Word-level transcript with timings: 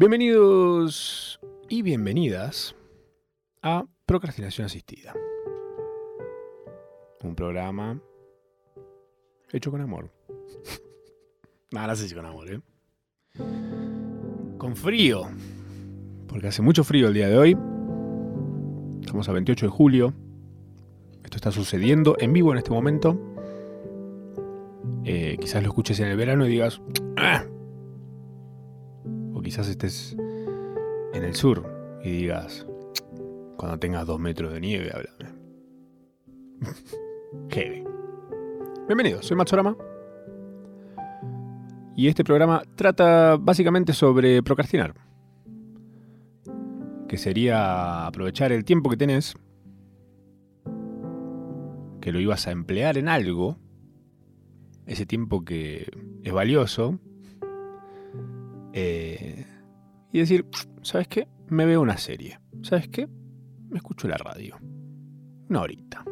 Bienvenidos 0.00 1.38
y 1.68 1.82
bienvenidas 1.82 2.74
a 3.60 3.84
Procrastinación 4.06 4.64
Asistida. 4.64 5.12
Un 7.22 7.34
programa 7.34 8.00
hecho 9.52 9.70
con 9.70 9.82
amor. 9.82 10.10
Nada, 11.70 11.88
no 11.88 11.96
sé 11.96 12.08
si 12.08 12.14
con 12.14 12.24
amor, 12.24 12.50
¿eh? 12.50 12.60
Con 14.56 14.74
frío. 14.74 15.24
Porque 16.28 16.48
hace 16.48 16.62
mucho 16.62 16.82
frío 16.82 17.08
el 17.08 17.12
día 17.12 17.28
de 17.28 17.36
hoy. 17.36 17.58
Estamos 19.02 19.28
a 19.28 19.32
28 19.32 19.66
de 19.66 19.70
julio. 19.70 20.14
Esto 21.24 21.36
está 21.36 21.52
sucediendo 21.52 22.16
en 22.18 22.32
vivo 22.32 22.52
en 22.52 22.56
este 22.56 22.70
momento. 22.70 23.20
Eh, 25.04 25.36
quizás 25.38 25.62
lo 25.62 25.68
escuches 25.68 26.00
en 26.00 26.06
el 26.06 26.16
verano 26.16 26.46
y 26.46 26.48
digas, 26.48 26.80
"Ah". 27.18 27.44
Quizás 29.50 29.66
estés 29.66 30.16
en 31.12 31.24
el 31.24 31.34
sur 31.34 31.98
y 32.04 32.10
digas, 32.10 32.64
cuando 33.56 33.80
tengas 33.80 34.06
dos 34.06 34.20
metros 34.20 34.52
de 34.52 34.60
nieve, 34.60 34.92
háblame. 34.94 35.40
Heavy. 37.50 37.82
Bienvenidos, 38.86 39.26
soy 39.26 39.36
Matsorama. 39.36 39.76
Y 41.96 42.06
este 42.06 42.22
programa 42.22 42.62
trata 42.76 43.38
básicamente 43.40 43.92
sobre 43.92 44.40
procrastinar. 44.44 44.94
Que 47.08 47.18
sería 47.18 48.06
aprovechar 48.06 48.52
el 48.52 48.64
tiempo 48.64 48.88
que 48.88 48.98
tenés, 48.98 49.34
que 52.00 52.12
lo 52.12 52.20
ibas 52.20 52.46
a 52.46 52.52
emplear 52.52 52.98
en 52.98 53.08
algo, 53.08 53.58
ese 54.86 55.06
tiempo 55.06 55.44
que 55.44 55.90
es 56.22 56.32
valioso, 56.32 57.00
eh, 58.72 59.46
y 60.12 60.20
decir, 60.20 60.46
¿sabes 60.82 61.08
qué? 61.08 61.28
Me 61.48 61.66
veo 61.66 61.80
una 61.80 61.98
serie. 61.98 62.40
¿Sabes 62.62 62.88
qué? 62.88 63.08
Me 63.68 63.78
escucho 63.78 64.08
la 64.08 64.16
radio. 64.16 64.56
Una 65.48 65.62
horita. 65.62 66.04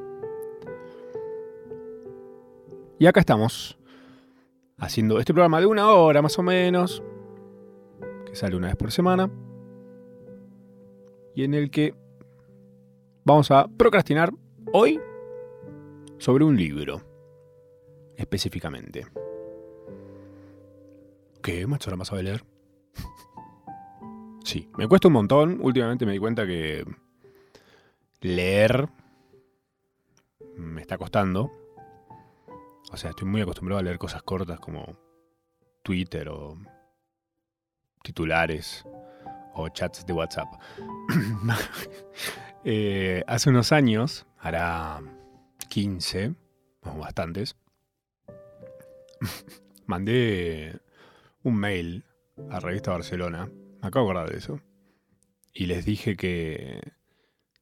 Y 2.98 3.06
acá 3.06 3.20
estamos, 3.20 3.78
haciendo 4.76 5.18
este 5.20 5.32
programa 5.32 5.60
de 5.60 5.66
una 5.66 5.92
hora 5.92 6.22
más 6.22 6.38
o 6.38 6.42
menos, 6.42 7.02
que 8.26 8.34
sale 8.34 8.56
una 8.56 8.68
vez 8.68 8.76
por 8.76 8.90
semana, 8.90 9.30
y 11.34 11.44
en 11.44 11.54
el 11.54 11.70
que 11.70 11.94
vamos 13.24 13.50
a 13.52 13.68
procrastinar 13.68 14.32
hoy 14.72 15.00
sobre 16.18 16.44
un 16.44 16.56
libro, 16.56 17.00
específicamente. 18.16 19.06
¿Qué? 21.40 21.66
¿Macho, 21.66 21.90
ahora 21.90 22.04
sabe 22.04 22.24
leer? 22.24 22.57
Sí, 24.48 24.66
me 24.78 24.88
cuesta 24.88 25.08
un 25.08 25.14
montón. 25.14 25.58
Últimamente 25.60 26.06
me 26.06 26.12
di 26.12 26.18
cuenta 26.18 26.46
que 26.46 26.84
leer 28.22 28.88
me 30.56 30.80
está 30.80 30.96
costando. 30.96 31.52
O 32.90 32.96
sea, 32.96 33.10
estoy 33.10 33.28
muy 33.28 33.42
acostumbrado 33.42 33.78
a 33.78 33.82
leer 33.82 33.98
cosas 33.98 34.22
cortas 34.22 34.58
como 34.58 34.96
Twitter 35.82 36.30
o 36.30 36.56
titulares 38.02 38.84
o 39.54 39.68
chats 39.68 40.06
de 40.06 40.12
WhatsApp. 40.12 40.48
Eh, 42.64 43.22
hace 43.28 43.50
unos 43.50 43.70
años, 43.70 44.26
hará 44.40 45.00
15, 45.70 46.34
o 46.82 46.98
bastantes, 46.98 47.56
mandé 49.86 50.78
un 51.44 51.54
mail 51.54 52.04
a 52.50 52.58
Revista 52.58 52.90
Barcelona, 52.90 53.48
me 53.80 53.88
acabo 53.88 54.06
de 54.06 54.10
acordar 54.10 54.30
de 54.32 54.38
eso, 54.38 54.60
y 55.52 55.66
les 55.66 55.84
dije 55.84 56.16
que 56.16 56.80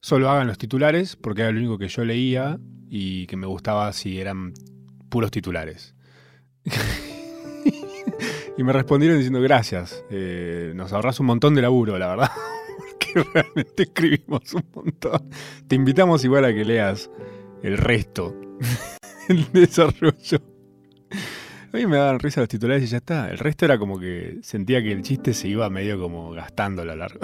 solo 0.01 0.31
hagan 0.31 0.47
los 0.47 0.59
titulares 0.59 1.17
porque 1.17 1.43
era 1.43 1.51
lo 1.51 1.59
único 1.59 1.79
que 1.79 1.89
yo 1.89 2.05
leía 2.05 2.59
y 2.89 3.27
que 3.27 3.37
me 3.37 3.47
gustaba 3.47 3.93
si 3.93 4.21
eran 4.21 4.53
puros 5.09 5.31
titulares. 5.31 5.95
y 8.57 8.63
me 8.63 8.73
respondieron 8.73 9.19
diciendo 9.19 9.41
gracias, 9.41 10.05
eh, 10.11 10.73
nos 10.75 10.93
ahorras 10.93 11.21
un 11.21 11.27
montón 11.27 11.55
de 11.55 11.63
laburo, 11.63 11.99
la 11.99 12.09
verdad, 12.09 12.31
porque 12.79 13.29
realmente 13.33 13.85
escribimos 13.85 14.55
un 14.55 14.65
montón. 14.75 15.31
Te 15.67 15.77
invitamos 15.77 16.25
igual 16.25 16.45
a 16.45 16.55
que 16.55 16.65
leas 16.65 17.11
el 17.63 17.79
resto, 17.79 18.35
el 19.29 19.51
desarrollo. 19.53 20.56
A 21.77 21.79
mí 21.79 21.87
me 21.87 21.99
daban 21.99 22.19
risa 22.21 22.41
los 22.41 22.49
titulares 22.49 22.85
y 22.85 22.87
ya 22.87 22.97
está. 22.97 23.29
El 23.29 23.37
resto 23.37 23.67
era 23.67 23.79
como 23.79 24.01
que 24.01 24.39
sentía 24.41 24.83
que 24.83 24.93
el 24.93 25.03
chiste 25.03 25.35
se 25.35 25.47
iba 25.49 25.69
medio 25.69 26.01
como 26.01 26.31
gastando 26.31 26.81
a 26.81 26.85
lo 26.87 26.97
largo. 26.97 27.21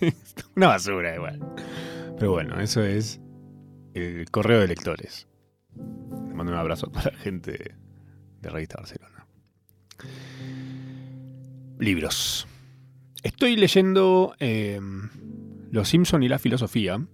Una 0.54 0.68
basura 0.68 1.12
igual. 1.12 1.40
Pero 2.16 2.30
bueno, 2.30 2.60
eso 2.60 2.84
es 2.84 3.20
el 3.94 4.30
correo 4.30 4.60
de 4.60 4.68
lectores. 4.68 5.26
Le 5.74 6.34
mando 6.34 6.52
un 6.52 6.58
abrazo 6.58 6.86
a 6.86 6.92
toda 6.92 7.10
la 7.10 7.18
gente 7.18 7.74
de 8.40 8.48
Revista 8.48 8.76
Barcelona. 8.76 9.26
Libros. 11.80 12.46
Estoy 13.24 13.56
leyendo 13.56 14.36
eh, 14.38 14.80
Los 15.72 15.88
Simpson 15.88 16.22
y 16.22 16.28
la 16.28 16.38
filosofía, 16.38 17.04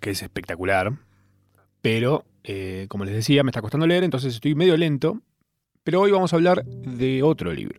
que 0.00 0.12
es 0.12 0.22
espectacular, 0.22 0.94
pero 1.82 2.24
eh, 2.44 2.86
como 2.88 3.04
les 3.04 3.14
decía, 3.14 3.44
me 3.44 3.50
está 3.50 3.60
costando 3.60 3.86
leer, 3.86 4.04
entonces 4.04 4.32
estoy 4.32 4.54
medio 4.54 4.74
lento. 4.78 5.20
Pero 5.86 6.00
hoy 6.00 6.10
vamos 6.10 6.32
a 6.32 6.36
hablar 6.36 6.64
de 6.64 7.22
otro 7.22 7.54
libro. 7.54 7.78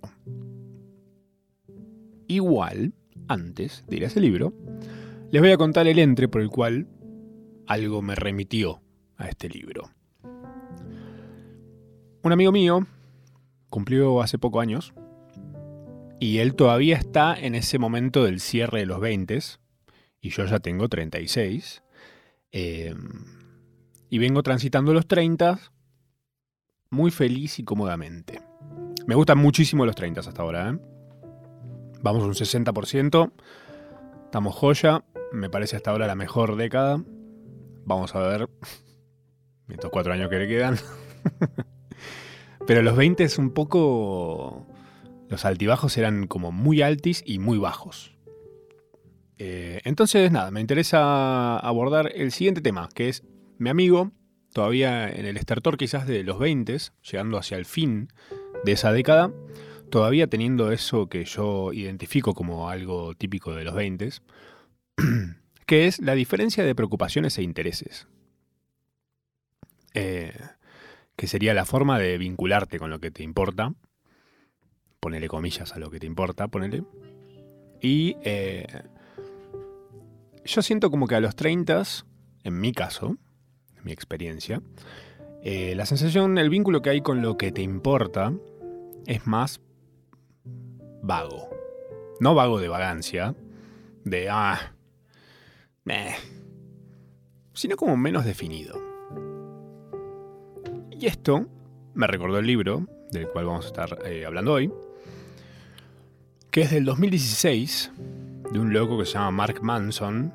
Igual, 2.28 2.94
antes 3.28 3.84
de 3.85 3.97
ir 3.97 4.06
a 4.06 4.07
ese 4.07 4.22
libro, 4.22 4.53
les 5.29 5.41
voy 5.41 5.51
a 5.51 5.57
contar 5.57 5.88
el 5.88 6.00
entre 6.00 6.29
por 6.29 6.40
el 6.40 6.47
cual 6.47 6.88
algo 7.67 8.01
me 8.01 8.16
remitió 8.16 8.81
a 9.17 9.28
este 9.28 9.50
libro. 9.50 9.91
Un 12.23 12.31
amigo 12.31 12.53
mío 12.53 12.88
cumplió 13.69 14.22
hace 14.22 14.38
poco 14.38 14.62
años 14.62 14.94
y 16.17 16.38
él 16.38 16.56
todavía 16.56 16.96
está 16.96 17.38
en 17.38 17.56
ese 17.56 17.78
momento 17.78 18.23
del 18.23 18.40
cierre 18.40 18.79
de 18.79 18.85
los 18.85 19.01
20 19.01 19.38
y 20.22 20.29
yo 20.29 20.46
ya 20.46 20.59
tengo 20.59 20.88
36 20.88 21.84
eh, 22.53 22.96
y 24.09 24.17
vengo 24.17 24.44
transitando 24.44 24.94
los 24.94 25.09
30 25.09 25.59
muy 26.89 27.11
feliz 27.11 27.59
y 27.59 27.63
cómodamente. 27.63 28.41
Me 29.05 29.15
gustan 29.15 29.37
muchísimo 29.37 29.85
los 29.85 29.95
30 29.95 30.19
hasta 30.19 30.41
ahora. 30.41 30.71
¿eh? 30.71 30.79
Vamos 32.01 32.23
un 32.23 32.33
60%. 32.33 33.31
Estamos 34.25 34.55
joya. 34.55 35.03
Me 35.31 35.49
parece 35.49 35.75
hasta 35.75 35.91
ahora 35.91 36.07
la 36.07 36.15
mejor 36.15 36.55
década. 36.55 37.03
Vamos 37.85 38.15
a 38.15 38.19
ver 38.19 38.49
estos 39.69 39.91
cuatro 39.91 40.13
años 40.13 40.29
que 40.29 40.39
le 40.39 40.47
quedan. 40.47 40.77
Pero 42.67 42.81
los 42.81 42.95
20 42.95 43.23
es 43.23 43.37
un 43.37 43.51
poco... 43.51 44.67
Los 45.29 45.45
altibajos 45.45 45.97
eran 45.97 46.27
como 46.27 46.51
muy 46.51 46.81
altis 46.81 47.23
y 47.25 47.39
muy 47.39 47.57
bajos. 47.57 48.17
Eh, 49.37 49.81
entonces, 49.83 50.31
nada, 50.31 50.51
me 50.51 50.61
interesa 50.61 51.57
abordar 51.59 52.11
el 52.15 52.31
siguiente 52.31 52.61
tema, 52.61 52.89
que 52.93 53.09
es 53.09 53.23
mi 53.57 53.69
amigo, 53.69 54.11
todavía 54.57 55.07
en 55.07 55.28
el 55.28 55.38
estertor 55.38 55.78
quizás 55.78 56.07
de 56.07 56.23
los 56.23 56.40
20, 56.40 56.75
llegando 57.12 57.38
hacia 57.38 57.57
el 57.57 57.66
fin 57.66 58.07
de 58.66 58.72
esa 58.72 58.91
década, 58.91 59.31
todavía 59.91 60.25
teniendo 60.25 60.72
eso 60.72 61.09
que 61.09 61.25
yo 61.25 61.73
identifico 61.73 62.34
como 62.34 62.67
algo 62.67 63.13
típico 63.13 63.53
de 63.53 63.63
los 63.63 63.75
20, 63.75 64.09
que 65.67 65.85
es 65.85 66.00
la 66.00 66.16
diferencia 66.16 66.63
de 66.63 66.73
preocupaciones 66.73 67.38
e 67.38 67.44
intereses. 67.44 68.07
Eh, 69.94 70.34
que 71.16 71.28
sería 71.28 71.53
la 71.53 71.66
forma 71.66 72.00
de 72.00 72.17
vincularte 72.17 72.79
con 72.79 72.90
lo 72.90 73.00
que 73.00 73.12
te 73.12 73.22
importa. 73.22 73.75
Ponele 75.00 75.28
comillas 75.28 75.72
a 75.73 75.78
lo 75.78 75.91
que 75.91 76.00
te 76.00 76.07
importa, 76.07 76.47
ponele. 76.47 76.84
Y 77.79 78.17
eh, 78.23 78.66
yo 80.46 80.64
siento 80.64 80.90
como 80.90 81.05
que 81.05 81.14
a 81.14 81.20
los 81.20 81.35
30, 81.35 81.84
en 82.43 82.59
mi 82.59 82.72
caso, 82.72 83.20
mi 83.87 83.93
experiencia, 83.93 84.61
eh, 85.43 85.73
la 85.75 85.85
sensación, 85.85 86.37
el 86.37 86.49
vínculo 86.49 86.81
que 86.81 86.89
hay 86.89 87.01
con 87.01 87.22
lo 87.22 87.37
que 87.37 87.53
te 87.53 87.61
importa 87.61 88.34
es 89.05 89.25
más 89.25 89.61
vago. 91.01 91.49
No 92.19 92.35
vago 92.35 92.59
de 92.59 92.67
vagancia, 92.67 93.34
de 94.03 94.29
ah, 94.29 94.73
meh, 95.85 96.16
sino 97.53 97.78
como 97.78 97.95
menos 97.95 98.25
definido. 98.25 98.78
Y 100.91 101.05
esto 101.05 101.47
me 101.93 102.07
recordó 102.07 102.40
el 102.40 102.45
libro 102.45 102.85
del 103.11 103.29
cual 103.29 103.45
vamos 103.45 103.66
a 103.66 103.67
estar 103.69 103.99
eh, 104.05 104.25
hablando 104.25 104.51
hoy, 104.51 104.69
que 106.51 106.61
es 106.63 106.72
del 106.72 106.83
2016, 106.83 107.91
de 108.51 108.59
un 108.59 108.73
loco 108.73 108.99
que 108.99 109.05
se 109.05 109.13
llama 109.13 109.31
Mark 109.31 109.63
Manson, 109.63 110.33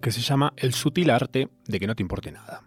que 0.00 0.10
se 0.10 0.20
llama 0.20 0.52
El 0.56 0.74
sutil 0.74 1.10
arte 1.10 1.48
de 1.66 1.80
que 1.80 1.86
no 1.86 1.94
te 1.94 2.02
importe 2.02 2.32
nada. 2.32 2.62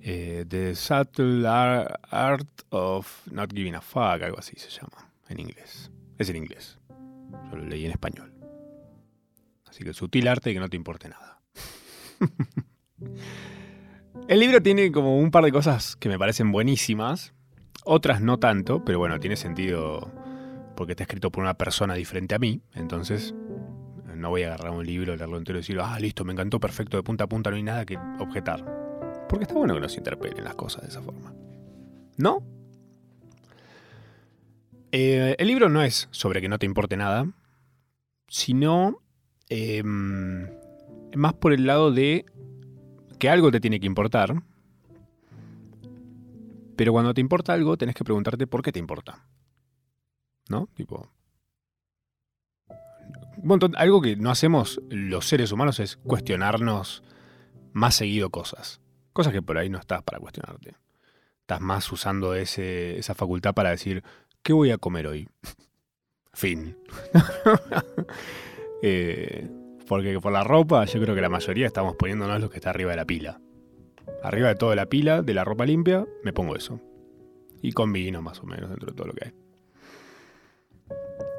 Eh, 0.00 0.44
the 0.48 0.74
Subtle 0.74 1.46
Art 1.46 2.62
of 2.70 3.28
Not 3.30 3.52
Giving 3.52 3.76
a 3.76 3.80
Fuck, 3.80 4.22
algo 4.22 4.38
así 4.38 4.56
se 4.56 4.68
llama 4.68 5.12
en 5.28 5.40
inglés. 5.40 5.90
Es 6.18 6.28
en 6.28 6.36
inglés. 6.36 6.78
Yo 7.50 7.56
lo 7.56 7.64
leí 7.64 7.84
en 7.84 7.92
español. 7.92 8.32
Así 9.68 9.82
que 9.82 9.90
el 9.90 9.94
sutil 9.94 10.28
arte 10.28 10.50
de 10.50 10.54
que 10.54 10.60
no 10.60 10.68
te 10.68 10.76
importe 10.76 11.08
nada. 11.08 11.40
el 14.28 14.40
libro 14.40 14.62
tiene 14.62 14.92
como 14.92 15.18
un 15.18 15.30
par 15.30 15.44
de 15.44 15.52
cosas 15.52 15.96
que 15.96 16.08
me 16.08 16.18
parecen 16.18 16.52
buenísimas. 16.52 17.32
Otras 17.84 18.20
no 18.20 18.38
tanto, 18.38 18.84
pero 18.84 18.98
bueno, 18.98 19.18
tiene 19.18 19.36
sentido 19.36 20.10
porque 20.76 20.92
está 20.92 21.04
escrito 21.04 21.30
por 21.30 21.42
una 21.42 21.54
persona 21.54 21.94
diferente 21.94 22.34
a 22.34 22.38
mí. 22.38 22.60
Entonces 22.74 23.34
no 24.22 24.30
voy 24.30 24.44
a 24.44 24.46
agarrar 24.46 24.70
un 24.70 24.86
libro, 24.86 25.14
leerlo 25.14 25.36
entero 25.36 25.58
y 25.58 25.60
decir, 25.60 25.78
ah, 25.80 25.98
listo, 25.98 26.24
me 26.24 26.32
encantó, 26.32 26.58
perfecto, 26.58 26.96
de 26.96 27.02
punta 27.02 27.24
a 27.24 27.26
punta, 27.26 27.50
no 27.50 27.56
hay 27.56 27.62
nada 27.62 27.84
que 27.84 27.98
objetar. 28.18 28.64
Porque 29.28 29.44
está 29.44 29.54
bueno 29.54 29.74
que 29.74 29.80
nos 29.80 29.96
interpelen 29.96 30.44
las 30.44 30.54
cosas 30.54 30.82
de 30.82 30.88
esa 30.88 31.02
forma. 31.02 31.34
¿No? 32.16 32.42
Eh, 34.92 35.36
el 35.38 35.48
libro 35.48 35.68
no 35.68 35.82
es 35.82 36.08
sobre 36.10 36.40
que 36.40 36.48
no 36.48 36.58
te 36.58 36.66
importe 36.66 36.96
nada, 36.96 37.26
sino 38.28 39.02
em, 39.48 40.48
más 41.14 41.34
por 41.34 41.52
el 41.52 41.66
lado 41.66 41.90
de 41.90 42.24
que 43.18 43.28
algo 43.28 43.50
te 43.50 43.60
tiene 43.60 43.80
que 43.80 43.86
importar, 43.86 44.42
pero 46.76 46.92
cuando 46.92 47.14
te 47.14 47.20
importa 47.20 47.52
algo 47.54 47.76
tenés 47.76 47.94
que 47.94 48.04
preguntarte 48.04 48.46
por 48.46 48.62
qué 48.62 48.72
te 48.72 48.78
importa. 48.78 49.26
¿No? 50.48 50.68
Tipo, 50.74 51.08
algo 53.76 54.02
que 54.02 54.16
no 54.16 54.30
hacemos 54.30 54.80
los 54.88 55.28
seres 55.28 55.52
humanos 55.52 55.80
es 55.80 55.96
cuestionarnos 55.96 57.02
más 57.72 57.94
seguido 57.94 58.30
cosas. 58.30 58.80
Cosas 59.12 59.32
que 59.32 59.42
por 59.42 59.58
ahí 59.58 59.68
no 59.68 59.78
estás 59.78 60.02
para 60.02 60.18
cuestionarte. 60.18 60.76
Estás 61.40 61.60
más 61.60 61.90
usando 61.92 62.34
esa 62.34 63.14
facultad 63.14 63.54
para 63.54 63.70
decir, 63.70 64.02
¿qué 64.42 64.52
voy 64.52 64.70
a 64.70 64.78
comer 64.78 65.06
hoy? 65.06 65.28
fin. 66.32 66.76
Eh, 68.84 69.48
porque 69.86 70.18
por 70.18 70.32
la 70.32 70.42
ropa 70.42 70.84
yo 70.86 71.00
creo 71.00 71.14
que 71.14 71.20
la 71.20 71.28
mayoría 71.28 71.68
estamos 71.68 71.94
poniéndonos 71.94 72.40
lo 72.40 72.50
que 72.50 72.56
está 72.56 72.70
arriba 72.70 72.90
de 72.90 72.96
la 72.96 73.04
pila. 73.04 73.40
Arriba 74.24 74.48
de 74.48 74.56
toda 74.56 74.74
la 74.74 74.86
pila 74.86 75.22
de 75.22 75.34
la 75.34 75.44
ropa 75.44 75.64
limpia 75.64 76.04
me 76.24 76.32
pongo 76.32 76.56
eso. 76.56 76.80
Y 77.62 77.70
combino 77.70 78.22
más 78.22 78.40
o 78.40 78.44
menos 78.44 78.70
dentro 78.70 78.90
de 78.90 78.96
todo 78.96 79.06
lo 79.06 79.12
que 79.12 79.26
hay. 79.26 79.34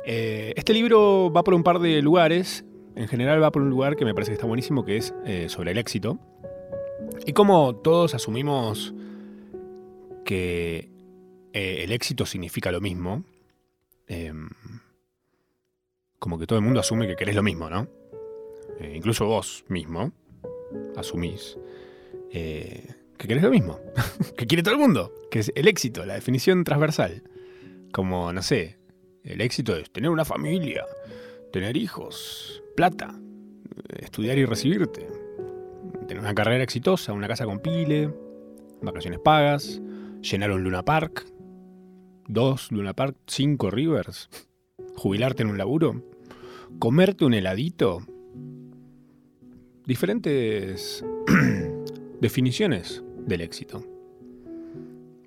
Eh, 0.05 0.53
este 0.57 0.73
libro 0.73 1.31
va 1.31 1.44
por 1.44 1.53
un 1.53 1.63
par 1.63 1.79
de 1.79 2.01
lugares. 2.01 2.65
En 2.95 3.07
general 3.07 3.41
va 3.41 3.51
por 3.51 3.61
un 3.61 3.69
lugar 3.69 3.95
que 3.95 4.05
me 4.05 4.13
parece 4.13 4.31
que 4.31 4.35
está 4.35 4.45
buenísimo, 4.45 4.85
que 4.85 4.97
es 4.97 5.13
eh, 5.25 5.50
sobre 5.50 5.71
el 5.71 5.77
éxito. 5.77 6.19
Y 7.25 7.33
como 7.33 7.75
todos 7.75 8.13
asumimos 8.13 8.94
que 10.25 10.91
eh, 11.53 11.83
el 11.83 11.91
éxito 11.91 12.25
significa 12.25 12.71
lo 12.71 12.81
mismo, 12.81 13.23
em, 14.07 14.50
como 16.19 16.38
que 16.38 16.47
todo 16.47 16.59
el 16.59 16.65
mundo 16.65 16.79
asume 16.79 17.07
que 17.07 17.15
querés 17.15 17.35
lo 17.35 17.44
mismo, 17.44 17.69
¿no? 17.69 17.88
incluso 18.94 19.25
vos 19.27 19.63
mismo 19.69 20.11
asumís 20.97 21.57
que 22.31 23.27
querés 23.27 23.44
lo 23.44 23.51
mismo, 23.51 23.79
que 24.38 24.47
quiere 24.47 24.63
todo 24.63 24.73
el 24.73 24.79
mundo, 24.79 25.13
que 25.31 25.39
es 25.39 25.51
el 25.56 25.67
éxito, 25.67 26.06
la 26.06 26.15
definición 26.15 26.63
transversal. 26.63 27.23
Como, 27.91 28.33
no 28.33 28.41
sé, 28.41 28.77
el 29.23 29.41
éxito 29.41 29.75
es 29.75 29.89
tener 29.91 30.09
una 30.09 30.25
familia, 30.25 30.85
tener 31.51 31.77
hijos, 31.77 32.61
plata, 32.75 33.19
estudiar 33.99 34.37
y 34.37 34.45
recibirte, 34.45 35.07
tener 36.07 36.19
una 36.21 36.35
carrera 36.35 36.63
exitosa, 36.63 37.13
una 37.13 37.27
casa 37.27 37.45
con 37.45 37.59
pile, 37.59 38.13
vacaciones 38.81 39.19
pagas, 39.19 39.81
llenar 40.21 40.51
un 40.51 40.63
Luna 40.63 40.83
Park, 40.83 41.25
dos 42.27 42.71
Luna 42.71 42.93
Park, 42.93 43.15
cinco 43.27 43.71
Rivers, 43.71 44.29
jubilarte 44.95 45.43
en 45.43 45.49
un 45.49 45.57
laburo, 45.57 46.03
comerte 46.79 47.25
un 47.25 47.33
heladito. 47.33 48.05
Diferentes 49.85 51.03
definiciones 52.21 53.03
del 53.25 53.41
éxito. 53.41 53.85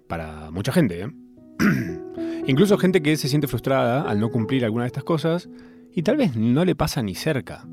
Para 0.06 0.50
mucha 0.50 0.72
gente, 0.72 1.02
¿eh? 1.02 1.10
Incluso 2.48 2.78
gente 2.78 3.02
que 3.02 3.16
se 3.16 3.28
siente 3.28 3.48
frustrada 3.48 4.02
al 4.02 4.20
no 4.20 4.30
cumplir 4.30 4.64
alguna 4.64 4.84
de 4.84 4.88
estas 4.88 5.02
cosas 5.02 5.48
y 5.92 6.02
tal 6.02 6.16
vez 6.16 6.36
no 6.36 6.64
le 6.64 6.76
pasa 6.76 7.02
ni 7.02 7.16
cerca 7.16 7.66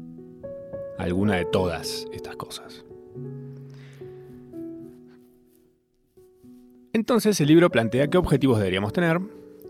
alguna 0.98 1.36
de 1.36 1.46
todas 1.46 2.08
estas 2.12 2.36
cosas. 2.36 2.84
Entonces 6.92 7.40
el 7.40 7.48
libro 7.48 7.70
plantea 7.70 8.08
qué 8.08 8.18
objetivos 8.18 8.58
deberíamos 8.58 8.94
tener 8.94 9.20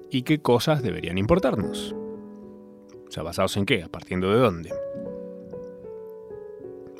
y 0.10 0.22
qué 0.22 0.42
cosas 0.42 0.82
deberían 0.82 1.18
importarnos. 1.18 1.94
O 3.08 3.12
sea, 3.12 3.24
basados 3.24 3.58
en 3.58 3.66
qué, 3.66 3.86
partiendo 3.92 4.32
de 4.32 4.40
dónde. 4.40 4.74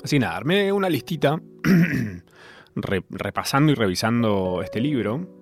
Así 0.02 0.18
nada, 0.18 0.36
armé 0.36 0.72
una 0.72 0.90
listita 0.90 1.40
repasando 2.74 3.72
y 3.72 3.74
revisando 3.74 4.60
este 4.62 4.80
libro 4.80 5.33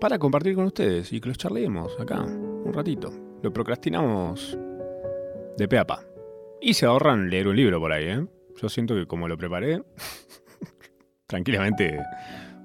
para 0.00 0.18
compartir 0.18 0.54
con 0.54 0.66
ustedes 0.66 1.12
y 1.12 1.20
que 1.20 1.28
los 1.28 1.38
charlemos 1.38 1.98
acá 1.98 2.22
un 2.22 2.72
ratito. 2.72 3.12
Lo 3.42 3.52
procrastinamos 3.52 4.56
de 5.56 5.68
pe 5.68 5.78
a 5.78 5.86
pa. 5.86 6.02
Y 6.60 6.74
se 6.74 6.86
ahorran 6.86 7.30
leer 7.30 7.48
un 7.48 7.56
libro 7.56 7.80
por 7.80 7.92
ahí, 7.92 8.06
¿eh? 8.06 8.26
Yo 8.60 8.68
siento 8.68 8.94
que 8.94 9.06
como 9.06 9.28
lo 9.28 9.36
preparé, 9.36 9.82
tranquilamente 11.26 12.00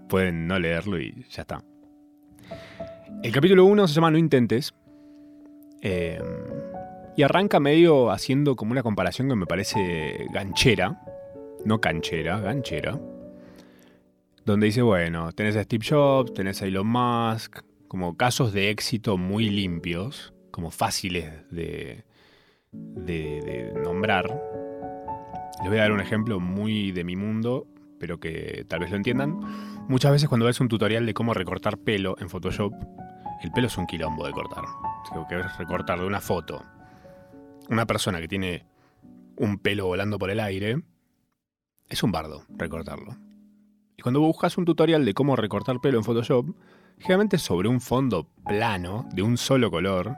pueden 0.10 0.48
no 0.48 0.58
leerlo 0.58 1.00
y 1.00 1.26
ya 1.30 1.44
está. 1.44 1.64
El 3.22 3.32
capítulo 3.32 3.66
1 3.66 3.88
se 3.88 3.94
llama 3.94 4.12
No 4.12 4.18
intentes. 4.18 4.74
Em, 5.82 6.24
y 7.16 7.24
arranca 7.24 7.60
medio 7.60 8.10
haciendo 8.10 8.56
como 8.56 8.72
una 8.72 8.82
comparación 8.82 9.30
que 9.30 9.36
me 9.36 9.46
parece 9.46 10.28
ganchera. 10.32 11.00
No 11.66 11.80
canchera, 11.80 12.40
ganchera 12.40 13.00
donde 14.46 14.68
dice, 14.68 14.82
bueno, 14.82 15.32
tenés 15.32 15.56
a 15.56 15.64
Steve 15.64 15.86
Jobs, 15.88 16.34
tenés 16.34 16.62
a 16.62 16.66
Elon 16.66 16.88
Musk, 16.88 17.60
como 17.88 18.18
casos 18.18 18.54
de 18.54 18.70
éxito 18.70 19.18
muy 19.18 19.50
limpios, 19.50 20.34
como 20.52 20.72
fáciles 20.72 21.50
de, 21.50 22.04
de, 22.72 23.74
nombrar. 23.84 24.26
Les 25.62 25.70
voy 25.70 25.78
a 25.78 25.82
dar 25.82 25.92
un 25.92 26.02
ejemplo 26.02 26.40
muy 26.40 26.92
de 26.92 27.04
mi 27.04 27.16
mundo, 27.16 27.68
pero 28.00 28.20
que 28.20 28.66
tal 28.68 28.82
vez 28.82 28.90
lo 28.90 28.98
entiendan. 28.98 29.40
Muchas 29.88 30.12
veces 30.12 30.28
cuando 30.28 30.46
ves 30.46 30.60
un 30.60 30.68
tutorial 30.68 31.06
de 31.06 31.14
cómo 31.14 31.34
recortar 31.34 31.78
pelo 31.78 32.16
en 32.20 32.30
Photoshop, 32.30 32.74
el 33.44 33.52
pelo 33.52 33.68
es 33.68 33.78
un 33.78 33.86
quilombo 33.86 34.26
de 34.26 34.32
cortar. 34.32 34.66
Tengo 35.10 35.28
que 35.28 35.42
recortar 35.42 36.00
de 36.00 36.06
una 36.06 36.22
foto 36.22 36.64
una 37.70 37.86
persona 37.86 38.20
que 38.20 38.28
tiene 38.28 38.66
un 39.38 39.58
pelo 39.58 39.88
volando 39.88 40.20
por 40.20 40.30
el 40.30 40.40
aire, 40.40 40.82
es 41.90 42.04
un 42.04 42.12
bardo 42.12 42.46
recortarlo. 42.50 43.18
Cuando 44.04 44.20
buscas 44.20 44.58
un 44.58 44.66
tutorial 44.66 45.06
de 45.06 45.14
cómo 45.14 45.38
recortar 45.38 45.80
pelo 45.80 45.98
en 45.98 46.04
Photoshop, 46.04 46.54
generalmente 47.00 47.38
sobre 47.38 47.70
un 47.70 47.80
fondo 47.80 48.28
plano, 48.46 49.08
de 49.14 49.22
un 49.22 49.38
solo 49.38 49.72
color, 49.72 50.18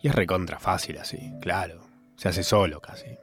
y 0.00 0.08
es 0.08 0.14
recontra 0.14 0.58
fácil 0.58 0.96
así, 0.96 1.30
claro. 1.42 1.82
Se 2.16 2.30
hace 2.30 2.42
solo 2.42 2.80
casi. 2.80 3.18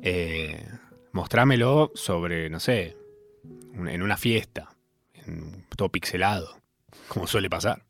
Eh, 0.00 0.66
mostrámelo 1.12 1.92
sobre, 1.94 2.48
no 2.48 2.58
sé, 2.58 2.96
en 3.74 4.00
una 4.00 4.16
fiesta, 4.16 4.70
en 5.12 5.66
todo 5.76 5.90
pixelado, 5.90 6.56
como 7.08 7.26
suele 7.26 7.50
pasar. 7.50 7.84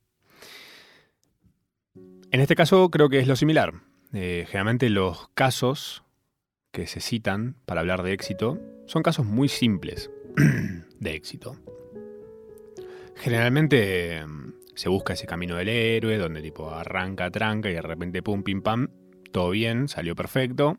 En 1.95 2.41
este 2.41 2.57
caso 2.57 2.91
creo 2.91 3.09
que 3.09 3.21
es 3.21 3.29
lo 3.29 3.37
similar. 3.37 3.73
Eh, 4.13 4.47
generalmente 4.49 4.91
los 4.91 5.29
casos 5.29 6.03
que 6.73 6.89
se 6.89 7.01
citan 7.01 7.55
para 7.67 7.83
hablar 7.83 8.03
de 8.03 8.15
éxito 8.15 8.59
son 8.87 9.05
casos 9.05 9.27
muy 9.27 9.49
simples, 9.49 10.11
de 11.01 11.15
éxito. 11.15 11.57
Generalmente 13.17 14.25
mm, 14.27 14.53
se 14.75 14.89
busca 14.89 15.15
ese 15.15 15.27
camino 15.27 15.57
del 15.57 15.69
héroe, 15.69 16.19
donde 16.19 16.43
tipo 16.43 16.71
arranca, 16.71 17.31
tranca 17.31 17.71
y 17.71 17.75
de 17.75 17.83
repente 17.83 18.23
pum, 18.23 18.43
pim, 18.43 18.63
pam, 18.63 18.89
todo 19.33 19.51
bien, 19.51 19.89
salió 19.89 20.15
perfecto. 20.15 20.79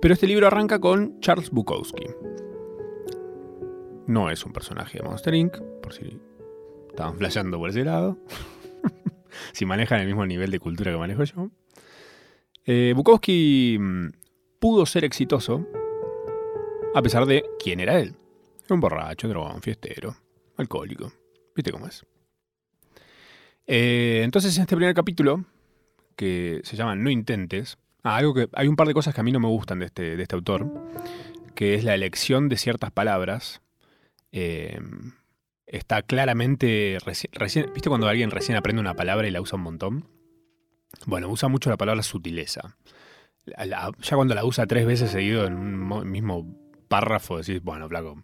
Pero 0.00 0.14
este 0.14 0.26
libro 0.26 0.46
arranca 0.46 0.78
con 0.80 1.20
Charles 1.20 1.50
Bukowski. 1.50 2.06
No 4.06 4.30
es 4.30 4.44
un 4.44 4.52
personaje 4.52 4.98
de 4.98 5.04
Monster 5.04 5.34
Inc., 5.34 5.58
por 5.82 5.92
si 5.92 6.20
estaban 6.88 7.14
flasheando 7.18 7.58
por 7.58 7.70
ese 7.70 7.84
lado. 7.84 8.18
si 9.52 9.66
manejan 9.66 10.00
el 10.00 10.06
mismo 10.06 10.26
nivel 10.26 10.50
de 10.50 10.60
cultura 10.60 10.92
que 10.92 10.98
manejo 10.98 11.24
yo. 11.24 11.50
Eh, 12.64 12.92
Bukowski 12.96 13.78
mm, 13.80 14.08
pudo 14.58 14.86
ser 14.86 15.04
exitoso 15.04 15.66
a 16.94 17.02
pesar 17.02 17.26
de 17.26 17.44
quién 17.62 17.80
era 17.80 17.98
él. 18.00 18.14
un 18.68 18.80
borracho, 18.80 19.28
drogón, 19.28 19.62
fiestero, 19.62 20.16
alcohólico. 20.56 21.12
¿Viste 21.54 21.72
cómo 21.72 21.86
es? 21.86 22.04
Eh, 23.66 24.22
entonces, 24.24 24.56
en 24.56 24.62
este 24.62 24.76
primer 24.76 24.94
capítulo, 24.94 25.44
que 26.16 26.60
se 26.64 26.76
llama 26.76 26.96
No 26.96 27.10
intentes, 27.10 27.78
ah, 28.02 28.16
algo 28.16 28.34
que, 28.34 28.48
hay 28.52 28.68
un 28.68 28.76
par 28.76 28.86
de 28.86 28.94
cosas 28.94 29.14
que 29.14 29.20
a 29.20 29.24
mí 29.24 29.32
no 29.32 29.40
me 29.40 29.48
gustan 29.48 29.78
de 29.78 29.86
este, 29.86 30.16
de 30.16 30.22
este 30.22 30.34
autor, 30.34 30.66
que 31.54 31.74
es 31.74 31.84
la 31.84 31.94
elección 31.94 32.48
de 32.48 32.56
ciertas 32.56 32.90
palabras 32.90 33.60
eh, 34.32 34.78
está 35.66 36.02
claramente. 36.02 36.98
recién, 37.02 37.72
¿Viste 37.72 37.88
cuando 37.88 38.08
alguien 38.08 38.30
recién 38.30 38.56
aprende 38.56 38.80
una 38.80 38.94
palabra 38.94 39.26
y 39.26 39.30
la 39.30 39.40
usa 39.40 39.56
un 39.56 39.62
montón? 39.62 40.08
Bueno, 41.06 41.28
usa 41.28 41.48
mucho 41.48 41.70
la 41.70 41.76
palabra 41.76 42.02
sutileza. 42.02 42.76
ya 43.46 44.16
cuando 44.16 44.34
la 44.34 44.44
usa 44.44 44.66
tres 44.66 44.86
veces 44.86 45.10
seguido 45.10 45.46
en 45.46 45.54
un 45.54 46.10
mismo 46.10 46.46
párrafo, 46.88 47.38
decís, 47.38 47.62
bueno, 47.62 47.88
flaco, 47.88 48.22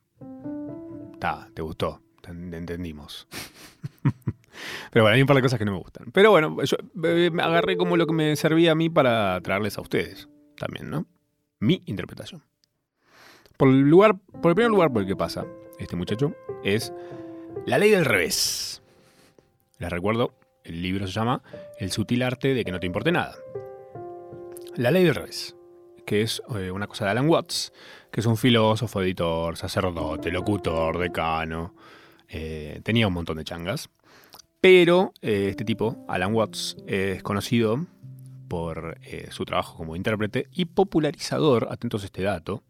está, 1.13 1.49
te 1.55 1.63
gustó, 1.63 2.01
te 2.21 2.31
entendimos. 2.31 3.29
Pero 4.91 5.05
bueno, 5.05 5.15
hay 5.15 5.23
un 5.23 5.27
par 5.27 5.37
de 5.37 5.43
cosas 5.43 5.59
que 5.59 5.65
no 5.65 5.73
me 5.73 5.79
gustan. 5.79 6.11
Pero 6.13 6.31
bueno, 6.31 6.57
yo 6.63 6.77
eh, 7.05 7.31
me 7.33 7.43
agarré 7.43 7.77
como 7.77 7.97
lo 7.97 8.07
que 8.07 8.13
me 8.13 8.37
servía 8.37 8.73
a 8.73 8.75
mí 8.75 8.91
para 8.91 9.41
traerles 9.41 9.79
a 9.79 9.81
ustedes 9.81 10.29
también, 10.57 10.91
¿no? 10.91 11.07
Mi 11.59 11.83
interpretación. 11.87 12.43
Por 13.57 13.69
el, 13.69 13.81
lugar, 13.81 14.19
por 14.41 14.51
el 14.51 14.55
primer 14.55 14.71
lugar 14.71 14.93
por 14.93 15.03
el 15.03 15.09
que 15.09 15.17
pasa 15.17 15.47
este 15.79 15.97
muchacho 15.97 16.35
es 16.65 16.93
la 17.67 17.79
ley 17.79 17.91
del 17.91 18.05
revés. 18.05 18.83
Les 19.79 19.91
recuerdo, 19.91 20.35
el 20.65 20.83
libro 20.83 21.07
se 21.07 21.13
llama 21.13 21.43
El 21.79 21.91
sutil 21.91 22.23
arte 22.23 22.55
de 22.55 22.65
que 22.65 22.73
no 22.73 22.81
te 22.81 22.87
importe 22.87 23.13
nada. 23.13 23.37
La 24.77 24.91
ley 24.91 25.05
del 25.05 25.15
revés, 25.15 25.57
que 26.07 26.23
es 26.23 26.43
eh, 26.57 26.71
una 26.71 26.87
cosa 26.87 27.05
de 27.05 27.11
Alan 27.11 27.29
Watts, 27.29 27.73
que 28.13 28.21
es 28.21 28.27
un 28.27 28.37
filósofo, 28.37 29.03
editor, 29.03 29.57
sacerdote, 29.57 30.31
locutor, 30.31 30.99
decano. 30.99 31.75
Eh, 32.29 32.81
tenía 32.85 33.09
un 33.09 33.15
montón 33.15 33.39
de 33.39 33.45
changas. 33.45 33.89
Pero 34.61 35.13
eh, 35.23 35.49
este 35.51 35.65
tipo, 35.65 36.05
Alan 36.07 36.33
Watts, 36.33 36.77
es 36.87 37.23
conocido 37.25 37.87
por 38.47 38.99
su 39.31 39.47
trabajo 39.47 39.79
como 39.79 39.97
intérprete 39.97 40.47
y 40.53 40.67
popularizador, 40.67 41.69
atentos 41.71 42.03
a 42.03 42.07
este 42.07 42.23
dato, 42.23 42.63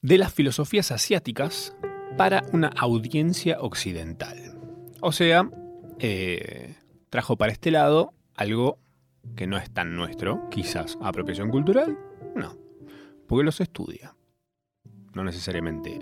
de 0.00 0.18
las 0.18 0.32
filosofías 0.32 0.90
asiáticas 0.90 1.76
para 2.16 2.42
una 2.52 2.68
audiencia 2.68 3.58
occidental. 3.60 4.58
O 5.00 5.12
sea, 5.12 5.48
eh, 5.98 6.76
trajo 7.10 7.36
para 7.36 7.52
este 7.52 7.70
lado 7.70 8.12
algo 8.34 8.78
que 9.36 9.46
no 9.46 9.56
es 9.56 9.70
tan 9.70 9.94
nuestro, 9.94 10.48
quizás 10.50 10.98
apropiación 11.00 11.50
cultural, 11.50 11.96
no, 12.34 12.56
porque 13.26 13.44
los 13.44 13.60
estudia. 13.60 14.14
No 15.14 15.24
necesariamente 15.24 15.98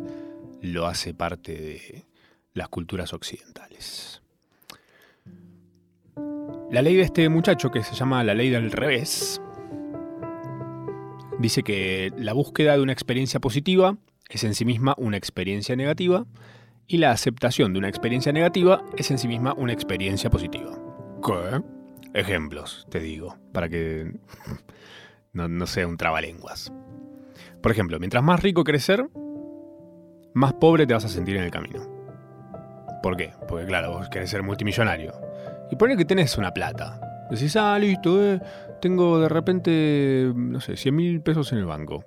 lo 0.63 0.87
hace 0.87 1.15
parte 1.15 1.53
de 1.53 2.07
las 2.55 2.69
culturas 2.69 3.13
occidentales. 3.13 4.23
La 6.71 6.83
ley 6.83 6.95
de 6.97 7.03
este 7.03 7.29
muchacho, 7.29 7.71
que 7.71 7.83
se 7.83 7.95
llama 7.95 8.23
la 8.23 8.35
ley 8.35 8.51
del 8.51 8.71
revés, 8.71 9.41
dice 11.41 11.63
que 11.63 12.13
la 12.17 12.33
búsqueda 12.33 12.77
de 12.77 12.83
una 12.83 12.93
experiencia 12.93 13.41
positiva 13.41 13.97
es 14.29 14.45
en 14.45 14.55
sí 14.55 14.65
misma 14.65 14.95
una 14.97 15.17
experiencia 15.17 15.75
negativa 15.75 16.27
y 16.87 16.99
la 16.99 17.11
aceptación 17.11 17.73
de 17.73 17.79
una 17.79 17.89
experiencia 17.89 18.33
negativa 18.33 18.85
es 18.97 19.11
en 19.11 19.19
sí 19.19 19.27
misma 19.27 19.55
una 19.55 19.73
experiencia 19.73 20.31
positiva. 20.31 20.79
¿Qué? 21.25 21.63
Ejemplos, 22.15 22.87
te 22.91 23.01
digo, 23.01 23.37
para 23.53 23.69
que 23.69 24.13
no, 25.33 25.67
sea 25.67 25.87
un 25.87 25.97
trabalenguas. 25.97 26.73
Por 27.63 27.73
ejemplo, 27.73 27.99
mientras 27.99 28.23
más 28.23 28.43
rico 28.43 28.65
crecer, 28.65 29.09
más 30.35 30.55
pobre 30.55 30.87
te 30.87 30.95
vas 30.95 31.05
a 31.05 31.09
sentir 31.09 31.37
en 31.37 31.45
el 31.45 31.51
camino. 31.51 31.81
¿Por 33.03 33.17
qué? 33.17 33.33
Porque 33.49 33.67
claro, 33.67 33.93
vos 33.93 34.09
querés 34.09 34.31
ser 34.31 34.43
multimillonario. 34.43 35.13
Y 35.71 35.77
pone 35.77 35.97
que 35.97 36.05
tenés 36.05 36.37
una 36.39 36.53
plata. 36.53 37.01
Decís, 37.31 37.57
ah, 37.57 37.79
listo, 37.79 38.23
eh, 38.23 38.41
tengo 38.81 39.21
de 39.21 39.29
repente, 39.29 40.33
no 40.35 40.61
sé, 40.61 40.77
100 40.77 40.95
mil 40.95 41.23
pesos 41.23 41.53
en 41.53 41.59
el 41.59 41.67
banco. 41.67 42.05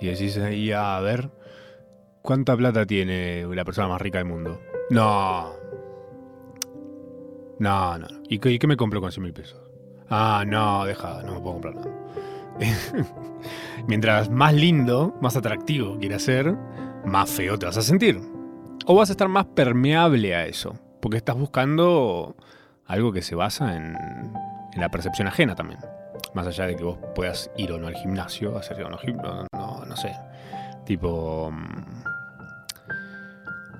Y 0.00 0.06
decís 0.06 0.36
ahí, 0.38 0.72
a 0.72 0.98
ver, 1.00 1.30
¿cuánta 2.22 2.56
plata 2.56 2.86
tiene 2.86 3.46
la 3.54 3.64
persona 3.64 3.88
más 3.88 4.00
rica 4.00 4.18
del 4.18 4.26
mundo? 4.26 4.60
No. 4.90 5.52
No, 7.58 7.98
no. 7.98 8.06
¿Y 8.28 8.38
qué, 8.38 8.66
me 8.66 8.76
compro 8.76 9.00
con 9.00 9.12
100 9.12 9.22
mil 9.22 9.32
pesos? 9.32 9.60
Ah, 10.08 10.44
no, 10.46 10.84
deja, 10.84 11.22
no 11.22 11.34
me 11.34 11.40
puedo 11.40 11.52
comprar 11.52 11.74
nada. 11.76 11.90
Mientras 13.86 14.30
más 14.30 14.54
lindo, 14.54 15.16
más 15.20 15.36
atractivo 15.36 15.98
quieras 15.98 16.22
ser, 16.22 16.56
más 17.04 17.30
feo 17.30 17.58
te 17.58 17.66
vas 17.66 17.76
a 17.76 17.82
sentir. 17.82 18.20
O 18.86 18.94
vas 18.94 19.10
a 19.10 19.12
estar 19.12 19.28
más 19.28 19.46
permeable 19.46 20.34
a 20.34 20.46
eso, 20.46 20.78
porque 21.00 21.16
estás 21.16 21.36
buscando 21.36 22.36
algo 22.86 23.12
que 23.12 23.22
se 23.22 23.34
basa 23.34 23.76
en, 23.76 23.96
la 24.76 24.90
percepción 24.90 25.28
ajena 25.28 25.54
también. 25.54 25.80
Más 26.34 26.46
allá 26.46 26.66
de 26.66 26.76
que 26.76 26.84
vos 26.84 26.98
puedas 27.14 27.50
ir 27.56 27.72
o 27.72 27.78
no 27.78 27.88
al 27.88 27.94
gimnasio, 27.94 28.56
hacer 28.56 28.82
o 28.82 28.90
no, 28.90 28.98
no, 29.22 29.46
no, 29.52 29.84
no 29.84 29.96
sé. 29.96 30.14
Tipo. 30.84 31.50
Mm, 31.50 32.02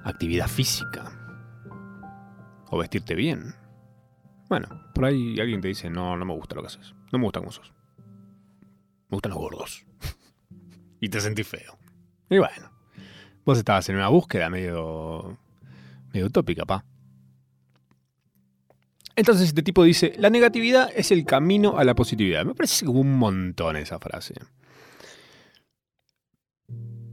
actividad 0.04 0.48
física. 0.48 1.12
O 2.70 2.78
vestirte 2.78 3.14
bien. 3.14 3.54
Bueno, 4.48 4.68
por 4.94 5.04
ahí 5.04 5.38
alguien 5.40 5.60
te 5.60 5.68
dice: 5.68 5.90
No, 5.90 6.16
no 6.16 6.24
me 6.24 6.34
gusta 6.34 6.54
lo 6.54 6.62
que 6.62 6.68
haces. 6.68 6.94
No 7.12 7.18
me 7.18 7.24
gusta 7.24 7.40
cómo 7.40 7.52
sos. 7.52 7.72
Me 9.10 9.16
gustan 9.16 9.30
los 9.30 9.40
gordos. 9.40 9.84
y 11.00 11.08
te 11.08 11.20
sentís 11.20 11.46
feo. 11.46 11.78
Y 12.28 12.38
bueno, 12.38 12.70
vos 13.44 13.58
estabas 13.58 13.88
en 13.88 13.96
una 13.96 14.08
búsqueda 14.08 14.48
medio. 14.48 15.36
medio 16.12 16.26
utópica, 16.26 16.64
pa. 16.64 16.84
Entonces 19.16 19.48
este 19.48 19.62
tipo 19.62 19.82
dice, 19.82 20.14
la 20.16 20.30
negatividad 20.30 20.90
es 20.94 21.10
el 21.10 21.24
camino 21.24 21.76
a 21.76 21.84
la 21.84 21.94
positividad. 21.94 22.44
Me 22.44 22.54
parece 22.54 22.86
como 22.86 23.00
un 23.00 23.18
montón 23.18 23.76
esa 23.76 23.98
frase. 23.98 24.34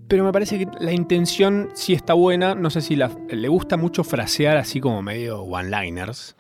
Pero 0.07 0.23
me 0.23 0.31
parece 0.31 0.59
que 0.59 0.67
la 0.79 0.93
intención 0.93 1.71
sí 1.73 1.93
está 1.93 2.13
buena. 2.13 2.55
No 2.55 2.69
sé 2.69 2.81
si 2.81 2.95
le 2.95 3.47
gusta 3.49 3.75
mucho 3.75 4.03
frasear 4.03 4.55
así 4.57 4.79
como 4.79 5.01
medio 5.01 5.41
one-liners. 5.41 6.37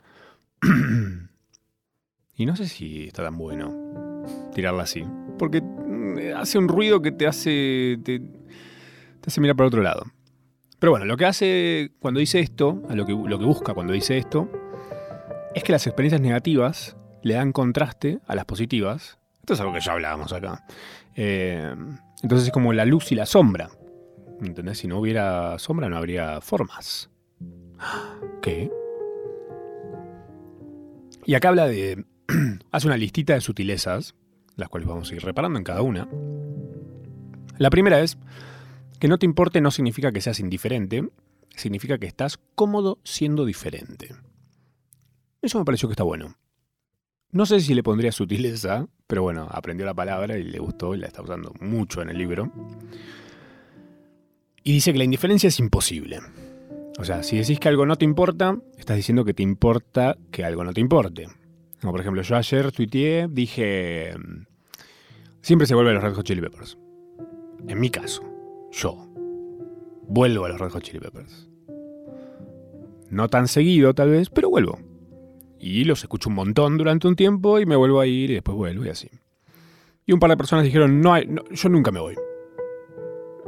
y 2.35 2.45
no 2.45 2.55
sé 2.55 2.67
si 2.67 3.07
está 3.07 3.23
tan 3.23 3.37
bueno 3.37 3.86
tirarla 4.57 4.83
así. 4.83 5.05
Porque 5.37 5.61
mm, 5.61 6.35
hace 6.35 6.57
un 6.57 6.67
ruido 6.67 6.99
que 7.03 7.11
te 7.11 7.27
hace, 7.27 7.99
te, 8.03 8.19
hace 9.25 9.39
mirar 9.39 9.55
para 9.55 9.67
otro 9.67 9.83
lado. 9.83 10.03
Pero 10.79 10.91
bueno, 10.91 11.05
lo 11.05 11.15
que 11.15 11.25
hace 11.25 11.91
cuando 11.99 12.19
dice 12.19 12.39
esto, 12.39 12.81
lo 12.89 13.05
que, 13.05 13.13
lo 13.13 13.37
que 13.37 13.45
busca 13.45 13.75
cuando 13.75 13.93
dice 13.93 14.17
esto, 14.17 14.49
es 15.53 15.63
que 15.63 15.71
las 15.71 15.85
experiencias 15.85 16.21
negativas 16.21 16.97
le 17.21 17.35
dan 17.35 17.51
contraste 17.51 18.19
a 18.25 18.33
las 18.33 18.45
positivas. 18.45 19.19
Esto 19.41 19.53
es 19.53 19.59
algo 19.59 19.73
que 19.73 19.79
ya 19.79 19.91
hablábamos 19.91 20.33
acá. 20.33 20.65
Eh, 21.15 21.75
entonces 22.23 22.47
es 22.47 22.51
como 22.51 22.73
la 22.73 22.85
luz 22.85 23.11
y 23.11 23.15
la 23.15 23.27
sombra. 23.27 23.69
¿Entendés? 24.41 24.79
Si 24.79 24.87
no 24.87 24.97
hubiera 24.97 25.59
sombra 25.59 25.87
no 25.87 25.97
habría 25.97 26.41
formas. 26.41 27.11
¿Qué? 28.41 28.71
Y 31.25 31.35
acá 31.35 31.49
habla 31.49 31.67
de... 31.67 32.05
hace 32.71 32.87
una 32.87 32.97
listita 32.97 33.33
de 33.33 33.41
sutilezas, 33.41 34.15
las 34.57 34.69
cuales 34.69 34.89
vamos 34.89 35.09
a 35.09 35.15
ir 35.15 35.23
reparando 35.23 35.57
en 35.57 35.63
cada 35.63 35.81
una. 35.81 36.09
La 37.57 37.69
primera 37.69 38.01
es 38.01 38.17
que 38.99 39.07
no 39.07 39.17
te 39.17 39.25
importe 39.25 39.61
no 39.61 39.71
significa 39.71 40.11
que 40.11 40.21
seas 40.21 40.39
indiferente, 40.39 41.07
significa 41.55 41.97
que 41.97 42.07
estás 42.07 42.39
cómodo 42.55 42.99
siendo 43.03 43.45
diferente. 43.45 44.15
Eso 45.41 45.59
me 45.59 45.65
pareció 45.65 45.87
que 45.87 45.93
está 45.93 46.03
bueno. 46.03 46.35
No 47.31 47.45
sé 47.45 47.59
si 47.59 47.73
le 47.73 47.83
pondría 47.83 48.11
sutileza, 48.11 48.87
pero 49.05 49.21
bueno, 49.21 49.47
aprendió 49.51 49.85
la 49.85 49.93
palabra 49.93 50.37
y 50.37 50.43
le 50.43 50.59
gustó 50.59 50.95
y 50.95 50.97
la 50.97 51.07
está 51.07 51.21
usando 51.21 51.53
mucho 51.59 52.01
en 52.01 52.09
el 52.09 52.17
libro. 52.17 52.51
Y 54.63 54.73
dice 54.73 54.91
que 54.91 54.97
la 54.97 55.03
indiferencia 55.03 55.47
es 55.47 55.59
imposible. 55.59 56.19
O 56.99 57.05
sea, 57.05 57.23
si 57.23 57.37
decís 57.37 57.59
que 57.59 57.69
algo 57.69 57.85
no 57.85 57.95
te 57.95 58.05
importa, 58.05 58.57
estás 58.77 58.97
diciendo 58.97 59.23
que 59.23 59.33
te 59.33 59.43
importa 59.43 60.17
que 60.31 60.43
algo 60.43 60.63
no 60.63 60.73
te 60.73 60.81
importe. 60.81 61.27
Como 61.87 61.93
por 61.93 62.01
ejemplo, 62.01 62.21
yo 62.21 62.35
ayer 62.35 62.69
tuiteé, 62.73 63.29
dije, 63.29 64.13
siempre 65.39 65.65
se 65.65 65.73
vuelve 65.73 65.91
a 65.91 65.93
los 65.93 66.03
Red 66.03 66.15
Hot 66.15 66.25
Chili 66.25 66.41
Peppers. 66.41 66.77
En 67.65 67.79
mi 67.79 67.89
caso, 67.89 68.23
yo 68.73 69.07
vuelvo 70.05 70.43
a 70.43 70.49
los 70.49 70.59
Red 70.59 70.71
Hot 70.71 70.83
Chili 70.83 70.99
Peppers. 70.99 71.47
No 73.09 73.29
tan 73.29 73.47
seguido 73.47 73.93
tal 73.93 74.09
vez, 74.09 74.29
pero 74.29 74.49
vuelvo. 74.49 74.79
Y 75.61 75.85
los 75.85 76.03
escucho 76.03 76.27
un 76.27 76.35
montón 76.35 76.77
durante 76.77 77.07
un 77.07 77.15
tiempo 77.15 77.57
y 77.57 77.65
me 77.65 77.77
vuelvo 77.77 78.01
a 78.01 78.05
ir 78.05 78.31
y 78.31 78.33
después 78.33 78.57
vuelvo 78.57 78.83
y 78.83 78.89
así. 78.89 79.09
Y 80.05 80.11
un 80.11 80.19
par 80.19 80.31
de 80.31 80.35
personas 80.35 80.65
dijeron, 80.65 80.99
no, 80.99 81.13
hay, 81.13 81.25
yo 81.51 81.69
nunca 81.69 81.91
me 81.91 82.01
voy. 82.01 82.15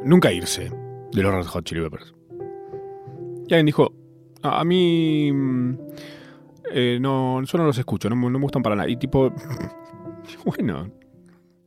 Nunca 0.06 0.32
irse 0.32 0.72
de 1.12 1.22
los 1.22 1.34
Red 1.34 1.46
Hot 1.48 1.66
Chili 1.66 1.82
Peppers. 1.82 2.16
Y 3.50 3.54
alguien 3.54 3.66
dijo, 3.66 3.92
a, 4.44 4.64
mí... 4.64 5.30
Eh, 6.72 6.98
no, 7.02 7.44
yo 7.44 7.58
no 7.58 7.66
los 7.66 7.78
escucho, 7.78 8.10
no, 8.10 8.16
no, 8.16 8.30
me 8.30 8.40
gustan 8.40 8.64
para 8.64 8.76
nada. 8.76 8.90
Y 8.90 8.98
tipo, 8.98 9.34
bueno, 10.46 10.92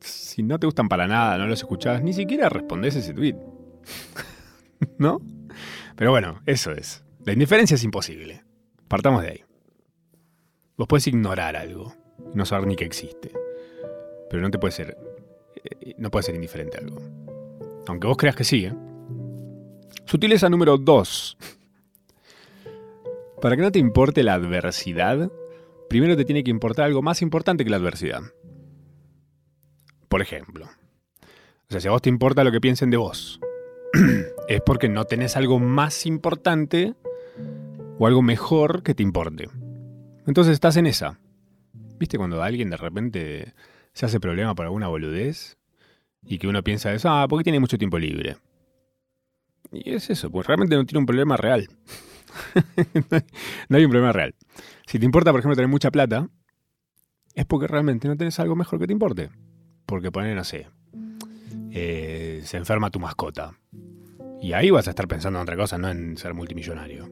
si 0.00 0.42
no 0.42 0.58
te 0.58 0.66
gustan 0.66 0.88
para 0.88 1.06
nada, 1.06 1.38
no 1.38 1.46
los 1.46 1.60
escuchás, 1.60 2.02
ni 2.02 2.12
siquiera 2.12 2.48
respondes 2.48 2.96
ese 2.96 3.14
tweet. 3.14 3.36
¿No? 4.98 5.20
Pero 5.96 6.10
bueno, 6.10 6.40
eso 6.46 6.72
es. 6.72 7.04
La 7.24 7.32
indiferencia 7.32 7.74
es 7.74 7.84
imposible. 7.84 8.44
Partamos 8.88 9.22
de 9.22 9.28
ahí. 9.28 9.44
Vos 10.76 10.88
puedes 10.88 11.06
ignorar 11.06 11.56
algo 11.56 11.94
no 12.34 12.44
saber 12.44 12.66
ni 12.66 12.76
que 12.76 12.84
existe. 12.84 13.32
Pero 14.30 14.42
no 14.42 14.50
te 14.50 14.58
puede 14.58 14.72
ser. 14.72 14.96
Eh, 15.64 15.94
no 15.98 16.10
puede 16.10 16.24
ser 16.24 16.34
indiferente 16.34 16.78
a 16.78 16.80
algo. 16.80 17.00
Aunque 17.86 18.06
vos 18.06 18.16
creas 18.16 18.36
que 18.36 18.44
sí, 18.44 18.64
¿eh? 18.66 18.74
Sutileza 20.04 20.48
número 20.48 20.78
2. 20.78 21.36
Para 23.42 23.56
que 23.56 23.62
no 23.62 23.72
te 23.72 23.80
importe 23.80 24.22
la 24.22 24.34
adversidad, 24.34 25.32
primero 25.88 26.16
te 26.16 26.24
tiene 26.24 26.44
que 26.44 26.52
importar 26.52 26.84
algo 26.84 27.02
más 27.02 27.22
importante 27.22 27.64
que 27.64 27.70
la 27.70 27.78
adversidad. 27.78 28.20
Por 30.08 30.22
ejemplo, 30.22 30.66
o 30.66 31.66
sea, 31.68 31.80
si 31.80 31.88
a 31.88 31.90
vos 31.90 32.00
te 32.00 32.08
importa 32.08 32.44
lo 32.44 32.52
que 32.52 32.60
piensen 32.60 32.90
de 32.90 32.98
vos, 32.98 33.40
es 34.48 34.60
porque 34.60 34.88
no 34.88 35.06
tenés 35.06 35.36
algo 35.36 35.58
más 35.58 36.06
importante 36.06 36.94
o 37.98 38.06
algo 38.06 38.22
mejor 38.22 38.84
que 38.84 38.94
te 38.94 39.02
importe. 39.02 39.48
Entonces 40.24 40.52
estás 40.52 40.76
en 40.76 40.86
esa. 40.86 41.18
¿Viste 41.98 42.18
cuando 42.18 42.44
alguien 42.44 42.70
de 42.70 42.76
repente 42.76 43.54
se 43.92 44.06
hace 44.06 44.20
problema 44.20 44.54
por 44.54 44.66
alguna 44.66 44.86
boludez? 44.86 45.58
Y 46.24 46.38
que 46.38 46.46
uno 46.46 46.62
piensa 46.62 46.94
eso, 46.94 47.08
ah, 47.10 47.26
porque 47.28 47.42
tiene 47.42 47.58
mucho 47.58 47.76
tiempo 47.76 47.98
libre. 47.98 48.36
Y 49.72 49.94
es 49.94 50.10
eso, 50.10 50.30
pues 50.30 50.46
realmente 50.46 50.76
no 50.76 50.86
tiene 50.86 51.00
un 51.00 51.06
problema 51.06 51.36
real. 51.36 51.68
no 53.68 53.76
hay 53.76 53.84
un 53.84 53.90
problema 53.90 54.12
real. 54.12 54.34
Si 54.86 54.98
te 54.98 55.04
importa, 55.04 55.30
por 55.30 55.40
ejemplo, 55.40 55.56
tener 55.56 55.68
mucha 55.68 55.90
plata, 55.90 56.28
es 57.34 57.46
porque 57.46 57.66
realmente 57.66 58.08
no 58.08 58.16
tenés 58.16 58.38
algo 58.40 58.56
mejor 58.56 58.78
que 58.78 58.86
te 58.86 58.92
importe. 58.92 59.30
Porque 59.86 60.10
poner, 60.12 60.36
no 60.36 60.44
sé, 60.44 60.68
eh, 61.70 62.42
se 62.44 62.56
enferma 62.56 62.90
tu 62.90 63.00
mascota. 63.00 63.54
Y 64.40 64.52
ahí 64.52 64.70
vas 64.70 64.86
a 64.88 64.90
estar 64.90 65.06
pensando 65.06 65.38
en 65.38 65.44
otra 65.44 65.56
cosa, 65.56 65.78
no 65.78 65.88
en 65.88 66.16
ser 66.16 66.34
multimillonario. 66.34 67.08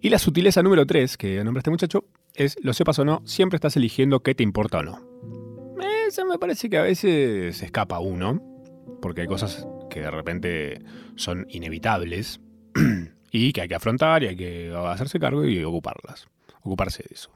Y 0.00 0.08
la 0.08 0.18
sutileza 0.18 0.62
número 0.62 0.86
3 0.86 1.16
que 1.16 1.42
nombra 1.44 1.60
este 1.60 1.70
muchacho 1.70 2.04
es, 2.34 2.56
lo 2.62 2.72
sepas 2.72 2.98
o 2.98 3.04
no, 3.04 3.22
siempre 3.24 3.56
estás 3.56 3.76
eligiendo 3.76 4.20
qué 4.20 4.34
te 4.34 4.42
importa 4.42 4.78
o 4.78 4.82
no. 4.82 5.00
Eso 6.08 6.26
me 6.26 6.38
parece 6.38 6.68
que 6.68 6.78
a 6.78 6.82
veces 6.82 7.56
se 7.56 7.64
escapa 7.64 7.98
uno, 7.98 8.42
porque 9.00 9.22
hay 9.22 9.26
cosas 9.26 9.66
que 9.90 10.00
de 10.00 10.10
repente 10.10 10.82
son 11.16 11.46
inevitables 11.50 12.40
y 13.32 13.52
que 13.52 13.62
hay 13.62 13.68
que 13.68 13.74
afrontar 13.74 14.22
y 14.22 14.28
hay 14.28 14.36
que 14.36 14.72
hacerse 14.86 15.18
cargo 15.18 15.44
y 15.44 15.64
ocuparlas, 15.64 16.28
ocuparse 16.60 17.02
de 17.02 17.14
eso. 17.14 17.30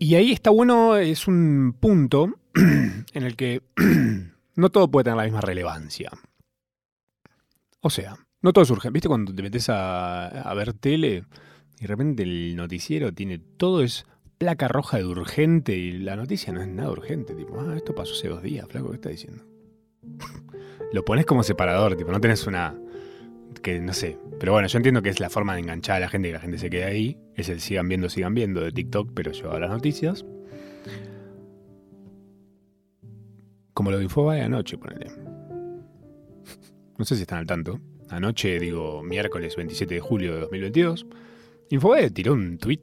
Y 0.00 0.14
ahí 0.16 0.32
está 0.32 0.50
bueno, 0.50 0.96
es 0.96 1.26
un 1.26 1.76
punto 1.78 2.34
en 2.54 3.22
el 3.22 3.36
que 3.36 3.62
no 4.56 4.70
todo 4.70 4.90
puede 4.90 5.04
tener 5.04 5.16
la 5.16 5.24
misma 5.24 5.40
relevancia. 5.40 6.10
O 7.80 7.90
sea, 7.90 8.16
no 8.42 8.52
todo 8.52 8.64
es 8.64 8.70
urgente. 8.70 8.94
¿Viste 8.94 9.08
cuando 9.08 9.34
te 9.34 9.42
metes 9.42 9.68
a, 9.68 10.52
ver 10.56 10.72
tele 10.72 11.24
y 11.78 11.82
de 11.82 11.86
repente 11.86 12.24
el 12.24 12.56
noticiero 12.56 13.12
tiene 13.12 13.38
todo 13.38 13.82
es 13.82 14.06
placa 14.38 14.68
roja 14.68 14.98
de 14.98 15.04
urgente 15.04 15.76
y 15.76 15.98
la 15.98 16.16
noticia 16.16 16.52
no 16.52 16.62
es 16.62 16.68
nada 16.68 16.90
urgente? 16.90 17.34
Tipo, 17.34 17.60
ah, 17.60 17.76
esto 17.76 17.94
pasó 17.94 18.12
hace 18.12 18.28
dos 18.28 18.42
días, 18.42 18.66
flaco, 18.68 18.90
¿qué 18.90 18.96
está 18.96 19.08
diciendo? 19.08 19.44
Lo 20.92 21.04
pones 21.04 21.26
como 21.26 21.42
separador, 21.42 21.96
tipo, 21.96 22.10
no 22.12 22.20
tenés 22.20 22.46
una. 22.46 22.76
Que 23.60 23.78
no 23.80 23.92
sé. 23.92 24.18
Pero 24.38 24.52
bueno, 24.52 24.68
yo 24.68 24.76
entiendo 24.76 25.02
que 25.02 25.08
es 25.08 25.20
la 25.20 25.30
forma 25.30 25.54
de 25.54 25.60
enganchar 25.60 25.96
a 25.96 26.00
la 26.00 26.08
gente 26.08 26.28
que 26.28 26.34
la 26.34 26.40
gente 26.40 26.58
se 26.58 26.70
quede 26.70 26.84
ahí. 26.84 27.18
Es 27.34 27.48
el 27.48 27.60
sigan 27.60 27.88
viendo, 27.88 28.08
sigan 28.08 28.34
viendo 28.34 28.60
de 28.60 28.72
TikTok, 28.72 29.12
pero 29.14 29.32
yo 29.32 29.52
a 29.52 29.60
las 29.60 29.70
noticias. 29.70 30.24
Como 33.74 33.90
lo 33.90 33.98
de 33.98 34.04
Infobae 34.04 34.42
anoche, 34.42 34.76
ponele. 34.76 35.06
No 36.98 37.04
sé 37.04 37.14
si 37.14 37.22
están 37.22 37.38
al 37.38 37.46
tanto 37.46 37.80
anoche, 38.10 38.58
digo, 38.58 39.02
miércoles 39.02 39.56
27 39.56 39.94
de 39.94 40.00
julio 40.00 40.34
de 40.34 40.40
2022, 40.40 41.06
Infobae 41.70 42.10
tiró 42.10 42.32
un 42.32 42.58
tweet. 42.58 42.82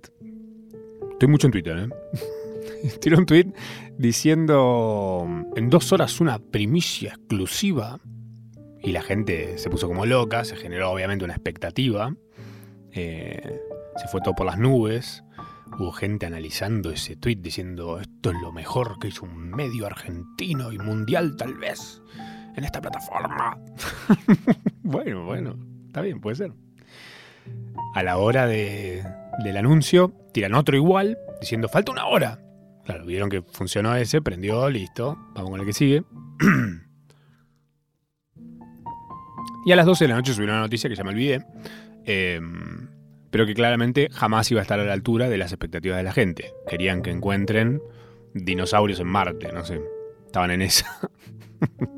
Estoy 1.11 1.29
mucho 1.29 1.47
en 1.47 1.51
Twitter, 1.51 1.77
¿eh? 1.77 2.89
tiró 3.01 3.17
un 3.17 3.25
tweet 3.25 3.47
diciendo 3.97 5.27
en 5.55 5.69
dos 5.69 5.91
horas 5.91 6.19
una 6.19 6.39
primicia 6.39 7.13
exclusiva. 7.13 7.99
Y 8.85 8.91
la 8.91 9.01
gente 9.01 9.57
se 9.57 9.71
puso 9.71 9.87
como 9.87 10.05
loca, 10.05 10.45
se 10.45 10.55
generó 10.55 10.91
obviamente 10.91 11.25
una 11.25 11.33
expectativa. 11.33 12.15
Eh, 12.91 13.59
se 13.95 14.07
fue 14.07 14.21
todo 14.21 14.35
por 14.35 14.45
las 14.45 14.59
nubes. 14.59 15.23
Hubo 15.79 15.91
gente 15.91 16.27
analizando 16.27 16.91
ese 16.91 17.15
tweet 17.15 17.37
diciendo 17.37 17.99
esto 17.99 18.29
es 18.29 18.39
lo 18.43 18.51
mejor 18.51 18.99
que 18.99 19.07
hizo 19.07 19.25
un 19.25 19.49
medio 19.49 19.87
argentino 19.87 20.71
y 20.71 20.77
mundial 20.77 21.35
tal 21.35 21.55
vez 21.55 22.03
en 22.55 22.63
esta 22.63 22.79
plataforma. 22.79 23.57
bueno, 24.83 25.25
bueno, 25.25 25.57
está 25.87 26.01
bien, 26.01 26.21
puede 26.21 26.35
ser. 26.35 26.53
A 27.95 28.03
la 28.03 28.17
hora 28.17 28.45
de, 28.45 29.03
del 29.43 29.57
anuncio, 29.57 30.13
tiran 30.31 30.53
otro 30.53 30.77
igual, 30.77 31.17
diciendo, 31.41 31.69
falta 31.69 31.91
una 31.91 32.05
hora. 32.05 32.39
Claro, 32.85 33.07
vieron 33.07 33.31
que 33.31 33.41
funcionó 33.41 33.95
ese, 33.95 34.21
prendió, 34.21 34.69
listo, 34.69 35.17
vamos 35.33 35.49
con 35.49 35.59
el 35.59 35.65
que 35.65 35.73
sigue. 35.73 36.03
y 39.65 39.71
a 39.71 39.75
las 39.75 39.87
12 39.87 40.05
de 40.05 40.09
la 40.09 40.15
noche 40.15 40.33
subió 40.33 40.47
una 40.47 40.59
noticia 40.59 40.89
que 40.89 40.95
ya 40.95 41.03
me 41.03 41.09
olvidé, 41.09 41.43
em, 42.05 42.87
pero 43.31 43.47
que 43.47 43.55
claramente 43.55 44.09
jamás 44.11 44.49
iba 44.51 44.61
a 44.61 44.63
estar 44.63 44.79
a 44.79 44.85
la 44.85 44.93
altura 44.93 45.27
de 45.27 45.37
las 45.39 45.51
expectativas 45.51 45.97
de 45.97 46.03
la 46.03 46.13
gente. 46.13 46.53
Querían 46.69 47.01
que 47.01 47.09
encuentren 47.09 47.81
dinosaurios 48.33 48.99
en 48.99 49.07
Marte, 49.07 49.51
no 49.51 49.65
sé, 49.65 49.81
estaban 50.25 50.51
en 50.51 50.61
esa. 50.61 50.85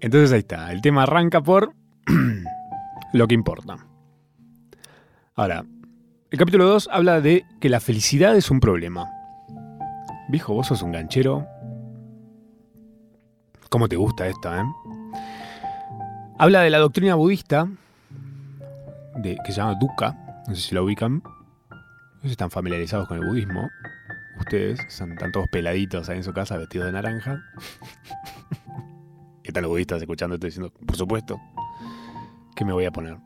Entonces 0.00 0.32
ahí 0.32 0.40
está, 0.40 0.72
el 0.72 0.80
tema 0.80 1.04
arranca 1.04 1.40
por 1.40 1.74
lo 3.12 3.28
que 3.28 3.34
importa. 3.34 3.86
Ahora, 5.36 5.64
el 6.30 6.38
capítulo 6.38 6.66
2 6.66 6.88
habla 6.90 7.20
de 7.20 7.44
que 7.60 7.68
la 7.68 7.78
felicidad 7.80 8.36
es 8.36 8.50
un 8.50 8.58
problema. 8.58 9.08
Viejo, 10.28 10.54
vos 10.54 10.66
sos 10.66 10.82
un 10.82 10.92
ganchero. 10.92 11.46
¿Cómo 13.68 13.88
te 13.88 13.96
gusta 13.96 14.26
esta, 14.26 14.60
eh? 14.60 14.64
Habla 16.40 16.62
de 16.62 16.70
la 16.70 16.78
doctrina 16.78 17.16
budista, 17.16 17.68
de, 19.16 19.36
que 19.44 19.52
se 19.52 19.58
llama 19.58 19.74
Dukkha, 19.78 20.16
no 20.48 20.54
sé 20.54 20.62
si 20.62 20.74
la 20.74 20.80
ubican. 20.80 21.22
No 21.22 22.22
sé 22.22 22.28
si 22.28 22.30
están 22.30 22.50
familiarizados 22.50 23.06
con 23.06 23.18
el 23.18 23.26
budismo. 23.26 23.68
Ustedes, 24.38 24.80
están 24.80 25.32
todos 25.32 25.48
peladitos 25.52 26.08
ahí 26.08 26.16
en 26.16 26.24
su 26.24 26.32
casa 26.32 26.56
vestidos 26.56 26.86
de 26.86 26.92
naranja. 26.92 27.42
¿Qué 29.42 29.52
tal 29.52 29.66
budistas 29.66 30.00
escuchando 30.00 30.36
esto 30.36 30.46
diciendo, 30.46 30.72
por 30.86 30.96
supuesto, 30.96 31.38
¿qué 32.56 32.64
me 32.64 32.72
voy 32.72 32.86
a 32.86 32.90
poner? 32.90 33.18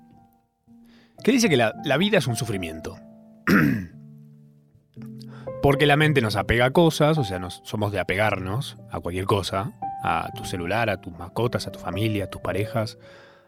Que 1.22 1.30
dice 1.30 1.48
que 1.48 1.56
la, 1.56 1.96
vida 1.96 2.18
es 2.18 2.26
un 2.26 2.34
sufrimiento. 2.34 2.98
Porque 5.62 5.86
la 5.86 5.96
mente 5.96 6.20
nos 6.20 6.34
apega 6.34 6.64
a 6.64 6.70
cosas, 6.72 7.16
o 7.18 7.22
sea, 7.22 7.38
nos, 7.38 7.60
somos 7.62 7.92
de 7.92 8.00
apegarnos 8.00 8.76
a 8.90 8.98
cualquier 8.98 9.26
cosa, 9.26 9.72
a 10.04 10.30
tu 10.34 10.44
celular, 10.44 10.90
a 10.90 11.00
tus 11.00 11.12
mascotas, 11.12 11.66
a 11.66 11.72
tu 11.72 11.78
familia, 11.78 12.24
a 12.24 12.30
tus 12.30 12.42
parejas, 12.42 12.98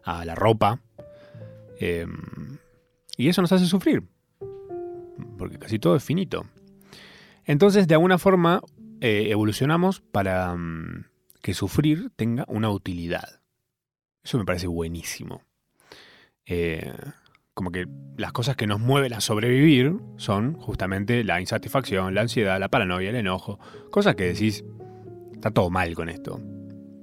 a 0.03 0.25
la 0.25 0.35
ropa. 0.35 0.81
Em, 1.79 2.59
y 3.16 3.29
eso 3.29 3.42
nos 3.42 3.53
hace 3.53 3.66
sufrir. 3.66 4.03
Porque 5.38 5.59
casi 5.59 5.79
todo 5.79 5.97
es 5.97 6.03
finito. 6.03 6.47
Entonces, 7.45 7.87
de 7.87 7.95
alguna 7.95 8.19
forma, 8.19 8.62
eh, 9.01 9.29
evolucionamos 9.31 10.01
para... 10.01 10.55
Mm, 10.55 11.05
que 11.47 11.55
sufrir 11.55 12.11
tenga 12.16 12.45
una 12.49 12.71
utilidad. 12.71 13.40
Eso 14.25 14.37
me 14.37 14.45
parece 14.45 14.66
buenísimo. 14.66 15.42
Eh, 16.45 16.92
como 17.55 17.71
que 17.71 17.87
las 18.19 18.33
cosas 18.33 18.57
que 18.57 18.66
nos 18.66 18.81
mueven 18.81 19.12
a 19.12 19.21
sobrevivir 19.21 19.95
son 20.16 20.55
justamente 20.55 21.23
la 21.23 21.40
insatisfacción, 21.40 22.16
la 22.16 22.23
ansiedad, 22.23 22.59
la 22.59 22.69
paranoia, 22.69 23.11
el 23.11 23.14
enojo. 23.14 23.61
Cosas 23.92 24.16
que 24.16 24.25
decís, 24.25 24.64
está 25.46 25.61
todo 25.61 25.70
mal 25.70 25.94
con 25.94 26.09
esto. 26.09 26.40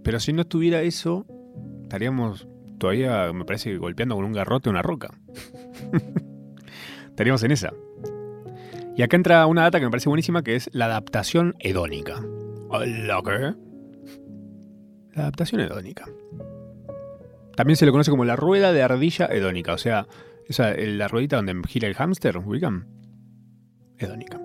Pero 0.04 0.20
si 0.20 0.34
no 0.34 0.42
estuviera 0.42 0.82
eso, 0.82 1.26
estaríamos 1.84 2.48
todavía, 2.78 3.32
me 3.32 3.46
parece, 3.46 3.78
golpeando 3.78 4.16
con 4.16 4.26
un 4.26 4.34
garrote 4.34 4.70
una 4.70 4.82
roca. 4.82 5.18
estaríamos 7.10 7.44
en 7.44 7.52
esa. 7.52 7.72
Y 8.98 9.02
acá 9.02 9.16
entra 9.16 9.46
una 9.48 9.62
data 9.64 9.80
que 9.80 9.86
me 9.86 9.92
parece 9.92 10.10
buenísima, 10.10 10.44
que 10.44 10.56
es 10.56 10.70
la 10.74 10.86
adaptación 10.86 11.56
hedónica. 11.60 12.22
¿Hola 12.68 13.22
qué? 13.24 13.56
La 15.16 15.22
adaptación 15.24 15.62
hedónica. 15.62 16.06
También 17.56 17.78
se 17.78 17.86
le 17.86 17.92
conoce 17.92 18.12
como 18.12 18.26
la 18.26 18.36
rueda 18.36 18.74
de 18.74 18.82
ardilla 18.82 19.28
hedónica, 19.28 19.74
o 19.74 19.78
sea, 19.78 20.08
esa, 20.48 20.74
la 20.76 21.08
ruedita 21.08 21.38
donde 21.38 21.56
gira 21.68 21.88
el 21.88 21.94
hámster, 21.94 22.38
¿ubican? 22.38 22.88
Hedónica. 23.98 24.43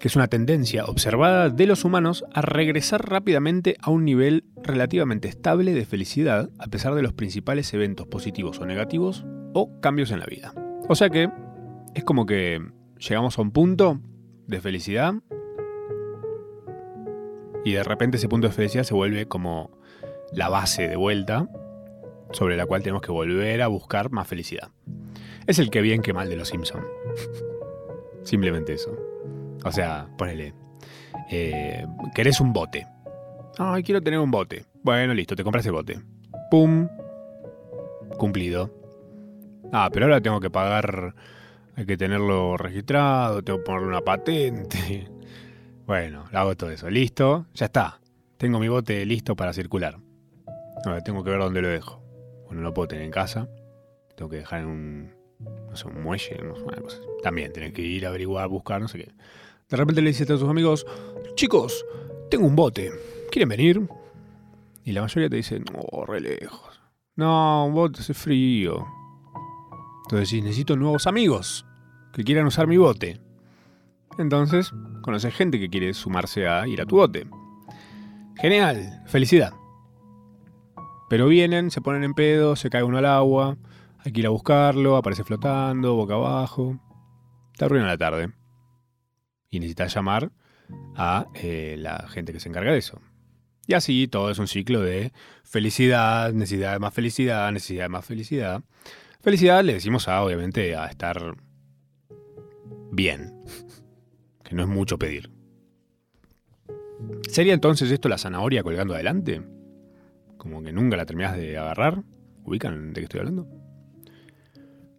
Que 0.00 0.08
es 0.08 0.16
una 0.16 0.28
tendencia 0.28 0.86
observada 0.86 1.50
de 1.50 1.66
los 1.66 1.84
humanos 1.84 2.24
a 2.32 2.40
regresar 2.40 3.08
rápidamente 3.08 3.76
a 3.80 3.90
un 3.90 4.04
nivel 4.04 4.44
relativamente 4.62 5.28
estable 5.28 5.74
de 5.74 5.84
felicidad 5.84 6.50
a 6.58 6.66
pesar 6.68 6.94
de 6.94 7.02
los 7.02 7.12
principales 7.12 7.72
eventos 7.74 8.06
positivos 8.06 8.58
o 8.60 8.66
negativos 8.66 9.26
o 9.52 9.78
cambios 9.80 10.10
en 10.10 10.20
la 10.20 10.26
vida. 10.26 10.54
O 10.88 10.94
sea 10.94 11.10
que 11.10 11.30
es 11.94 12.02
como 12.02 12.24
que 12.24 12.60
llegamos 12.98 13.38
a 13.38 13.42
un 13.42 13.50
punto 13.50 14.00
de 14.46 14.60
felicidad 14.60 15.14
y 17.64 17.72
de 17.72 17.84
repente 17.84 18.16
ese 18.16 18.28
punto 18.28 18.48
de 18.48 18.54
felicidad 18.54 18.84
se 18.84 18.94
vuelve 18.94 19.26
como 19.26 19.70
la 20.32 20.48
base 20.48 20.88
de 20.88 20.96
vuelta 20.96 21.46
sobre 22.32 22.56
la 22.56 22.64
cual 22.66 22.82
tenemos 22.82 23.02
que 23.02 23.12
volver 23.12 23.60
a 23.62 23.68
buscar 23.68 24.10
más 24.10 24.26
felicidad. 24.26 24.70
Es 25.46 25.58
el 25.58 25.70
que 25.70 25.82
bien 25.82 26.00
que 26.00 26.12
mal 26.12 26.28
de 26.28 26.36
los 26.36 26.48
Simpsons. 26.48 26.86
Simplemente 28.22 28.72
eso. 28.74 28.96
O 29.64 29.72
sea, 29.72 30.08
ponele. 30.16 30.54
Eh, 31.30 31.86
querés 32.14 32.40
un 32.40 32.52
bote. 32.52 32.86
Ay, 33.58 33.82
quiero 33.82 34.00
tener 34.00 34.18
un 34.18 34.30
bote. 34.30 34.64
Bueno, 34.82 35.14
listo, 35.14 35.36
te 35.36 35.44
compras 35.44 35.66
el 35.66 35.72
bote. 35.72 36.00
¡Pum! 36.50 36.88
Cumplido. 38.16 38.70
Ah, 39.72 39.90
pero 39.92 40.06
ahora 40.06 40.20
tengo 40.20 40.40
que 40.40 40.50
pagar. 40.50 41.14
Hay 41.76 41.86
que 41.86 41.96
tenerlo 41.96 42.56
registrado, 42.56 43.42
tengo 43.42 43.58
que 43.58 43.64
ponerle 43.64 43.88
una 43.88 44.00
patente. 44.00 45.08
Bueno, 45.86 46.26
hago 46.32 46.56
todo 46.56 46.70
eso. 46.70 46.88
Listo, 46.88 47.46
ya 47.52 47.66
está. 47.66 48.00
Tengo 48.36 48.60
mi 48.60 48.68
bote 48.68 49.04
listo 49.04 49.34
para 49.34 49.52
circular. 49.52 49.98
Ahora 50.84 51.00
tengo 51.00 51.24
que 51.24 51.30
ver 51.30 51.40
dónde 51.40 51.60
lo 51.60 51.66
dejo. 51.66 52.00
Bueno, 52.44 52.60
no 52.60 52.68
lo 52.68 52.74
puedo 52.74 52.86
tener 52.86 53.04
en 53.04 53.10
casa. 53.10 53.48
Tengo 54.16 54.30
que 54.30 54.36
dejar 54.36 54.60
en 54.60 54.66
un. 54.66 55.14
No 55.68 55.74
sé, 55.74 55.88
un 55.88 56.00
muelle, 56.00 56.38
no. 56.44 56.54
También 57.24 57.52
tenés 57.52 57.72
que 57.72 57.82
ir 57.82 58.06
a 58.06 58.10
averiguar, 58.10 58.46
buscar, 58.46 58.80
no 58.80 58.86
sé 58.86 58.98
qué. 58.98 59.12
De 59.70 59.76
repente 59.76 60.02
le 60.02 60.08
dices 60.08 60.28
a 60.28 60.38
tus 60.38 60.48
amigos: 60.48 60.86
Chicos, 61.36 61.86
tengo 62.30 62.46
un 62.46 62.56
bote. 62.56 62.90
¿Quieren 63.30 63.48
venir? 63.48 63.88
Y 64.84 64.92
la 64.92 65.02
mayoría 65.02 65.30
te 65.30 65.36
dice: 65.36 65.60
No, 65.60 66.04
re 66.06 66.20
lejos. 66.20 66.80
No, 67.16 67.66
un 67.66 67.74
bote 67.74 68.00
hace 68.00 68.14
frío. 68.14 68.86
Entonces 70.04 70.30
decís: 70.30 70.44
Necesito 70.44 70.76
nuevos 70.76 71.06
amigos 71.06 71.64
que 72.12 72.24
quieran 72.24 72.46
usar 72.46 72.66
mi 72.66 72.76
bote. 72.76 73.20
Entonces, 74.18 74.72
conoces 75.02 75.34
gente 75.34 75.60
que 75.60 75.70
quiere 75.70 75.94
sumarse 75.94 76.48
a 76.48 76.66
ir 76.66 76.80
a 76.80 76.86
tu 76.86 76.96
bote. 76.96 77.26
Genial, 78.40 79.02
felicidad. 79.06 79.52
Pero 81.08 81.26
vienen, 81.26 81.70
se 81.70 81.80
ponen 81.80 82.04
en 82.04 82.14
pedo, 82.14 82.56
se 82.56 82.70
cae 82.70 82.82
uno 82.82 82.98
al 82.98 83.06
agua, 83.06 83.56
hay 83.98 84.12
que 84.12 84.20
ir 84.20 84.26
a 84.26 84.30
buscarlo, 84.30 84.96
aparece 84.96 85.24
flotando, 85.24 85.94
boca 85.94 86.14
abajo. 86.14 86.78
Te 87.56 87.64
arruina 87.64 87.86
la 87.86 87.98
tarde. 87.98 88.39
Y 89.50 89.58
necesitas 89.58 89.94
llamar 89.94 90.30
a 90.96 91.26
eh, 91.34 91.76
la 91.78 92.06
gente 92.08 92.32
que 92.32 92.40
se 92.40 92.48
encarga 92.48 92.72
de 92.72 92.78
eso. 92.78 93.00
Y 93.66 93.74
así 93.74 94.08
todo 94.08 94.30
es 94.30 94.38
un 94.38 94.48
ciclo 94.48 94.80
de 94.80 95.12
felicidad, 95.44 96.32
necesidad 96.32 96.72
de 96.72 96.78
más 96.78 96.94
felicidad, 96.94 97.52
necesidad 97.52 97.84
de 97.84 97.88
más 97.88 98.04
felicidad. 98.04 98.62
Felicidad 99.20 99.62
le 99.62 99.74
decimos 99.74 100.08
a, 100.08 100.22
obviamente, 100.22 100.74
a 100.74 100.86
estar 100.86 101.36
bien 102.90 103.34
que 104.42 104.54
no 104.54 104.62
es 104.62 104.68
mucho 104.68 104.98
pedir. 104.98 105.30
¿Sería 107.28 107.54
entonces 107.54 107.90
esto 107.90 108.08
la 108.08 108.18
zanahoria 108.18 108.62
colgando 108.62 108.94
adelante? 108.94 109.42
Como 110.36 110.62
que 110.62 110.72
nunca 110.72 110.96
la 110.96 111.06
terminás 111.06 111.36
de 111.36 111.56
agarrar. 111.56 112.02
¿Ubican 112.44 112.92
de 112.92 113.00
qué 113.00 113.04
estoy 113.04 113.20
hablando? 113.20 113.46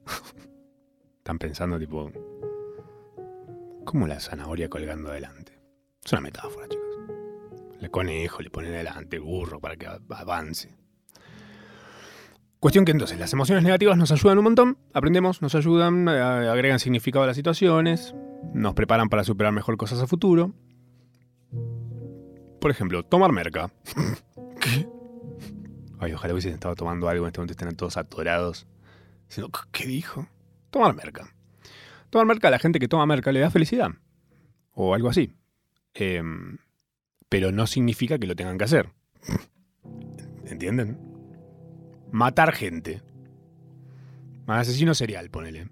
Están 1.18 1.40
pensando 1.40 1.78
tipo... 1.80 2.12
¿Cómo 3.86 4.08
la 4.08 4.20
zanahoria 4.20 4.70
colgando 4.70 5.10
adelante? 5.10 5.60
Es 6.04 6.12
una 6.12 6.22
metáfora, 6.22 6.68
chicos. 6.68 6.86
El 7.80 7.90
conejo 7.90 8.42
le 8.42 8.50
pone 8.50 8.68
adelante 8.68 9.18
el 9.18 9.24
burro 9.24 9.60
para 9.60 9.76
que 9.76 9.88
avance. 10.10 10.76
Cuestión 12.60 12.86
que 12.86 12.92
entonces 12.92 13.20
las 13.20 13.34
emociones 13.34 13.64
negativas 13.64 13.98
nos 13.98 14.12
ayudan 14.12 14.38
un 14.38 14.44
montón, 14.44 14.78
aprendemos, 14.94 15.42
nos 15.42 15.56
ayudan, 15.56 16.08
eh, 16.08 16.12
agregan 16.12 16.80
significado 16.80 17.24
a 17.24 17.28
las 17.28 17.36
situaciones, 17.36 18.14
nos 18.54 18.76
preparan 18.76 19.10
para 19.10 19.24
superar 19.24 19.52
mejor 19.52 19.78
cosas 19.78 20.00
a 20.00 20.06
futuro. 20.06 20.54
Por 22.60 22.70
ejemplo, 22.70 23.04
tomar 23.04 23.32
merca. 23.32 23.72
¿Qué? 24.62 24.88
Ay, 26.00 26.14
ojalá 26.14 26.34
hubiesen 26.34 26.54
estado 26.54 26.76
tomando 26.76 27.10
algo 27.10 27.26
en 27.26 27.30
este 27.30 27.40
momento 27.40 27.54
estén 27.54 27.76
todos 27.76 27.98
atorados. 27.98 28.68
¿qué 29.72 29.88
dijo? 29.88 30.28
Tomar 30.70 30.94
merca. 30.94 31.34
Tomar 32.12 32.28
merca 32.28 32.50
a 32.50 32.52
la 32.52 32.60
gente 32.60 32.80
que 32.80 32.88
toma 32.88 33.08
merca 33.08 33.32
le 33.32 33.40
da 33.40 33.50
felicidad. 33.50 33.90
O 34.74 34.94
algo 34.94 35.10
así. 35.10 35.34
Em, 35.96 36.58
pero 37.30 37.52
no 37.52 37.66
significa 37.66 38.20
que 38.20 38.28
lo 38.28 38.36
tengan 38.36 38.60
que 38.60 38.66
hacer. 38.66 38.90
¿Entienden? 40.46 41.12
matar 42.12 42.54
gente. 42.54 43.02
Asesino 44.48 44.94
serial, 44.94 45.30
ponele. 45.30 45.70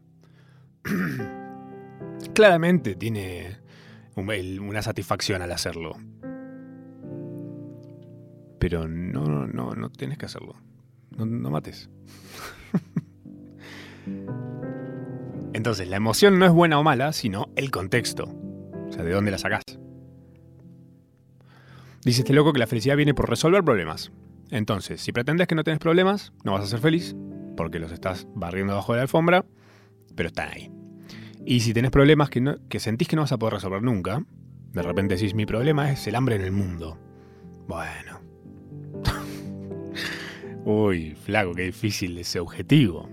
Claramente 2.33 2.95
tiene 2.95 3.59
una 4.15 4.81
satisfacción 4.81 5.41
al 5.41 5.51
hacerlo. 5.51 5.97
Pero 8.59 8.87
no, 8.87 9.47
no, 9.47 9.73
no 9.73 9.89
tienes 9.89 10.17
que 10.17 10.25
hacerlo. 10.25 10.55
No, 11.17 11.25
no 11.25 11.49
mates. 11.49 11.89
Entonces, 15.53 15.87
la 15.87 15.97
emoción 15.97 16.39
no 16.39 16.45
es 16.45 16.51
buena 16.51 16.79
o 16.79 16.83
mala, 16.83 17.13
sino 17.13 17.49
el 17.55 17.71
contexto. 17.71 18.25
O 18.25 18.91
sea, 18.91 19.03
de 19.03 19.11
dónde 19.11 19.31
la 19.31 19.37
sacás. 19.37 19.63
Dice 22.03 22.21
este 22.21 22.33
loco 22.33 22.53
que 22.53 22.59
la 22.59 22.67
felicidad 22.67 22.95
viene 22.95 23.13
por 23.13 23.29
resolver 23.29 23.63
problemas. 23.63 24.11
Entonces, 24.51 25.01
si 25.01 25.11
pretendes 25.11 25.47
que 25.47 25.55
no 25.55 25.63
tienes 25.63 25.79
problemas, 25.79 26.33
no 26.43 26.53
vas 26.53 26.63
a 26.63 26.67
ser 26.67 26.79
feliz, 26.79 27.15
porque 27.57 27.79
los 27.79 27.91
estás 27.91 28.27
barriendo 28.33 28.73
abajo 28.73 28.93
de 28.93 28.97
la 28.97 29.03
alfombra, 29.03 29.45
pero 30.15 30.27
están 30.27 30.49
ahí. 30.49 30.71
Y 31.45 31.59
si 31.61 31.73
tienes 31.73 31.91
problemas 31.91 32.29
que, 32.29 32.57
que 32.69 32.79
sentís 32.79 33.07
que 33.07 33.15
no 33.15 33.23
vas 33.23 33.31
a 33.31 33.37
poder 33.37 33.55
resolver 33.55 33.81
nunca, 33.81 34.23
de 34.73 34.81
repente 34.81 35.15
decís, 35.15 35.33
mi 35.33 35.45
problema 35.45 35.91
es 35.91 36.07
el 36.07 36.15
hambre 36.15 36.35
en 36.35 36.41
el 36.41 36.51
mundo. 36.51 36.97
Bueno. 37.67 38.21
Uy, 40.65 41.15
flaco, 41.15 41.53
qué 41.53 41.63
difícil 41.63 42.17
ese 42.17 42.39
objetivo. 42.39 43.09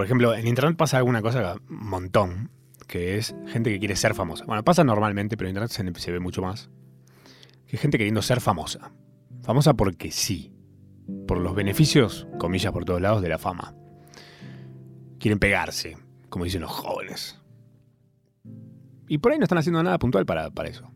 Por 0.00 0.06
ejemplo, 0.06 0.34
en 0.34 0.46
Internet 0.46 0.78
pasa 0.78 0.96
alguna 0.96 1.20
cosa 1.20 1.56
un 1.68 1.86
montón, 1.90 2.50
que 2.86 3.18
es 3.18 3.36
gente 3.48 3.70
que 3.70 3.78
quiere 3.78 3.96
ser 3.96 4.14
famosa. 4.14 4.46
Bueno, 4.46 4.64
pasa 4.64 4.82
normalmente, 4.82 5.36
pero 5.36 5.50
en 5.50 5.56
Internet 5.56 5.94
se, 5.98 6.10
ve 6.10 6.20
mucho 6.20 6.40
más. 6.40 6.70
Que 7.66 7.76
gente 7.76 7.98
queriendo 7.98 8.22
ser 8.22 8.40
famosa. 8.40 8.92
Famosa 9.42 9.74
porque 9.74 10.10
sí. 10.10 10.54
Por 11.28 11.36
los 11.36 11.54
beneficios, 11.54 12.26
comillas 12.38 12.72
por 12.72 12.86
todos 12.86 13.02
lados, 13.02 13.20
de 13.20 13.28
la 13.28 13.36
fama. 13.36 13.74
Quieren 15.18 15.38
pegarse, 15.38 15.98
como 16.30 16.46
dicen 16.46 16.62
los 16.62 16.70
jóvenes. 16.70 17.38
Y 19.06 19.18
por 19.18 19.32
ahí 19.32 19.38
no 19.38 19.44
están 19.44 19.58
haciendo 19.58 19.82
nada 19.82 19.98
puntual 19.98 20.24
para, 20.24 20.48
para 20.50 20.70
eso. 20.70 20.90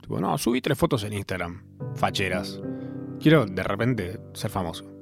Tipo, 0.00 0.18
no, 0.18 0.36
subí 0.36 0.60
tres 0.60 0.76
fotos 0.76 1.04
en 1.04 1.12
Instagram, 1.12 1.62
facheras. 1.94 2.60
Quiero 3.20 3.46
de 3.46 3.62
repente 3.62 4.18
ser 4.32 4.50
famoso. 4.50 4.97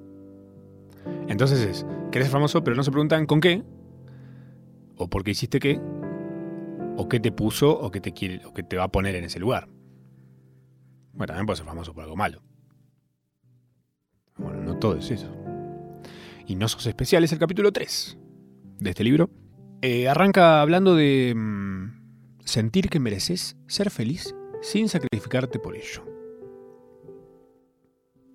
Entonces 1.28 1.60
es, 1.60 1.86
querés 2.10 2.28
ser 2.28 2.32
famoso, 2.32 2.62
pero 2.62 2.76
no 2.76 2.82
se 2.82 2.90
preguntan 2.90 3.26
con 3.26 3.40
qué, 3.40 3.62
o 4.96 5.08
por 5.08 5.24
qué 5.24 5.32
hiciste 5.32 5.58
qué, 5.58 5.80
o 6.96 7.08
qué 7.08 7.20
te 7.20 7.32
puso, 7.32 7.70
o 7.78 7.90
qué 7.90 8.00
te 8.00 8.12
quiere, 8.12 8.44
o 8.46 8.54
qué 8.54 8.62
te 8.62 8.76
va 8.76 8.84
a 8.84 8.92
poner 8.92 9.14
en 9.16 9.24
ese 9.24 9.38
lugar. 9.38 9.68
Bueno, 11.12 11.28
también 11.28 11.46
puede 11.46 11.56
ser 11.56 11.66
famoso 11.66 11.94
por 11.94 12.04
algo 12.04 12.16
malo. 12.16 12.42
Bueno, 14.36 14.60
no 14.62 14.78
todo 14.78 14.96
es 14.96 15.10
eso. 15.10 15.34
Y 16.46 16.54
no 16.54 16.68
sos 16.68 16.86
especial 16.86 17.24
es 17.24 17.32
el 17.32 17.38
capítulo 17.38 17.72
3 17.72 18.18
de 18.78 18.90
este 18.90 19.04
libro. 19.04 19.30
Eh, 19.82 20.08
arranca 20.08 20.60
hablando 20.60 20.94
de 20.94 21.34
mm, 21.34 22.40
sentir 22.44 22.88
que 22.88 23.00
mereces 23.00 23.56
ser 23.66 23.90
feliz 23.90 24.34
sin 24.62 24.88
sacrificarte 24.88 25.58
por 25.58 25.74
ello. 25.74 26.04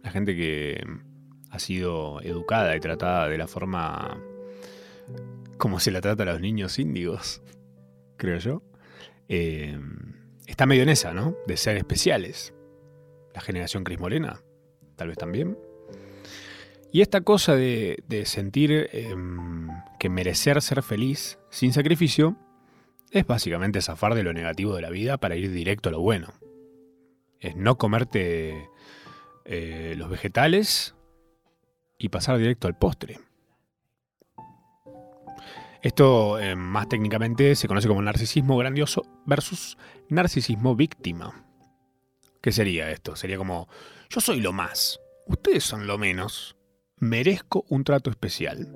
La 0.04 0.12
gente 0.12 0.36
que 0.36 0.84
ha 1.52 1.60
sido 1.60 2.22
educada 2.22 2.76
y 2.76 2.80
tratada 2.80 3.28
de 3.28 3.38
la 3.38 3.48
forma 3.48 4.20
como 5.58 5.80
se 5.80 5.92
la 5.92 6.02
trata 6.02 6.24
a 6.24 6.26
los 6.26 6.42
niños 6.42 6.80
índigos, 6.80 7.44
creo 8.18 8.40
yo, 8.40 8.64
eh, 9.30 9.80
está 10.48 10.66
medio 10.66 10.82
en 10.82 10.90
esa, 10.90 11.14
¿no? 11.14 11.36
De 11.46 11.56
ser 11.56 11.78
especiales. 11.78 12.54
La 13.36 13.42
generación 13.42 13.84
Cris 13.84 14.00
Morena, 14.00 14.42
tal 14.96 15.10
vez 15.10 15.18
también. 15.18 15.58
Y 16.92 17.02
esta 17.02 17.22
cosa 17.22 17.56
de, 17.56 18.02
sentir 18.26 18.90
em, 18.92 19.70
que 20.00 20.10
merecer 20.10 20.62
ser 20.62 20.82
feliz 20.82 21.38
sin 21.50 21.74
sacrificio 21.74 22.38
es 23.12 23.28
básicamente 23.28 23.82
zafar 23.82 24.16
de 24.16 24.24
lo 24.24 24.34
negativo 24.34 24.76
de 24.76 24.82
la 24.82 24.90
vida 24.90 25.18
para 25.18 25.36
ir 25.36 25.52
directo 25.52 25.90
a 25.90 25.92
lo 25.92 26.02
bueno. 26.02 26.34
Es 27.40 27.56
no 27.56 27.78
comerte 27.78 28.68
eh, 29.46 29.94
los 29.96 30.10
vegetales 30.10 30.96
y 32.02 32.10
pasar 32.10 32.40
directo 32.40 32.68
al 32.68 32.78
postre. 32.78 33.20
Esto 35.84 36.40
em, 36.40 36.58
más 36.58 36.90
técnicamente 36.90 37.56
se 37.56 37.68
conoce 37.68 37.88
como 37.88 38.02
narcisismo 38.02 38.58
grandioso 38.58 39.04
versus 39.26 39.78
narcisismo 40.10 40.76
víctima. 40.76 41.46
¿Qué 42.42 42.52
sería 42.52 42.90
esto? 42.90 43.16
Sería 43.16 43.38
como, 43.38 43.68
yo 44.10 44.20
soy 44.20 44.42
lo 44.42 44.52
más, 44.52 45.00
ustedes 45.28 45.64
son 45.64 45.86
lo 45.86 46.00
menos, 46.00 46.56
merezco 46.98 47.66
un 47.70 47.84
trato 47.84 48.10
especial. 48.10 48.76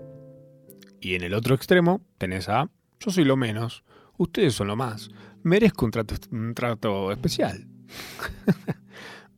Y 1.02 1.16
en 1.16 1.24
el 1.24 1.34
otro 1.34 1.56
extremo 1.56 2.02
tenés 2.18 2.48
a 2.48 2.70
yo 3.00 3.12
soy 3.12 3.24
lo 3.24 3.38
menos, 3.38 3.84
ustedes 4.18 4.54
son 4.54 4.68
lo 4.68 4.76
más, 4.76 5.10
merezco 5.42 5.86
un 5.86 5.92
trato, 5.92 6.16
un 6.32 6.54
trato 6.54 7.12
especial. 7.12 7.68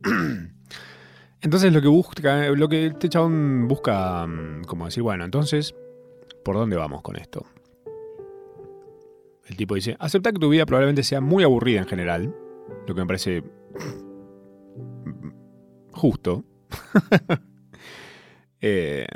entonces 1.40 1.72
lo 1.72 1.80
que 1.80 1.88
busca, 1.88 2.48
lo 2.48 2.68
que 2.68 2.86
este 2.86 3.08
chabón 3.08 3.68
busca, 3.68 4.26
mm, 4.26 4.64
como 4.64 4.86
decir, 4.86 5.02
bueno, 5.02 5.24
entonces, 5.24 5.74
¿por 6.44 6.56
dónde 6.56 6.76
vamos 6.76 7.02
con 7.02 7.16
esto? 7.16 7.46
El 9.46 9.56
tipo 9.56 9.74
dice, 9.74 9.96
acepta 9.98 10.32
que 10.32 10.38
tu 10.38 10.50
vida 10.50 10.66
probablemente 10.66 11.02
sea 11.02 11.20
muy 11.20 11.44
aburrida 11.44 11.80
en 11.80 11.86
general, 11.86 12.34
lo 12.86 12.94
que 12.94 13.00
me 13.00 13.06
parece 13.06 13.42
justo. 15.92 16.44
Eh, 18.60 19.06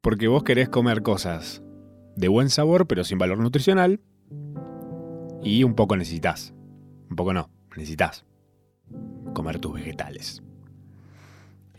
porque 0.00 0.26
vos 0.26 0.42
querés 0.42 0.68
comer 0.68 1.02
cosas 1.02 1.62
de 2.16 2.26
buen 2.26 2.50
sabor, 2.50 2.88
pero 2.88 3.04
sin 3.04 3.16
valor 3.16 3.38
nutricional. 3.38 4.00
Y 5.44 5.62
un 5.62 5.76
poco 5.76 5.96
necesitas. 5.96 6.52
Un 7.08 7.14
poco 7.14 7.32
no, 7.32 7.50
necesitas 7.76 8.24
comer 9.32 9.60
tus 9.60 9.74
vegetales. 9.74 10.42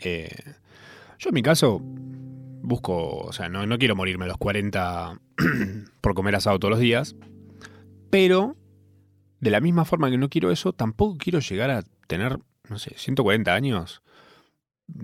Eh, 0.02 0.30
yo 1.18 1.28
en 1.28 1.34
mi 1.34 1.42
caso 1.42 1.80
busco, 2.62 3.18
o 3.18 3.32
sea, 3.32 3.48
no, 3.48 3.66
no 3.66 3.78
quiero 3.78 3.96
morirme 3.96 4.24
a 4.24 4.28
los 4.28 4.38
40 4.38 5.20
por 6.00 6.14
comer 6.14 6.36
asado 6.36 6.58
todos 6.58 6.70
los 6.70 6.80
días, 6.80 7.16
pero 8.10 8.56
de 9.40 9.50
la 9.50 9.60
misma 9.60 9.84
forma 9.84 10.10
que 10.10 10.18
no 10.18 10.28
quiero 10.28 10.50
eso, 10.50 10.72
tampoco 10.72 11.16
quiero 11.18 11.40
llegar 11.40 11.70
a 11.70 11.82
tener, 12.06 12.38
no 12.68 12.78
sé, 12.78 12.94
140 12.96 13.52
años, 13.54 14.02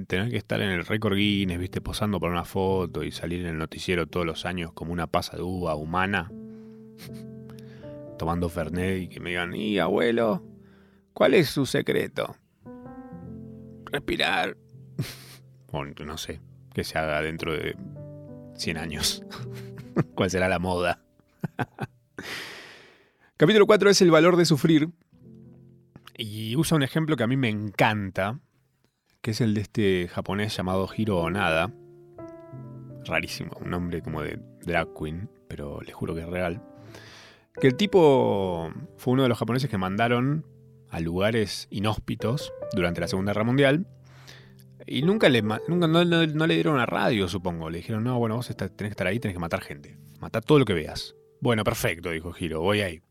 tener 0.06 0.30
que 0.30 0.36
estar 0.36 0.60
en 0.60 0.70
el 0.70 0.84
récord 0.84 1.16
Guinness, 1.16 1.58
viste, 1.58 1.80
posando 1.80 2.20
por 2.20 2.30
una 2.30 2.44
foto 2.44 3.02
y 3.02 3.12
salir 3.12 3.40
en 3.40 3.46
el 3.46 3.58
noticiero 3.58 4.06
todos 4.06 4.26
los 4.26 4.44
años 4.44 4.72
como 4.72 4.92
una 4.92 5.06
pasa 5.06 5.36
de 5.36 5.42
uva 5.42 5.74
humana, 5.74 6.30
tomando 8.18 8.48
Fernet 8.48 9.02
y 9.02 9.08
que 9.08 9.20
me 9.20 9.30
digan, 9.30 9.54
y 9.54 9.78
abuelo, 9.78 10.42
¿cuál 11.12 11.34
es 11.34 11.48
su 11.48 11.66
secreto? 11.66 12.36
Respirar. 13.86 14.56
o 15.72 15.84
no 15.84 16.18
sé, 16.18 16.40
que 16.72 16.84
se 16.84 16.98
haga 16.98 17.22
dentro 17.22 17.52
de 17.52 17.76
100 18.56 18.78
años. 18.78 19.22
¿Cuál 20.14 20.30
será 20.30 20.48
la 20.48 20.58
moda? 20.58 21.00
Capítulo 23.36 23.66
4 23.66 23.90
es 23.90 24.00
el 24.02 24.10
valor 24.10 24.36
de 24.36 24.44
sufrir. 24.44 24.90
Y 26.16 26.56
usa 26.56 26.76
un 26.76 26.82
ejemplo 26.82 27.16
que 27.16 27.24
a 27.24 27.26
mí 27.26 27.36
me 27.36 27.50
encanta, 27.50 28.40
que 29.20 29.32
es 29.32 29.40
el 29.42 29.52
de 29.54 29.60
este 29.60 30.08
japonés 30.08 30.56
llamado 30.56 30.88
Hiro 30.96 31.18
Onada. 31.18 31.70
Rarísimo, 33.04 33.52
un 33.60 33.70
nombre 33.70 34.00
como 34.00 34.22
de 34.22 34.38
drag 34.62 34.88
queen, 34.98 35.28
pero 35.48 35.80
le 35.82 35.92
juro 35.92 36.14
que 36.14 36.22
es 36.22 36.28
real. 36.28 36.62
Que 37.60 37.66
el 37.68 37.76
tipo 37.76 38.72
fue 38.96 39.12
uno 39.12 39.22
de 39.22 39.28
los 39.28 39.38
japoneses 39.38 39.70
que 39.70 39.78
mandaron 39.78 40.46
a 40.88 41.00
lugares 41.00 41.68
inhóspitos 41.70 42.52
durante 42.72 43.00
la 43.00 43.08
Segunda 43.08 43.32
Guerra 43.32 43.44
Mundial. 43.44 43.86
Y 44.86 45.02
nunca 45.02 45.28
le, 45.28 45.42
nunca, 45.42 45.88
no, 45.88 46.04
le 46.04 46.54
dieron 46.54 46.78
a 46.78 46.86
radio, 46.86 47.28
supongo. 47.28 47.70
Le 47.70 47.78
dijeron, 47.78 48.04
no, 48.04 48.18
bueno, 48.18 48.36
vos 48.36 48.46
tenés 48.56 48.72
que 48.76 48.86
estar 48.86 49.06
ahí, 49.06 49.18
tenés 49.18 49.34
que 49.34 49.40
matar 49.40 49.60
gente. 49.60 49.96
Matar 50.20 50.44
todo 50.44 50.58
lo 50.58 50.64
que 50.64 50.74
veas. 50.74 51.14
Bueno, 51.40 51.64
perfecto, 51.64 52.10
dijo 52.10 52.34
Hiro, 52.38 52.60
voy 52.60 52.80
ahí 52.80 53.02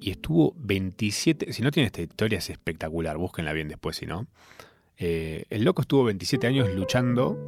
y 0.00 0.10
estuvo 0.10 0.54
27, 0.58 1.52
si 1.52 1.62
no 1.62 1.70
tiene 1.70 1.86
esta 1.86 2.02
historia 2.02 2.38
es 2.38 2.50
espectacular, 2.50 3.16
búsquenla 3.16 3.52
bien 3.52 3.68
después 3.68 3.96
si 3.96 4.06
no. 4.06 4.26
Eh, 4.96 5.44
el 5.50 5.64
loco 5.64 5.82
estuvo 5.82 6.04
27 6.04 6.46
años 6.46 6.68
luchando 6.74 7.38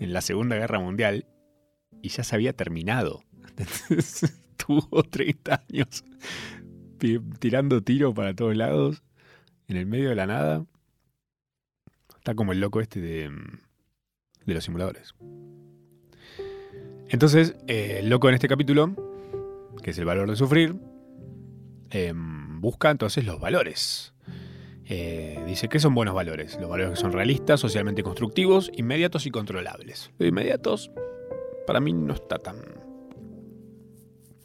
en 0.00 0.12
la 0.12 0.20
Segunda 0.20 0.56
Guerra 0.56 0.78
Mundial 0.80 1.26
y 2.02 2.08
ya 2.08 2.24
se 2.24 2.34
había 2.34 2.52
terminado. 2.52 3.22
estuvo 3.90 5.02
30 5.02 5.64
años 5.68 6.04
tirando 7.38 7.82
tiro 7.82 8.14
para 8.14 8.34
todos 8.34 8.56
lados, 8.56 9.02
en 9.68 9.76
el 9.76 9.86
medio 9.86 10.08
de 10.08 10.14
la 10.14 10.26
nada. 10.26 10.64
Está 12.24 12.34
como 12.34 12.52
el 12.52 12.60
loco 12.60 12.80
este 12.80 13.00
de, 13.00 13.30
de 14.46 14.54
los 14.54 14.64
simuladores. 14.64 15.14
Entonces, 17.08 17.54
eh, 17.66 17.98
el 18.00 18.08
loco 18.08 18.28
en 18.28 18.34
este 18.34 18.48
capítulo, 18.48 18.94
que 19.82 19.90
es 19.90 19.98
el 19.98 20.06
valor 20.06 20.30
de 20.30 20.36
sufrir, 20.36 20.74
Em, 21.94 22.60
busca 22.60 22.90
entonces 22.90 23.24
los 23.24 23.38
valores. 23.38 24.14
Eh, 24.86 25.40
dice 25.46 25.68
que 25.68 25.78
son 25.78 25.94
buenos 25.94 26.12
valores. 26.12 26.58
Los 26.60 26.68
valores 26.68 26.94
que 26.94 27.00
son 27.00 27.12
realistas, 27.12 27.60
socialmente 27.60 28.02
constructivos, 28.02 28.72
inmediatos 28.74 29.26
y 29.26 29.30
controlables. 29.30 30.10
Los 30.18 30.28
inmediatos, 30.28 30.90
para 31.68 31.78
mí 31.78 31.92
no 31.92 32.14
está 32.14 32.38
tan, 32.38 32.56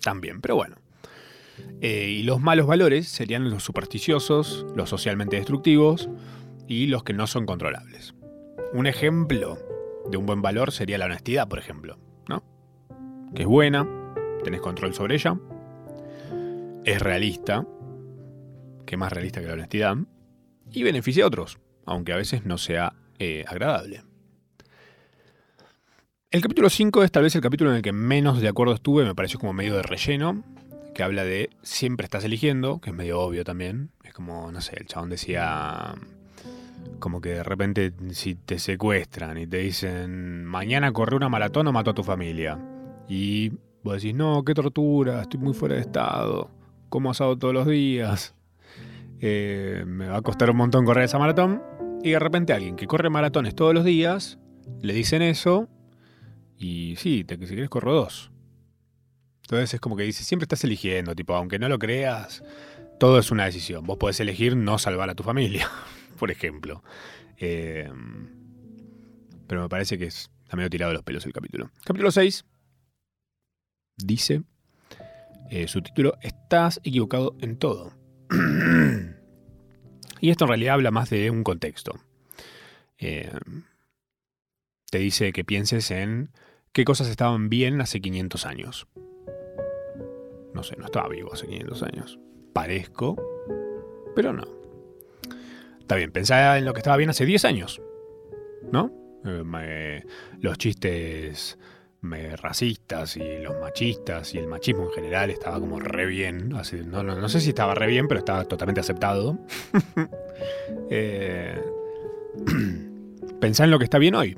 tan 0.02 0.22
bien, 0.22 0.42
pero 0.42 0.56
bueno. 0.56 0.76
Eh, 1.82 2.18
y 2.20 2.24
los 2.24 2.40
malos 2.40 2.68
valores 2.68 3.08
serían 3.08 3.50
los 3.50 3.64
supersticiosos, 3.64 4.68
los 4.76 4.90
socialmente 4.90 5.36
destructivos 5.38 6.08
y 6.70 6.86
los 6.86 7.04
que 7.04 7.14
no 7.14 7.28
son 7.28 7.46
controlables. 7.46 8.14
Un 8.74 8.86
ejemplo 8.86 9.58
de 10.10 10.18
un 10.18 10.26
buen 10.28 10.42
valor 10.42 10.72
sería 10.72 11.00
la 11.00 11.06
honestidad, 11.06 11.50
por 11.50 11.58
ejemplo, 11.60 11.98
¿no? 12.28 12.44
Que 13.34 13.42
es 13.42 13.48
buena, 13.48 13.88
tenés 14.44 14.62
control 14.62 14.94
sobre 14.94 15.16
ella, 15.16 15.36
es 16.86 17.02
realista, 17.02 17.66
que 18.86 18.98
más 18.98 19.12
realista 19.12 19.42
que 19.42 19.48
la 19.48 19.54
honestidad, 19.54 19.98
y 20.72 20.84
beneficia 20.84 21.24
a 21.24 21.28
otros, 21.28 21.60
aunque 21.86 22.14
a 22.14 22.18
veces 22.18 22.46
no 22.46 22.60
sea 22.60 22.94
eh, 23.18 23.44
agradable. 23.48 24.04
El 26.30 26.44
capítulo 26.44 26.70
5 26.70 27.04
es 27.04 27.12
tal 27.12 27.24
vez 27.24 27.36
el 27.36 27.42
capítulo 27.42 27.72
en 27.72 27.78
el 27.78 27.82
que 27.82 27.92
menos 27.92 28.40
de 28.40 28.48
acuerdo 28.48 28.76
estuve, 28.76 29.04
me 29.04 29.16
pareció 29.16 29.40
como 29.40 29.54
medio 29.54 29.76
de 29.76 29.82
relleno, 29.82 30.44
que 30.94 31.02
habla 31.02 31.24
de 31.24 31.50
siempre 31.64 32.06
estás 32.06 32.24
eligiendo, 32.26 32.80
que 32.80 32.92
es 32.92 32.96
medio 32.96 33.20
obvio 33.20 33.44
también. 33.44 33.90
Es 34.04 34.14
como, 34.14 34.52
no 34.52 34.62
sé, 34.62 34.76
el 34.78 34.86
chabón 34.86 35.10
decía, 35.10 35.96
como 37.00 37.22
que 37.22 37.30
de 37.30 37.44
repente 37.44 37.94
si 38.12 38.36
te 38.36 38.60
secuestran 38.60 39.38
y 39.38 39.48
te 39.48 39.58
dicen, 39.58 40.46
mañana 40.46 40.92
corre 40.92 41.16
una 41.16 41.30
maratón 41.30 41.68
o 41.68 41.72
mato 41.72 41.92
a 41.92 41.96
tu 41.96 42.04
familia. 42.04 42.60
Y 43.08 43.52
vos 43.84 43.96
decís, 43.96 44.16
no, 44.16 44.44
qué 44.44 44.54
tortura, 44.54 45.22
estoy 45.22 45.40
muy 45.40 45.54
fuera 45.54 45.76
de 45.76 45.82
estado 45.82 46.60
como 46.90 47.12
asado 47.12 47.38
todos 47.38 47.54
los 47.54 47.68
días, 47.68 48.36
eh, 49.22 49.84
me 49.88 50.08
va 50.08 50.18
a 50.18 50.22
costar 50.22 50.50
un 50.50 50.58
montón 50.58 50.86
correr 50.86 51.06
esa 51.06 51.20
maratón. 51.20 51.62
Y 52.04 52.12
de 52.12 52.20
repente 52.20 52.54
alguien 52.54 52.76
que 52.76 52.88
corre 52.88 53.10
maratones 53.10 53.56
todos 53.56 53.74
los 53.74 53.84
días, 53.84 54.40
le 54.82 54.94
dicen 54.94 55.22
eso, 55.22 55.68
y 56.58 56.96
sí, 56.98 57.24
te, 57.24 57.36
si 57.36 57.48
quieres 57.48 57.70
corro 57.70 57.94
dos. 57.94 58.32
Entonces 59.44 59.74
es 59.74 59.80
como 59.80 59.96
que 59.96 60.04
dice, 60.04 60.24
siempre 60.24 60.46
estás 60.46 60.64
eligiendo, 60.64 61.16
tipo, 61.16 61.34
aunque 61.34 61.60
no 61.60 61.68
lo 61.70 61.80
creas, 61.80 62.44
todo 63.00 63.20
es 63.20 63.32
una 63.32 63.46
decisión. 63.46 63.86
Vos 63.86 63.98
podés 63.98 64.20
elegir 64.20 64.56
no 64.56 64.78
salvar 64.78 65.10
a 65.10 65.16
tu 65.16 65.24
familia, 65.24 65.70
por 66.20 66.30
ejemplo. 66.30 66.84
Eh, 67.38 67.90
pero 69.48 69.64
me 69.64 69.70
parece 69.70 69.98
que 69.98 70.06
es, 70.06 70.30
está 70.44 70.56
medio 70.56 70.70
tirado 70.70 70.92
de 70.92 70.96
los 70.96 71.04
pelos 71.04 71.26
el 71.26 71.34
capítulo. 71.34 71.72
Capítulo 71.84 72.12
6 72.12 72.46
dice 73.98 74.44
eh, 75.50 75.68
su 75.68 75.82
título, 75.82 76.18
Estás 76.22 76.80
equivocado 76.84 77.36
en 77.40 77.58
todo. 77.58 77.92
y 80.22 80.30
esto 80.30 80.46
en 80.46 80.48
realidad 80.48 80.76
habla 80.76 80.92
más 80.92 81.10
de 81.10 81.32
un 81.32 81.44
contexto. 81.44 82.00
Eh, 83.00 83.32
te 84.92 85.00
dice 85.00 85.34
que 85.34 85.44
pienses 85.44 85.90
en 85.90 86.30
qué 86.72 86.86
cosas 86.86 87.08
estaban 87.08 87.50
bien 87.50 87.82
hace 87.82 88.00
500 88.00 88.46
años. 88.46 88.88
No 90.54 90.62
sé, 90.64 90.76
no 90.78 90.86
estaba 90.86 91.10
vivo 91.10 91.34
hace 91.34 91.48
500 91.48 91.84
años. 91.84 92.20
Parezco, 92.54 93.16
pero 94.16 94.34
no. 94.34 94.59
Está 95.90 95.96
bien, 95.96 96.12
pensá 96.12 96.60
en 96.60 96.66
lo 96.66 96.74
que 96.74 96.82
estaba 96.82 96.98
bien 96.98 97.10
hace 97.10 97.26
10 97.26 97.46
años. 97.46 97.82
¿No? 98.72 98.92
Eh, 99.26 100.04
los 100.40 100.56
chistes 100.60 101.58
racistas 102.38 103.18
y 103.18 103.40
los 103.40 103.60
machistas 103.60 104.36
y 104.36 104.38
el 104.38 104.46
machismo 104.46 104.84
en 104.84 104.92
general 104.92 105.32
estaba 105.32 105.60
como 105.60 105.80
re 105.80 106.06
bien. 106.06 106.50
no, 106.50 106.64
sé 106.64 107.42
si 107.42 107.50
estaba 107.50 107.74
re 107.74 107.88
bien, 107.88 108.08
pero 108.08 108.20
estaba 108.20 108.46
totalmente 108.46 108.82
aceptado. 108.82 109.40
eh, 110.92 111.60
pensá 113.42 113.64
en 113.64 113.72
lo 113.72 113.80
que 113.80 113.86
está 113.86 113.98
bien 113.98 114.14
hoy. 114.14 114.38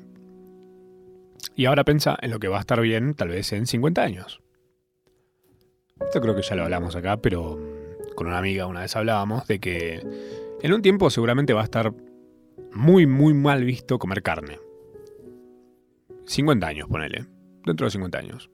Y 1.57 1.65
ahora 1.65 1.83
pensá 1.83 2.17
en 2.21 2.31
lo 2.31 2.39
que 2.39 2.47
va 2.47 2.59
a 2.59 2.61
estar 2.61 2.79
bien 2.79 3.13
tal 3.13 3.27
vez 3.27 3.51
en 3.51 3.67
50 3.67 4.01
años. 4.01 4.41
Esto 5.99 6.21
creo 6.21 6.33
que 6.33 6.43
ya 6.43 6.55
lo 6.55 6.63
hablamos 6.63 6.95
acá, 6.95 7.17
pero 7.17 7.59
con 8.15 8.27
una 8.27 8.37
amiga 8.37 8.67
una 8.67 8.79
vez 8.79 8.95
hablábamos 8.95 9.47
de 9.47 9.59
que 9.59 10.01
en 10.61 10.73
un 10.73 10.81
tiempo 10.81 11.09
seguramente 11.09 11.53
va 11.53 11.61
a 11.61 11.65
estar 11.65 11.93
muy, 12.73 13.05
muy 13.05 13.33
mal 13.33 13.63
visto 13.63 13.99
comer 13.99 14.21
carne. 14.21 14.59
50 16.25 16.67
años, 16.67 16.87
ponele 16.87 17.25
dentro 17.65 17.85
de 17.85 17.91
50 17.91 18.17
años. 18.17 18.49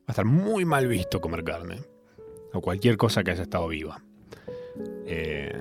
Va 0.00 0.08
a 0.08 0.12
estar 0.12 0.24
muy 0.24 0.64
mal 0.64 0.86
visto 0.86 1.20
comer 1.20 1.44
carne. 1.44 1.80
O 2.52 2.60
cualquier 2.60 2.96
cosa 2.96 3.24
que 3.24 3.32
haya 3.32 3.42
estado 3.42 3.68
viva. 3.68 4.02
Eh, 5.06 5.52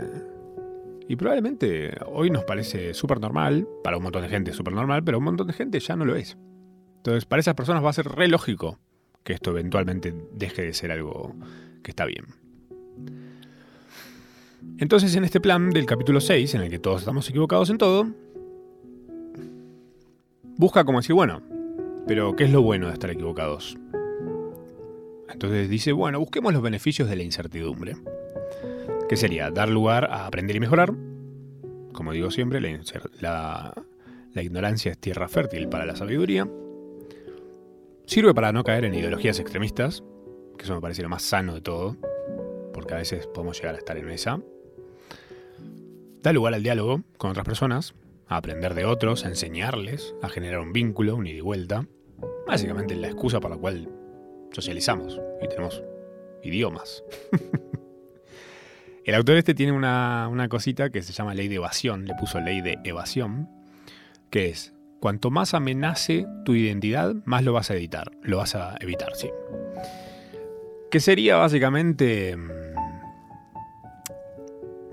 y 1.07 1.15
probablemente 1.15 1.95
hoy 2.07 2.29
nos 2.29 2.43
parece 2.43 2.93
súper 2.93 3.19
normal, 3.19 3.67
para 3.83 3.97
un 3.97 4.03
montón 4.03 4.21
de 4.21 4.29
gente 4.29 4.53
súper 4.53 4.73
normal, 4.73 5.03
pero 5.03 5.17
un 5.17 5.23
montón 5.23 5.47
de 5.47 5.53
gente 5.53 5.79
ya 5.79 5.95
no 5.95 6.05
lo 6.05 6.15
es. 6.15 6.37
Entonces, 6.97 7.25
para 7.25 7.39
esas 7.39 7.55
personas 7.55 7.83
va 7.83 7.89
a 7.89 7.93
ser 7.93 8.07
re 8.07 8.27
lógico 8.27 8.79
que 9.23 9.33
esto 9.33 9.51
eventualmente 9.51 10.13
deje 10.33 10.63
de 10.63 10.73
ser 10.73 10.91
algo 10.91 11.35
que 11.83 11.91
está 11.91 12.05
bien. 12.05 12.25
Entonces, 14.83 15.15
en 15.15 15.23
este 15.23 15.39
plan 15.39 15.69
del 15.69 15.85
capítulo 15.85 16.19
6, 16.19 16.55
en 16.55 16.61
el 16.61 16.69
que 16.69 16.77
todos 16.77 16.99
estamos 16.99 17.29
equivocados 17.29 17.69
en 17.69 17.77
todo, 17.77 18.05
busca 20.57 20.83
como 20.83 20.99
decir, 20.99 21.15
bueno, 21.15 21.41
pero, 22.05 22.35
¿qué 22.35 22.43
es 22.43 22.51
lo 22.51 22.61
bueno 22.61 22.87
de 22.87 22.93
estar 22.93 23.09
equivocados? 23.09 23.77
Entonces 25.31 25.69
dice, 25.69 25.93
bueno, 25.93 26.19
busquemos 26.19 26.51
los 26.51 26.61
beneficios 26.61 27.09
de 27.09 27.15
la 27.15 27.23
incertidumbre. 27.23 27.95
¿Qué 29.07 29.15
sería? 29.15 29.51
Dar 29.51 29.69
lugar 29.69 30.09
a 30.11 30.25
aprender 30.25 30.57
y 30.57 30.59
mejorar, 30.59 30.93
como 31.93 32.11
digo 32.11 32.29
siempre, 32.29 32.59
la, 33.21 33.73
ignorancia 34.35 34.91
es 34.91 34.97
tierra 34.97 35.29
fértil 35.29 35.69
para 35.69 35.85
la 35.85 35.95
sabiduría. 35.95 36.45
Sirve 38.05 38.33
para 38.33 38.51
no 38.51 38.65
caer 38.65 38.83
en 38.83 38.95
ideologías 38.95 39.39
extremistas, 39.39 40.03
que 40.57 40.65
eso 40.65 40.75
me 40.75 40.81
parece 40.81 41.03
lo 41.03 41.09
más 41.09 41.23
sano 41.23 41.53
de 41.53 41.61
todo, 41.61 41.95
porque 42.73 42.95
a 42.95 42.97
veces 42.97 43.27
podemos 43.27 43.57
llegar 43.57 43.75
a 43.75 43.77
estar 43.77 43.95
en 43.95 44.09
esa. 44.09 44.41
Da 46.23 46.31
lugar 46.31 46.53
al 46.53 46.63
diálogo 46.63 47.03
con 47.17 47.31
otras 47.31 47.45
personas, 47.45 47.95
a 48.29 48.37
aprender 48.37 48.75
de 48.75 48.85
otros, 48.85 49.25
a 49.25 49.27
enseñarles, 49.27 50.15
a 50.21 50.29
generar 50.29 50.61
un 50.61 50.71
vínculo, 50.71 51.17
un 51.17 51.27
ida 51.27 51.39
y 51.39 51.41
vuelta. 51.41 51.85
Básicamente 52.47 52.95
la 52.95 53.07
excusa 53.07 53.41
por 53.41 53.51
la 53.51 53.57
cual 53.57 53.89
socializamos 54.53 55.19
y 55.41 55.49
tenemos 55.49 55.83
idiomas. 56.41 57.03
El 59.03 59.15
autor 59.15 59.35
este 59.35 59.53
tiene 59.53 59.73
una, 59.73 60.47
cosita 60.49 60.89
que 60.91 61.01
se 61.01 61.11
llama 61.11 61.33
ley 61.33 61.49
de 61.49 61.55
evasión, 61.55 62.05
le 62.05 62.15
puso 62.15 62.39
ley 62.39 62.61
de 62.61 62.79
evasión, 62.85 63.49
que 64.29 64.47
es, 64.47 64.73
cuanto 65.01 65.29
más 65.29 65.53
amenace 65.53 66.25
tu 66.45 66.55
identidad, 66.55 67.15
más 67.25 67.43
lo 67.43 67.51
vas 67.51 67.69
a 67.69 67.75
editar, 67.75 68.13
lo 68.21 68.37
vas 68.37 68.55
a 68.55 68.77
evitar, 68.79 69.13
sí. 69.17 69.29
Que 70.89 71.01
sería 71.01 71.35
básicamente, 71.35 72.37
mm, 72.37 72.62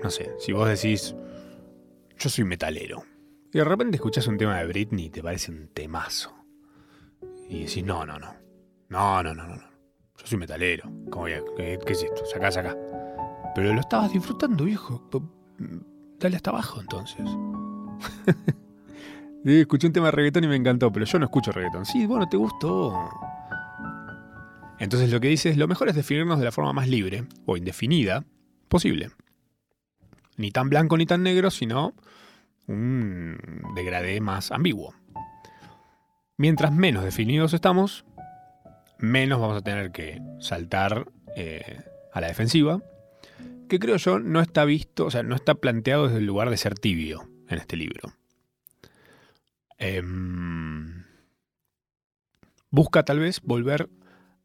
no 0.03 0.09
sé, 0.09 0.31
si 0.39 0.51
vos 0.51 0.67
decís, 0.67 1.15
yo 2.17 2.29
soy 2.29 2.43
metalero, 2.43 3.03
y 3.53 3.57
de 3.57 3.63
repente 3.63 3.97
escuchas 3.97 4.27
un 4.27 4.37
tema 4.37 4.57
de 4.57 4.67
Britney 4.67 5.05
y 5.05 5.09
te 5.09 5.21
parece 5.21 5.51
un 5.51 5.67
temazo, 5.67 6.33
y 7.49 7.65
decís, 7.65 7.83
no, 7.83 8.05
no, 8.05 8.19
no, 8.19 8.33
no, 8.89 9.23
no, 9.23 9.33
no, 9.33 9.47
no, 9.47 9.55
yo 9.55 10.25
soy 10.25 10.37
metalero, 10.37 10.83
¿cómo 11.09 11.23
voy 11.23 11.33
a, 11.33 11.41
qué, 11.57 11.79
qué 11.85 11.93
es 11.93 12.03
esto? 12.03 12.25
Sacá, 12.25 12.51
sacá. 12.51 12.77
Pero 13.53 13.73
lo 13.73 13.81
estabas 13.81 14.13
disfrutando, 14.13 14.63
viejo. 14.63 15.09
Dale 16.19 16.35
hasta 16.35 16.51
abajo 16.51 16.79
entonces. 16.79 17.25
Escuché 19.43 19.87
un 19.87 19.93
tema 19.93 20.07
de 20.07 20.11
reggaetón 20.11 20.43
y 20.43 20.47
me 20.47 20.55
encantó, 20.55 20.91
pero 20.91 21.05
yo 21.05 21.19
no 21.19 21.25
escucho 21.25 21.51
reggaetón. 21.51 21.85
Sí, 21.85 22.05
bueno, 22.05 22.29
te 22.29 22.37
gustó. 22.37 23.09
Entonces 24.79 25.11
lo 25.11 25.19
que 25.19 25.27
dice 25.27 25.49
es, 25.49 25.57
lo 25.57 25.67
mejor 25.67 25.89
es 25.89 25.95
definirnos 25.95 26.39
de 26.39 26.45
la 26.45 26.51
forma 26.51 26.73
más 26.73 26.87
libre 26.87 27.25
o 27.45 27.57
indefinida 27.57 28.23
posible. 28.67 29.11
Ni 30.37 30.51
tan 30.51 30.69
blanco 30.69 30.97
ni 30.97 31.05
tan 31.05 31.23
negro, 31.23 31.51
sino 31.51 31.93
un 32.67 33.37
degradé 33.75 34.21
más 34.21 34.51
ambiguo. 34.51 34.93
Mientras 36.37 36.71
menos 36.71 37.03
definidos 37.03 37.53
estamos, 37.53 38.05
menos 38.97 39.39
vamos 39.39 39.57
a 39.57 39.61
tener 39.61 39.91
que 39.91 40.21
saltar 40.39 41.07
eh, 41.35 41.81
a 42.13 42.21
la 42.21 42.27
defensiva 42.27 42.81
que 43.71 43.79
creo 43.79 43.95
yo 43.95 44.19
no 44.19 44.41
está 44.41 44.65
visto, 44.65 45.05
o 45.05 45.11
sea, 45.11 45.23
no 45.23 45.33
está 45.33 45.55
planteado 45.55 46.07
desde 46.07 46.17
el 46.17 46.25
lugar 46.25 46.49
de 46.49 46.57
ser 46.57 46.77
tibio 46.77 47.29
en 47.47 47.57
este 47.57 47.77
libro. 47.77 48.13
Em, 49.77 51.05
busca 52.69 53.03
tal 53.03 53.19
vez 53.19 53.39
volver 53.43 53.89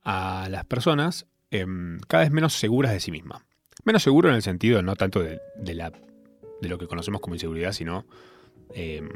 a 0.05 0.47
las 0.49 0.65
personas 0.67 1.27
em, 1.51 1.99
cada 2.07 2.23
vez 2.23 2.31
menos 2.31 2.53
seguras 2.53 2.93
de 2.93 3.01
sí 3.01 3.11
mismas. 3.11 3.43
Menos 3.85 4.03
seguro 4.03 4.29
en 4.29 4.35
el 4.35 4.43
sentido 4.43 4.83
no 4.83 4.97
tanto 4.97 5.21
de, 5.23 5.41
lo 6.63 6.79
que 6.79 6.87
conocemos 6.87 7.21
como 7.21 7.35
inseguridad, 7.35 7.73
sino 7.73 8.07
em, 8.75 9.09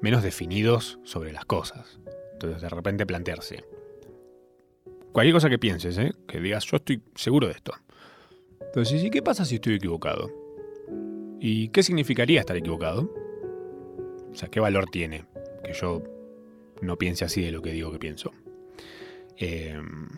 menos 0.00 0.22
definidos 0.22 0.98
sobre 1.04 1.32
las 1.32 1.44
cosas. 1.44 1.98
Entonces 2.32 2.62
de 2.62 2.68
repente 2.68 3.06
plantearse. 3.06 3.64
Cualquier 5.12 5.34
cosa 5.34 5.50
que 5.50 5.58
pienses, 5.58 5.98
¿eh? 5.98 6.12
que 6.28 6.40
digas 6.40 6.64
yo 6.66 6.76
estoy 6.76 7.02
seguro 7.16 7.48
de 7.48 7.54
esto. 7.54 7.72
Entonces, 8.60 9.02
¿y 9.02 9.10
qué 9.10 9.20
pasa 9.20 9.44
si 9.44 9.56
estoy 9.56 9.74
equivocado? 9.74 10.30
¿Y 11.40 11.68
qué 11.70 11.82
significaría 11.82 12.38
estar 12.38 12.56
equivocado? 12.56 13.12
O 14.30 14.34
sea, 14.34 14.48
¿qué 14.48 14.60
valor 14.60 14.88
tiene 14.88 15.24
que 15.64 15.72
yo 15.72 16.02
no 16.80 16.96
piense 16.96 17.24
así 17.24 17.42
de 17.42 17.50
lo 17.50 17.62
que 17.62 17.72
digo 17.72 17.90
que 17.90 17.98
pienso? 17.98 18.32
Em, 19.36 20.08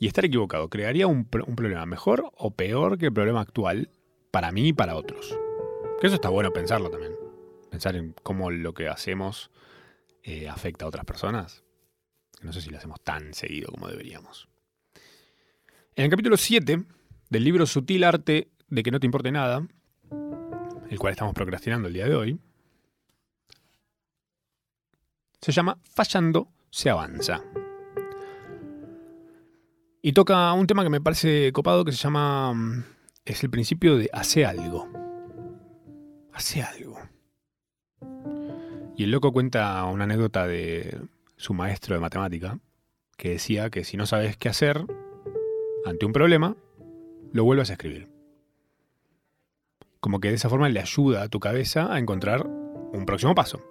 y 0.00 0.06
estar 0.06 0.24
equivocado, 0.24 0.70
¿crearía 0.70 1.06
un, 1.06 1.26
problema 1.26 1.84
mejor 1.84 2.32
o 2.34 2.52
peor 2.52 2.96
que 2.96 3.06
el 3.06 3.12
problema 3.12 3.42
actual 3.42 3.90
para 4.30 4.50
mí 4.50 4.68
y 4.68 4.72
para 4.72 4.96
otros? 4.96 5.38
Que 6.00 6.06
eso 6.06 6.16
está 6.16 6.30
bueno 6.30 6.54
pensarlo 6.54 6.90
también. 6.90 7.12
Pensar 7.70 7.94
en 7.96 8.14
cómo 8.22 8.50
lo 8.50 8.72
que 8.72 8.88
hacemos 8.88 9.50
eh, 10.22 10.48
afecta 10.48 10.86
a 10.86 10.88
otras 10.88 11.04
personas. 11.04 11.64
No 12.40 12.50
sé 12.54 12.62
si 12.62 12.70
lo 12.70 12.78
hacemos 12.78 13.02
tan 13.02 13.34
seguido 13.34 13.70
como 13.70 13.88
deberíamos. 13.88 14.48
En 15.94 16.04
el 16.04 16.10
capítulo 16.10 16.38
7 16.38 16.82
del 17.28 17.44
libro 17.44 17.66
Sutil 17.66 18.02
Arte 18.04 18.48
de 18.68 18.82
que 18.82 18.90
no 18.90 19.00
te 19.00 19.06
importe 19.06 19.30
nada, 19.30 19.68
el 20.88 20.98
cual 20.98 21.10
estamos 21.10 21.34
procrastinando 21.34 21.88
el 21.88 21.94
día 21.94 22.08
de 22.08 22.14
hoy, 22.14 22.40
se 25.42 25.52
llama 25.52 25.78
Fallando 25.84 26.48
se 26.70 26.88
avanza. 26.88 27.42
Y 30.02 30.12
toca 30.12 30.52
un 30.54 30.66
tema 30.66 30.82
que 30.82 30.88
me 30.88 31.00
parece 31.00 31.52
copado 31.52 31.84
que 31.84 31.92
se 31.92 31.98
llama... 31.98 32.54
Mm, 32.54 32.84
es 33.26 33.42
el 33.44 33.50
principio 33.50 33.98
de 33.98 34.08
hace 34.12 34.46
algo. 34.46 34.88
Hace 36.32 36.62
algo. 36.62 36.98
Y 38.96 39.04
el 39.04 39.10
loco 39.10 39.32
cuenta 39.32 39.84
una 39.84 40.04
anécdota 40.04 40.46
de 40.46 40.98
su 41.36 41.52
maestro 41.52 41.94
de 41.94 42.00
matemática 42.00 42.58
que 43.18 43.30
decía 43.30 43.68
que 43.68 43.84
si 43.84 43.98
no 43.98 44.06
sabes 44.06 44.38
qué 44.38 44.48
hacer 44.48 44.86
ante 45.84 46.06
un 46.06 46.12
problema, 46.12 46.56
lo 47.32 47.44
vuelvas 47.44 47.68
a 47.68 47.74
escribir. 47.74 48.08
Como 50.00 50.20
que 50.20 50.28
de 50.28 50.34
esa 50.34 50.48
forma 50.48 50.70
le 50.70 50.80
ayuda 50.80 51.22
a 51.22 51.28
tu 51.28 51.40
cabeza 51.40 51.92
a 51.92 51.98
encontrar 51.98 52.46
un 52.46 53.04
próximo 53.04 53.34
paso, 53.34 53.62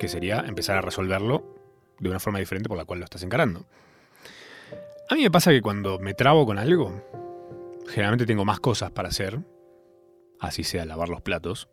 que 0.00 0.08
sería 0.08 0.40
empezar 0.40 0.76
a 0.76 0.82
resolverlo 0.82 1.44
de 2.00 2.10
una 2.10 2.18
forma 2.18 2.40
diferente 2.40 2.68
por 2.68 2.76
la 2.76 2.84
cual 2.84 2.98
lo 2.98 3.04
estás 3.04 3.22
encarando. 3.22 3.66
A 5.10 5.14
mí 5.14 5.22
me 5.22 5.30
pasa 5.30 5.50
que 5.50 5.62
cuando 5.62 5.98
me 5.98 6.12
trabo 6.12 6.44
con 6.44 6.58
algo, 6.58 7.02
generalmente 7.86 8.26
tengo 8.26 8.44
más 8.44 8.60
cosas 8.60 8.90
para 8.90 9.08
hacer, 9.08 9.40
así 10.38 10.64
sea 10.64 10.84
lavar 10.84 11.08
los 11.08 11.22
platos. 11.22 11.70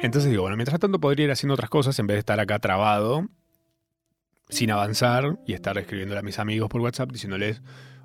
Entonces 0.00 0.30
digo, 0.30 0.42
bueno, 0.42 0.56
mientras 0.56 0.78
tanto 0.78 1.00
podría 1.00 1.24
ir 1.24 1.30
haciendo 1.30 1.54
otras 1.54 1.70
cosas 1.70 1.98
en 1.98 2.06
vez 2.06 2.16
de 2.16 2.18
estar 2.20 2.38
acá 2.38 2.58
trabado, 2.58 3.26
sin 4.50 4.70
avanzar 4.70 5.38
y 5.46 5.54
estar 5.54 5.78
escribiéndole 5.78 6.20
a 6.20 6.22
mis 6.22 6.38
amigos 6.38 6.68
por 6.68 6.82
WhatsApp 6.82 7.10
diciéndoles, 7.10 7.62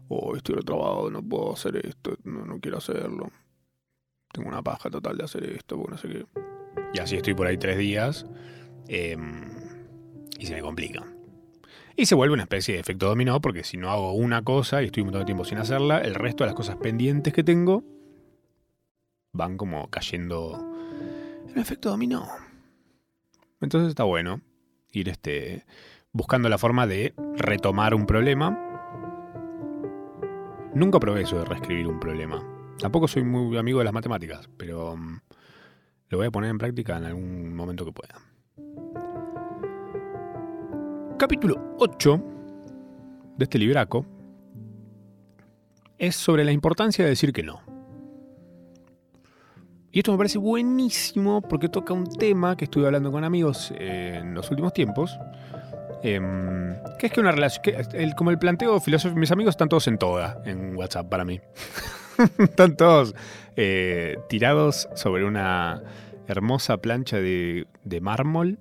oh, 0.08 0.38
estoy 0.38 0.56
retrabado, 0.56 1.12
no 1.12 1.22
puedo 1.22 1.54
hacer 1.54 1.86
esto, 1.86 2.16
no, 2.24 2.58
quiero 2.62 2.78
hacerlo. 2.78 3.32
Tengo 4.32 4.48
una 4.48 4.64
paja 4.64 4.90
total 4.90 5.18
de 5.18 5.26
hacer 5.26 5.44
esto, 5.44 5.76
porque 5.76 5.92
no 5.92 5.98
sé 5.98 6.08
qué. 6.08 6.26
Y 6.94 7.00
así 7.00 7.18
estoy 7.18 7.34
por 7.34 7.48
ahí 7.48 7.58
tres 7.58 7.78
días 7.78 8.26
em, 8.88 9.52
y 10.40 10.46
se 10.46 10.56
me 10.56 10.62
complica. 10.62 11.13
Y 11.96 12.06
se 12.06 12.16
vuelve 12.16 12.34
una 12.34 12.44
especie 12.44 12.74
de 12.74 12.80
efecto 12.80 13.08
dominó, 13.08 13.40
porque 13.40 13.64
si 13.64 13.78
no 13.78 13.92
hago 13.92 14.14
una 14.14 14.42
cosa 14.42 14.82
y 14.82 14.86
estoy 14.86 15.02
un 15.02 15.08
montón 15.08 15.22
de 15.22 15.26
tiempo 15.26 15.46
sin 15.46 15.60
hacerla, 15.60 16.00
el 16.00 16.16
resto 16.16 16.44
de 16.44 16.48
las 16.48 16.56
cosas 16.56 16.78
pendientes 16.78 17.34
que 17.34 17.44
tengo 17.44 17.84
van 19.32 19.58
como 19.58 19.90
cayendo 19.90 20.60
en 21.50 21.60
efecto 21.60 21.90
dominó. 21.90 22.28
Entonces 23.62 23.90
está 23.90 24.04
bueno 24.04 24.42
ir 24.92 25.10
este, 25.10 25.66
buscando 26.12 26.50
la 26.50 26.58
forma 26.58 26.88
de 26.88 27.14
retomar 27.36 27.96
un 27.96 28.06
problema 28.06 28.74
Nunca 30.76 31.00
probé 31.00 31.22
eso 31.22 31.38
de 31.38 31.46
reescribir 31.46 31.88
un 31.88 32.00
problema. 32.00 32.44
Tampoco 32.80 33.08
soy 33.08 33.24
muy 33.24 33.56
amigo 33.58 33.78
de 33.78 33.86
las 33.86 33.94
matemáticas, 33.94 34.50
pero 34.58 34.98
mm, 34.98 35.20
lo 36.10 36.18
voy 36.18 36.28
a 36.28 36.32
poner 36.32 36.50
en 36.50 36.58
práctica 36.58 36.98
en 36.98 37.06
algún 37.06 37.56
momento 37.56 37.86
que 37.86 37.92
pueda. 37.92 38.16
Capítulo 41.24 41.78
8 41.80 42.22
de 43.38 43.46
este 43.46 43.58
libraco 43.58 44.06
es 45.98 46.18
sobre 46.18 46.44
la 46.44 46.52
importancia 46.52 47.06
de 47.06 47.12
decir 47.12 47.32
que 47.32 47.44
no. 47.44 47.62
Y 49.94 50.00
esto 50.00 50.12
me 50.12 50.18
parece 50.18 50.38
buenísimo 50.38 51.42
porque 51.42 51.70
toca 51.70 51.94
un 51.94 52.10
tema 52.18 52.58
que 52.58 52.66
estuve 52.66 52.88
hablando 52.88 53.10
con 53.10 53.24
amigos 53.24 53.72
en 53.80 54.34
los 54.34 54.52
últimos 54.52 54.74
tiempos, 54.74 55.18
Em, 56.04 56.76
¿Qué 57.00 57.08
es 57.08 57.14
que 57.14 57.22
una 57.22 57.32
relación? 57.32 57.64
como 58.18 58.30
el 58.30 58.38
planteo 58.38 58.78
filosófico, 58.82 59.18
mis 59.18 59.32
amigos 59.32 59.54
están 59.54 59.70
todos 59.70 59.88
en 59.88 59.98
toda 59.98 60.42
en 60.46 60.76
WhatsApp 60.76 61.08
para 61.08 61.24
mí. 61.24 61.40
están 62.40 62.76
todos 62.76 63.16
eh, 63.56 64.18
tirados 64.28 64.90
sobre 64.96 65.24
una 65.24 65.82
hermosa 66.28 66.78
plancha 66.78 67.18
de, 67.18 67.66
mármol, 68.02 68.60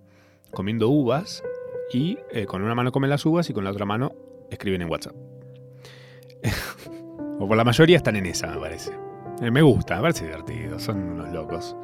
comiendo 0.53 0.89
uvas, 0.89 1.43
y 1.93 2.19
eh, 2.31 2.47
con 2.47 2.63
una 2.63 2.75
mano 2.75 2.91
comen 2.91 3.11
las 3.11 3.25
uvas 3.27 3.49
y 3.51 3.53
con 3.53 3.65
la 3.65 3.71
otra 3.71 3.85
mano 3.85 4.13
escriben 4.51 4.83
en 4.83 4.91
WhatsApp. 4.91 5.15
o 7.39 7.47
por 7.47 7.57
la 7.57 7.65
mayoría 7.65 7.97
están 7.97 8.17
en 8.17 8.27
esa, 8.27 8.49
me 8.49 8.59
parece. 8.59 8.93
Eh, 9.41 9.51
me 9.51 9.63
gusta, 9.63 9.97
me 9.97 10.03
parece 10.03 10.25
divertido, 10.25 10.79
son 10.79 10.99
unos 10.99 11.33
locos. 11.33 11.77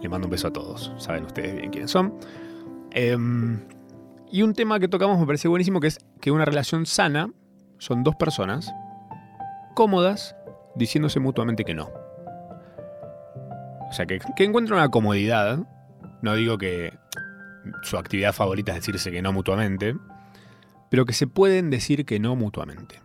Les 0.00 0.10
mando 0.10 0.26
un 0.26 0.30
beso 0.30 0.48
a 0.48 0.52
todos, 0.52 0.92
saben 0.98 1.24
ustedes 1.24 1.56
bien 1.56 1.70
quiénes 1.70 1.90
son. 1.90 2.18
Em, 2.90 3.60
y 4.30 4.42
un 4.42 4.54
tema 4.54 4.78
que 4.80 4.88
tocamos 4.88 5.18
me 5.18 5.26
parece 5.26 5.48
buenísimo, 5.48 5.80
que 5.80 5.88
es 5.88 5.98
que 6.20 6.30
una 6.30 6.44
relación 6.44 6.86
sana 6.86 7.30
son 7.78 8.02
dos 8.02 8.16
personas 8.16 8.72
cómodas 9.74 10.36
diciéndose 10.74 11.20
mutuamente 11.20 11.64
que 11.64 11.74
no. 11.74 11.90
sea, 13.92 14.06
que, 14.06 14.18
que 14.36 14.44
encuentren 14.44 14.78
una 14.78 14.90
comodidad. 14.90 15.60
No 16.22 16.34
digo 16.34 16.58
que 16.58 16.94
su 17.82 17.96
actividad 17.96 18.32
favorita 18.32 18.72
es 18.72 18.78
decirse 18.78 19.10
que 19.10 19.22
no 19.22 19.32
mutuamente, 19.32 19.96
pero 20.90 21.04
que 21.04 21.12
se 21.12 21.26
pueden 21.26 21.70
decir 21.70 22.04
que 22.04 22.20
no 22.20 22.36
mutuamente. 22.36 23.00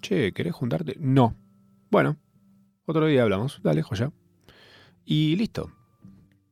Che, 0.00 0.32
¿querés 0.32 0.54
juntarte? 0.54 0.96
No. 0.98 1.36
Bueno, 1.90 2.16
otro 2.86 3.06
día 3.06 3.22
hablamos. 3.22 3.60
Dale, 3.62 3.82
joya. 3.82 4.12
Y 5.04 5.36
listo. 5.36 5.72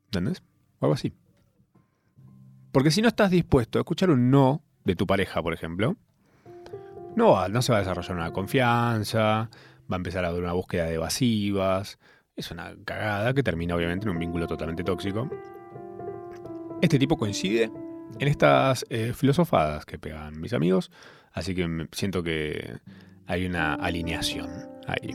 ¿Entendés? 0.06 0.42
Algo 0.80 0.94
así. 0.94 1.12
Porque 2.72 2.90
si 2.90 3.02
no 3.02 3.08
estás 3.08 3.30
dispuesto 3.30 3.78
a 3.78 3.82
escuchar 3.82 4.10
un 4.10 4.30
no 4.30 4.62
de 4.84 4.96
tu 4.96 5.06
pareja, 5.06 5.42
por 5.42 5.52
ejemplo, 5.52 5.96
no, 7.14 7.48
no 7.48 7.62
se 7.62 7.72
va 7.72 7.78
a 7.78 7.80
desarrollar 7.82 8.16
una 8.16 8.32
confianza, 8.32 9.50
va 9.90 9.96
a 9.96 9.96
empezar 9.96 10.24
a 10.24 10.28
haber 10.28 10.42
una 10.42 10.52
búsqueda 10.52 10.86
de 10.86 10.94
evasivas. 10.94 11.98
Es 12.34 12.50
una 12.50 12.74
cagada 12.84 13.34
que 13.34 13.42
termina 13.42 13.76
obviamente 13.76 14.06
en 14.06 14.12
un 14.12 14.18
vínculo 14.18 14.46
totalmente 14.46 14.82
tóxico. 14.82 15.28
Este 16.82 16.98
tipo 16.98 17.16
coincide 17.16 17.70
en 18.18 18.28
estas 18.28 18.84
eh, 18.90 19.12
filosofadas 19.14 19.86
que 19.86 20.00
pegan 20.00 20.40
mis 20.40 20.52
amigos, 20.52 20.90
así 21.32 21.54
que 21.54 21.86
siento 21.92 22.24
que 22.24 22.78
hay 23.28 23.46
una 23.46 23.74
alineación 23.74 24.50
ahí. 24.88 25.14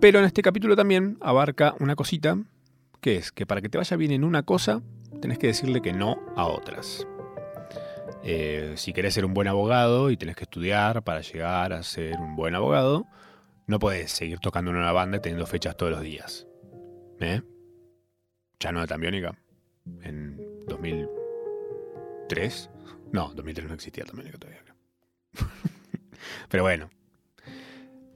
Pero 0.00 0.20
en 0.20 0.24
este 0.24 0.40
capítulo 0.40 0.74
también 0.74 1.18
abarca 1.20 1.74
una 1.80 1.96
cosita, 1.96 2.38
que 3.02 3.16
es 3.16 3.30
que 3.30 3.44
para 3.44 3.60
que 3.60 3.68
te 3.68 3.76
vaya 3.76 3.94
bien 3.98 4.12
en 4.12 4.24
una 4.24 4.42
cosa, 4.42 4.80
tenés 5.20 5.38
que 5.38 5.48
decirle 5.48 5.82
que 5.82 5.92
no 5.92 6.16
a 6.34 6.46
otras. 6.46 7.06
Eh, 8.22 8.72
si 8.76 8.94
querés 8.94 9.12
ser 9.12 9.26
un 9.26 9.34
buen 9.34 9.48
abogado 9.48 10.10
y 10.10 10.16
tenés 10.16 10.34
que 10.34 10.44
estudiar 10.44 11.04
para 11.04 11.20
llegar 11.20 11.74
a 11.74 11.82
ser 11.82 12.16
un 12.18 12.36
buen 12.36 12.54
abogado, 12.54 13.06
no 13.66 13.78
podés 13.78 14.12
seguir 14.12 14.38
tocando 14.38 14.70
en 14.70 14.78
una 14.78 14.92
banda 14.92 15.18
y 15.18 15.20
teniendo 15.20 15.46
fechas 15.46 15.76
todos 15.76 15.92
los 15.92 16.00
días. 16.00 16.46
¿Eh? 17.20 17.42
Ya 18.60 18.72
no 18.72 18.82
de 18.82 18.86
Tambiónica. 18.86 19.34
En 20.02 20.36
2003. 20.66 22.70
No, 23.10 23.32
2003 23.34 23.68
no 23.68 23.74
existía 23.74 24.04
Tambiónica 24.04 24.38
todavía. 24.38 24.62
Pero 26.50 26.62
bueno. 26.62 26.90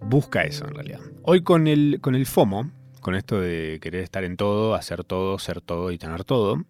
Busca 0.00 0.42
eso 0.42 0.68
en 0.68 0.74
realidad. 0.74 1.00
Hoy 1.22 1.42
con 1.42 1.66
el, 1.66 1.98
con 2.02 2.14
el 2.14 2.26
FOMO, 2.26 2.70
con 3.00 3.14
esto 3.14 3.40
de 3.40 3.78
querer 3.80 4.02
estar 4.02 4.22
en 4.22 4.36
todo, 4.36 4.74
hacer 4.74 5.02
todo, 5.02 5.38
ser 5.38 5.62
todo 5.62 5.90
y 5.90 5.96
tener 5.96 6.24
todo, 6.24 6.62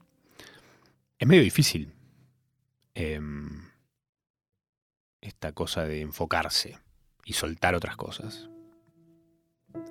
es 1.18 1.26
medio 1.26 1.42
difícil 1.42 1.94
em, 2.94 3.70
esta 5.20 5.50
cosa 5.50 5.84
de 5.84 6.00
enfocarse 6.00 6.78
y 7.24 7.32
soltar 7.32 7.74
otras 7.74 7.96
cosas. 7.96 8.48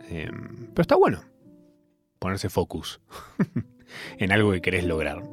Em, 0.08 0.68
pero 0.68 0.84
está 0.84 0.96
bueno 0.96 1.34
ponerse 2.24 2.48
focus 2.48 3.02
en 4.18 4.32
algo 4.32 4.52
que 4.52 4.62
querés 4.62 4.86
lograr. 4.86 5.24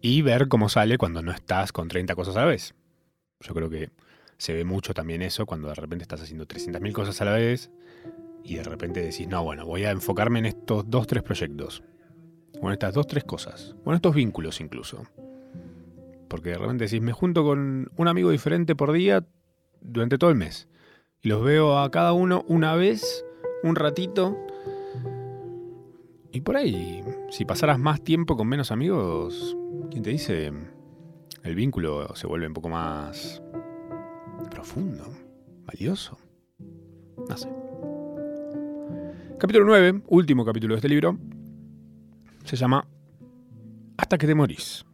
Y 0.00 0.22
ver 0.22 0.48
cómo 0.48 0.68
sale 0.68 0.98
cuando 0.98 1.22
no 1.22 1.32
estás 1.32 1.72
con 1.72 1.88
30 1.88 2.14
cosas 2.14 2.36
a 2.36 2.40
la 2.40 2.46
vez. 2.46 2.74
Yo 3.40 3.54
creo 3.54 3.70
que 3.70 3.90
se 4.38 4.54
ve 4.54 4.64
mucho 4.64 4.94
también 4.94 5.22
eso 5.22 5.44
cuando 5.44 5.68
de 5.68 5.74
repente 5.74 6.02
estás 6.02 6.22
haciendo 6.22 6.46
300.000 6.46 6.92
cosas 6.92 7.20
a 7.20 7.26
la 7.26 7.32
vez 7.32 7.70
y 8.44 8.56
de 8.56 8.62
repente 8.62 9.00
decís, 9.00 9.28
no, 9.28 9.44
bueno, 9.44 9.66
voy 9.66 9.84
a 9.84 9.90
enfocarme 9.90 10.38
en 10.38 10.46
estos 10.46 10.88
dos, 10.88 11.06
tres 11.06 11.22
proyectos. 11.22 11.82
O 12.60 12.66
en 12.66 12.72
estas 12.72 12.94
dos, 12.94 13.06
tres 13.06 13.24
cosas. 13.24 13.76
O 13.84 13.90
en 13.90 13.96
estos 13.96 14.14
vínculos 14.14 14.60
incluso. 14.60 15.04
Porque 16.28 16.50
de 16.50 16.58
repente 16.58 16.84
decís, 16.84 17.02
me 17.02 17.12
junto 17.12 17.44
con 17.44 17.90
un 17.96 18.08
amigo 18.08 18.30
diferente 18.30 18.74
por 18.74 18.92
día 18.92 19.26
durante 19.80 20.18
todo 20.18 20.30
el 20.30 20.36
mes. 20.36 20.68
Y 21.22 21.28
los 21.28 21.44
veo 21.44 21.78
a 21.78 21.90
cada 21.90 22.12
uno 22.12 22.44
una 22.48 22.74
vez, 22.76 23.24
un 23.62 23.76
ratito. 23.76 24.38
Y 26.32 26.42
por 26.42 26.56
ahí, 26.56 27.02
si 27.30 27.44
pasaras 27.44 27.78
más 27.78 28.02
tiempo 28.02 28.36
con 28.36 28.46
menos 28.46 28.70
amigos, 28.70 29.56
¿quién 29.90 30.02
te 30.02 30.10
dice? 30.10 30.52
El 31.42 31.54
vínculo 31.54 32.14
se 32.14 32.26
vuelve 32.26 32.46
un 32.46 32.54
poco 32.54 32.68
más 32.68 33.42
profundo, 34.50 35.04
valioso. 35.64 36.18
No 37.28 37.36
sé. 37.36 37.48
Capítulo 39.38 39.64
9, 39.66 40.02
último 40.08 40.44
capítulo 40.44 40.74
de 40.74 40.78
este 40.78 40.88
libro, 40.88 41.18
se 42.44 42.56
llama 42.56 42.86
Hasta 43.96 44.18
que 44.18 44.26
te 44.26 44.34
morís. 44.34 44.84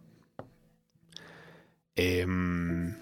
Em, 1.96 2.94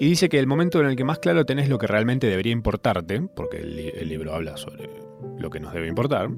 y 0.00 0.08
dice 0.08 0.28
que 0.28 0.38
el 0.38 0.46
momento 0.46 0.80
en 0.80 0.86
el 0.86 0.96
que 0.96 1.04
más 1.04 1.18
claro 1.18 1.46
tenés 1.46 1.68
lo 1.68 1.78
que 1.78 1.86
realmente 1.86 2.26
debería 2.26 2.52
importarte, 2.52 3.20
porque 3.22 3.58
el, 3.58 4.08
libro 4.08 4.34
habla 4.34 4.56
sobre 4.56 4.90
lo 5.38 5.50
que 5.50 5.60
nos 5.60 5.72
debe 5.72 5.86
importar, 5.86 6.30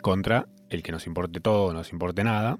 contra 0.00 0.48
el 0.68 0.82
que 0.82 0.92
nos 0.92 1.06
importe 1.06 1.40
todo 1.40 1.72
nos 1.72 1.92
importe 1.92 2.24
nada, 2.24 2.58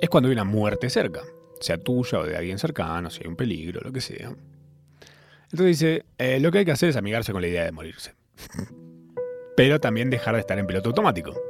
es 0.00 0.08
cuando 0.08 0.28
hay 0.28 0.34
una 0.34 0.44
muerte 0.44 0.90
cerca, 0.90 1.22
sea 1.60 1.78
tuya 1.78 2.18
o 2.18 2.24
de 2.24 2.36
alguien 2.36 2.58
cercano, 2.58 3.10
si 3.10 3.22
hay 3.22 3.28
un 3.28 3.36
peligro, 3.36 3.80
lo 3.80 3.92
que 3.92 4.00
sea. 4.00 4.34
Entonces 5.44 5.66
dice, 5.66 6.04
eh, 6.18 6.40
lo 6.40 6.50
que 6.50 6.58
hay 6.58 6.64
que 6.64 6.72
hacer 6.72 6.90
es 6.90 6.96
amigarse 6.96 7.32
con 7.32 7.40
la 7.40 7.48
idea 7.48 7.64
de 7.64 7.72
morirse. 7.72 8.14
Pero 9.56 9.80
también 9.80 10.10
dejar 10.10 10.34
de 10.34 10.40
estar 10.40 10.58
en 10.58 10.66
piloto 10.66 10.90
automático 10.90 11.40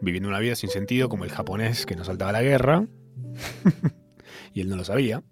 viviendo 0.00 0.28
una 0.28 0.38
vida 0.38 0.56
sin 0.56 0.70
sentido 0.70 1.08
como 1.08 1.24
el 1.24 1.30
japonés 1.30 1.86
que 1.86 1.96
no 1.96 2.04
saltaba 2.04 2.32
la 2.32 2.42
guerra. 2.42 2.86
y 4.54 4.60
él 4.60 4.68
no 4.68 4.76
lo 4.76 4.84
sabía. 4.84 5.22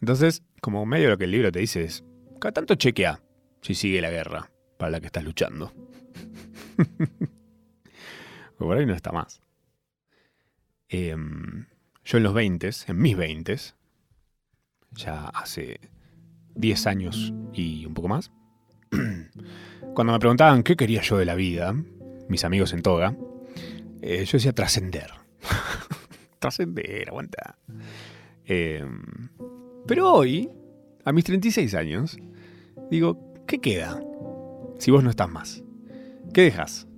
Entonces, 0.00 0.42
como 0.60 0.86
medio 0.86 1.10
lo 1.10 1.18
que 1.18 1.24
el 1.24 1.30
libro 1.30 1.52
te 1.52 1.60
dice 1.60 1.84
es, 1.84 2.04
cada 2.40 2.52
tanto 2.52 2.74
chequea 2.74 3.20
si 3.60 3.74
sigue 3.74 4.00
la 4.00 4.10
guerra 4.10 4.51
para 4.82 4.90
la 4.90 5.00
que 5.00 5.06
estás 5.06 5.22
luchando. 5.22 5.72
por 8.58 8.76
ahí 8.76 8.84
no 8.84 8.94
está 8.94 9.12
más. 9.12 9.40
Em, 10.88 11.66
yo 12.04 12.18
en 12.18 12.24
los 12.24 12.34
20, 12.34 12.68
en 12.88 12.98
mis 12.98 13.16
20, 13.16 13.56
ya 14.90 15.28
hace 15.28 15.78
10 16.56 16.86
años 16.88 17.32
y 17.52 17.86
un 17.86 17.94
poco 17.94 18.08
más, 18.08 18.32
Cuando 19.94 20.12
me 20.12 20.18
preguntaban 20.18 20.64
qué 20.64 20.74
quería 20.74 21.00
yo 21.02 21.16
de 21.16 21.26
la 21.26 21.36
vida, 21.36 21.76
mis 22.28 22.44
amigos 22.44 22.72
en 22.72 22.82
toga, 22.82 23.16
eh, 24.00 24.24
yo 24.24 24.32
decía 24.32 24.52
trascender. 24.52 25.12
trascender, 26.40 27.08
aguanta. 27.08 27.56
Em, 28.44 29.28
pero 29.86 30.12
hoy, 30.12 30.50
a 31.04 31.12
mis 31.12 31.24
36 31.24 31.72
años, 31.74 32.18
digo, 32.90 33.44
¿qué 33.46 33.60
queda 33.60 34.02
si 34.82 34.90
vos 34.90 35.04
no 35.04 35.10
estás 35.10 35.30
más? 35.30 35.62
¿Qué 36.34 36.42
dejas? 36.42 36.88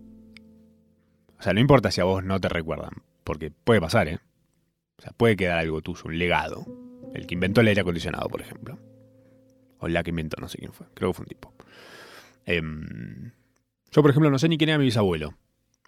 O 1.38 1.42
sea, 1.42 1.52
no 1.52 1.60
importa 1.60 1.90
si 1.90 2.00
a 2.00 2.04
vos 2.04 2.24
no 2.24 2.40
te 2.40 2.48
recuerdan, 2.48 3.02
porque 3.24 3.50
puede 3.50 3.78
pasar, 3.78 4.08
¿eh? 4.08 4.20
O 4.96 5.02
sea, 5.02 5.12
puede 5.12 5.36
quedar 5.36 5.58
algo 5.58 5.82
tuyo, 5.82 6.00
un 6.06 6.18
legado. 6.18 6.64
El 7.12 7.26
que 7.26 7.34
inventó 7.34 7.60
el 7.60 7.68
aire 7.68 7.82
acondicionado, 7.82 8.26
por 8.30 8.40
ejemplo. 8.40 8.78
O 9.80 9.88
la 9.88 10.02
que 10.02 10.10
inventó, 10.10 10.40
no 10.40 10.48
sé 10.48 10.56
quién 10.56 10.72
fue. 10.72 10.86
Creo 10.94 11.10
que 11.10 11.14
fue 11.14 11.24
un 11.24 11.28
tipo. 11.28 11.52
Em, 12.46 13.32
yo, 13.92 14.00
por 14.00 14.10
ejemplo, 14.10 14.30
no 14.30 14.38
sé 14.38 14.48
ni 14.48 14.56
quién 14.56 14.70
era 14.70 14.78
mi 14.78 14.86
bisabuelo. 14.86 15.34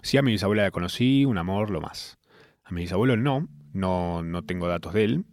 Sí, 0.02 0.18
a 0.18 0.22
mi 0.22 0.32
bisabuela 0.32 0.64
la 0.64 0.70
conocí, 0.72 1.24
un 1.24 1.38
amor, 1.38 1.70
lo 1.70 1.80
más. 1.80 2.18
A 2.62 2.72
mi 2.72 2.82
bisabuelo 2.82 3.16
no, 3.16 3.48
no, 3.72 4.22
no 4.22 4.44
tengo 4.44 4.68
datos 4.68 4.92
de 4.92 5.04
él. 5.04 5.24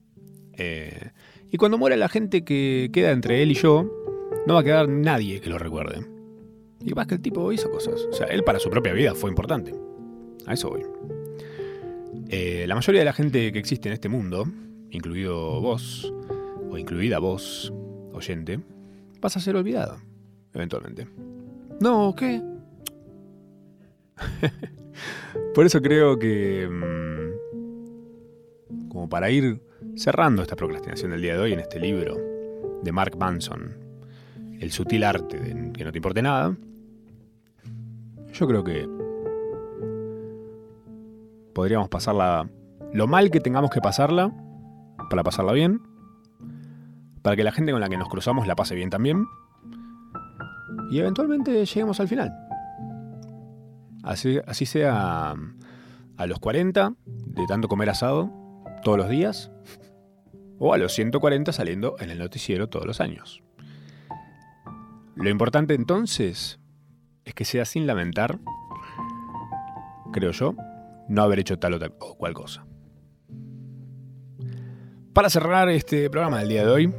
Eh, 0.53 1.11
y 1.51 1.57
cuando 1.57 1.78
muera 1.78 1.97
la 1.97 2.07
gente 2.07 2.45
que 2.45 2.89
queda 2.93 3.11
entre 3.11 3.43
él 3.43 3.51
y 3.51 3.55
yo, 3.55 3.91
no 4.47 4.53
va 4.53 4.61
a 4.61 4.64
quedar 4.64 4.88
nadie 4.88 5.41
que 5.41 5.49
lo 5.49 5.57
recuerde. 5.57 6.12
Y 6.86 6.94
más 6.94 7.08
que 7.08 7.16
el 7.16 7.22
tipo 7.22 7.52
hizo 7.52 7.70
cosas. 7.70 8.02
O 8.10 8.14
sea, 8.14 8.28
él 8.28 8.44
para 8.44 8.60
su 8.60 8.70
propia 8.70 8.94
vida 8.94 9.16
fue 9.16 9.30
importante. 9.30 9.74
A 10.46 10.54
eso 10.54 10.70
voy. 10.70 10.84
Eh, 12.30 12.66
la 12.68 12.76
mayoría 12.76 13.02
de 13.02 13.06
la 13.06 13.14
gente 13.14 13.52
que 13.52 13.60
existe 13.60 13.90
en 13.90 13.94
este 13.94 14.10
mundo, 14.10 14.46
incluido 14.90 15.62
vos, 15.62 16.14
o 16.70 16.78
incluida 16.78 17.20
vos, 17.20 17.74
oyente, 18.12 18.60
vas 19.22 19.38
a 19.38 19.40
ser 19.40 19.56
olvidado 19.56 19.98
eventualmente. 20.54 21.08
No, 21.80 22.14
¿qué? 22.16 22.42
Por 25.56 25.66
eso 25.66 25.82
creo 25.82 26.20
que, 26.20 26.68
mm, 26.70 27.34
como 28.90 29.10
para 29.10 29.32
ir 29.32 29.62
cerrando 29.96 30.42
esta 30.42 30.56
procrastinación 30.56 31.12
del 31.12 31.22
día 31.22 31.34
de 31.34 31.40
hoy 31.40 31.54
en 31.54 31.60
este 31.60 31.80
libro 31.80 32.18
de 32.82 32.92
Mark 32.92 33.18
Manson, 33.18 33.78
El 34.60 34.72
sutil 34.72 35.04
arte 35.04 35.40
de 35.40 35.74
que 35.74 35.84
no 35.84 35.92
te 35.92 35.98
importe 35.98 36.22
nada, 36.22 36.56
yo 38.34 38.48
creo 38.48 38.64
que 38.64 38.90
podríamos 41.54 41.88
pasarla 41.90 42.50
lo 42.92 43.08
mal 43.08 43.32
que 43.32 43.40
tengamos 43.40 43.72
que 43.72 43.80
pasarla 43.80 44.34
para 45.10 45.24
pasarla 45.24 45.54
bien, 45.54 45.82
para 47.22 47.36
que 47.36 47.44
la 47.44 47.52
gente 47.52 47.72
con 47.72 47.82
la 47.82 47.90
que 47.90 47.98
nos 47.98 48.10
cruzamos 48.10 48.48
la 48.48 48.56
pase 48.56 48.76
bien 48.76 48.90
también 48.90 49.26
y 50.90 51.00
eventualmente 51.00 51.66
lleguemos 51.66 52.00
al 52.00 52.08
final. 52.08 52.32
Así, 54.04 54.66
sea 54.66 55.34
a 56.18 56.26
los 56.28 56.40
40 56.40 56.94
de 57.06 57.48
tanto 57.48 57.68
comer 57.68 57.90
asado 57.90 58.32
todos 58.84 58.98
los 58.98 59.10
días 59.10 59.52
o 60.60 60.74
a 60.74 60.78
los 60.78 60.94
140 60.94 61.54
saliendo 61.54 61.96
en 62.00 62.10
el 62.10 62.20
noticiero 62.20 62.68
todos 62.68 62.86
los 62.86 63.00
años. 63.00 63.42
Lo 65.16 65.30
importante 65.30 65.74
entonces 65.74 66.60
es 67.26 67.34
que 67.34 67.46
sea 67.46 67.66
sin 67.66 67.88
lamentar, 67.88 68.40
creo 70.12 70.32
yo, 70.32 70.56
no 71.08 71.24
haber 71.24 71.40
hecho 71.40 71.60
tal 71.60 71.74
o, 71.74 72.16
cual 72.16 72.34
cosa. 72.34 72.66
Para 75.14 75.30
cerrar 75.30 75.70
este 75.70 76.10
programa 76.10 76.40
del 76.40 76.50
día 76.50 76.66
de 76.66 76.72
hoy, 76.72 76.94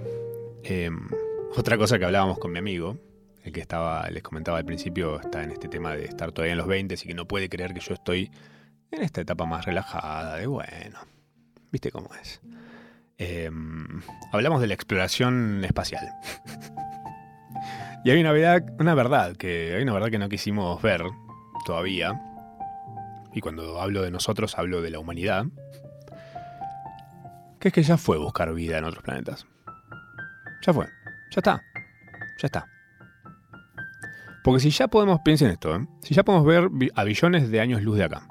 em, 0.63 1.09
otra 1.57 1.77
cosa 1.77 1.99
que 1.99 2.05
hablábamos 2.05 2.39
con 2.39 2.53
mi 2.53 2.59
amigo, 2.59 2.97
el 3.43 3.53
que 3.53 3.61
estaba, 3.61 4.09
les 4.11 4.23
comentaba 4.23 4.59
al 4.59 4.65
principio, 4.65 5.21
está 5.21 5.43
en 5.43 5.51
este 5.51 5.69
tema 5.69 5.95
de 5.95 6.05
estar 6.05 6.33
todavía 6.33 6.53
en 6.53 6.59
los 6.59 6.67
20 6.67 6.95
y 6.95 6.97
que 6.97 7.15
no 7.15 7.27
puede 7.27 7.49
creer 7.49 7.75
que 7.75 7.81
yo 7.81 7.95
estoy 7.95 8.31
en 8.91 9.03
esta 9.03 9.21
etapa 9.21 9.45
más 9.45 9.65
relajada, 9.65 10.37
de 10.37 10.47
bueno, 10.47 11.01
viste 11.71 11.91
cómo 11.91 12.09
es. 12.21 12.41
Em, 13.19 14.01
hablamos 14.33 14.61
de 14.61 14.69
la 14.69 14.75
exploración 14.75 15.65
espacial. 15.65 16.07
y 18.05 18.11
hay 18.11 18.21
una 18.21 18.33
verdad, 18.33 18.63
una 18.79 18.95
verdad 18.95 19.35
que 19.35 19.75
hay 19.75 19.83
una 19.83 19.95
verdad 19.95 20.11
que 20.11 20.19
no 20.19 20.29
quisimos 20.29 20.81
ver 20.83 21.03
todavía. 21.65 22.21
Y 23.33 23.41
cuando 23.41 23.81
hablo 23.81 24.03
de 24.03 24.11
nosotros 24.11 24.57
hablo 24.59 24.83
de 24.83 24.91
la 24.91 24.99
humanidad. 24.99 25.47
Que 27.59 27.69
es 27.69 27.75
que 27.75 27.83
ya 27.83 27.97
fue 27.97 28.19
buscar 28.19 28.53
vida 28.53 28.77
en 28.77 28.85
otros 28.85 29.03
planetas. 29.03 29.47
Ya 30.67 30.75
fue. 30.75 30.85
Ya 31.31 31.39
está. 31.39 31.63
Ya 32.41 32.47
está. 32.47 32.69
Porque 34.45 34.61
si 34.61 34.69
ya 34.69 34.89
podemos, 34.89 35.21
piensen 35.25 35.51
esto, 35.51 35.75
¿eh? 35.75 35.87
si 36.03 36.13
ya 36.15 36.23
podemos 36.23 36.47
ver 36.47 36.69
a 36.95 37.05
billones 37.05 37.51
de 37.51 37.61
años 37.61 37.83
luz 37.83 37.97
de 37.97 38.05
acá, 38.05 38.29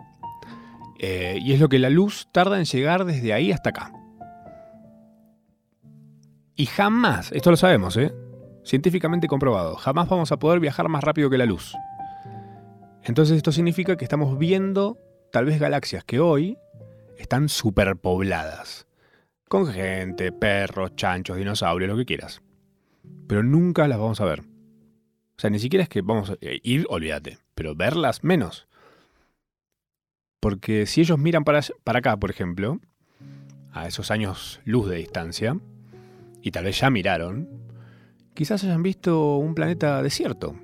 eh, 0.99 1.39
y 1.41 1.53
es 1.53 1.59
lo 1.59 1.69
que 1.69 1.79
la 1.79 1.89
luz 1.89 2.29
tarda 2.31 2.59
en 2.59 2.65
llegar 2.65 3.05
desde 3.05 3.33
ahí 3.33 3.51
hasta 3.51 3.71
acá. 3.71 3.91
Y 6.55 6.67
jamás, 6.67 7.31
esto 7.31 7.49
lo 7.49 7.57
sabemos, 7.57 7.97
¿eh? 7.97 8.13
Científicamente 8.63 9.27
comprobado, 9.27 9.75
jamás 9.75 10.09
vamos 10.09 10.31
a 10.31 10.37
poder 10.37 10.59
viajar 10.59 10.89
más 10.89 11.03
rápido 11.03 11.29
que 11.29 11.37
la 11.37 11.45
luz. 11.45 11.73
Entonces 13.03 13.37
esto 13.37 13.51
significa 13.51 13.97
que 13.97 14.05
estamos 14.05 14.37
viendo 14.37 14.97
tal 15.31 15.45
vez 15.45 15.59
galaxias 15.59 16.03
que 16.03 16.19
hoy 16.19 16.57
están 17.17 17.49
superpobladas. 17.49 18.87
Con 19.47 19.67
gente, 19.67 20.31
perros, 20.31 20.95
chanchos, 20.95 21.37
dinosaurios, 21.37 21.89
lo 21.89 21.97
que 21.97 22.05
quieras. 22.05 22.41
Pero 23.27 23.43
nunca 23.43 23.87
las 23.87 23.99
vamos 23.99 24.21
a 24.21 24.25
ver. 24.25 24.41
O 24.41 25.39
sea, 25.39 25.49
ni 25.49 25.59
siquiera 25.59 25.83
es 25.83 25.89
que 25.89 26.01
vamos 26.01 26.29
a 26.29 26.37
ir, 26.39 26.85
olvídate, 26.89 27.39
pero 27.55 27.75
verlas 27.75 28.23
menos. 28.23 28.67
Porque 30.39 30.85
si 30.85 31.01
ellos 31.01 31.19
miran 31.19 31.43
para, 31.43 31.61
para 31.83 31.99
acá, 31.99 32.17
por 32.17 32.29
ejemplo, 32.29 32.79
a 33.71 33.87
esos 33.87 34.11
años 34.11 34.61
luz 34.65 34.89
de 34.89 34.97
distancia, 34.97 35.57
y 36.41 36.51
tal 36.51 36.65
vez 36.65 36.79
ya 36.79 36.89
miraron, 36.89 37.62
quizás 38.33 38.63
hayan 38.63 38.83
visto 38.83 39.37
un 39.37 39.55
planeta 39.55 40.01
desierto. 40.01 40.55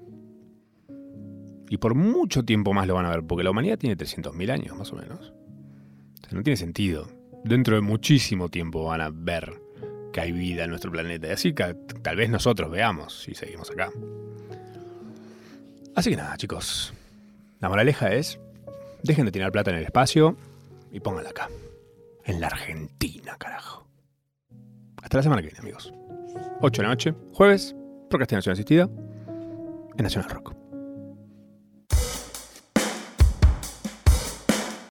Y 1.69 1.77
por 1.77 1.93
mucho 1.95 2.43
tiempo 2.43 2.73
más 2.73 2.87
lo 2.87 2.95
van 2.95 3.05
a 3.05 3.11
ver, 3.11 3.23
porque 3.23 3.43
la 3.43 3.51
humanidad 3.51 3.77
tiene 3.77 3.95
300.000 3.95 4.51
años 4.51 4.75
más 4.75 4.91
o 4.91 4.95
menos. 4.95 5.19
O 5.29 6.27
sea, 6.27 6.33
no 6.37 6.43
tiene 6.43 6.57
sentido. 6.57 7.07
Dentro 7.43 7.75
de 7.75 7.81
muchísimo 7.81 8.49
tiempo 8.49 8.85
van 8.85 9.01
a 9.01 9.09
ver 9.11 9.61
que 10.11 10.21
hay 10.21 10.31
vida 10.31 10.63
en 10.63 10.71
nuestro 10.71 10.91
planeta. 10.91 11.27
Y 11.27 11.31
así 11.31 11.53
que 11.53 11.75
tal 12.01 12.15
vez 12.15 12.29
nosotros 12.29 12.71
veamos 12.71 13.21
si 13.21 13.35
seguimos 13.35 13.69
acá. 13.69 13.91
Así 15.95 16.09
que 16.09 16.15
nada, 16.15 16.35
chicos. 16.37 16.93
La 17.59 17.69
moraleja 17.69 18.13
es, 18.13 18.39
dejen 19.03 19.25
de 19.25 19.31
tirar 19.31 19.51
plata 19.51 19.69
en 19.69 19.77
el 19.77 19.83
espacio 19.83 20.37
y 20.91 20.99
pónganla 20.99 21.29
acá. 21.29 21.49
En 22.25 22.41
la 22.41 22.47
Argentina, 22.47 23.35
carajo. 23.37 23.87
Hasta 25.01 25.17
la 25.17 25.23
semana 25.23 25.41
que 25.41 25.47
viene, 25.47 25.59
amigos. 25.59 25.93
8 26.61 26.81
de 26.81 26.83
la 26.83 26.89
noche, 26.89 27.13
jueves, 27.33 27.75
procrastinación 28.09 28.53
asistida, 28.53 28.89
en 29.97 30.03
Nacional 30.03 30.29
Rock. 30.29 30.58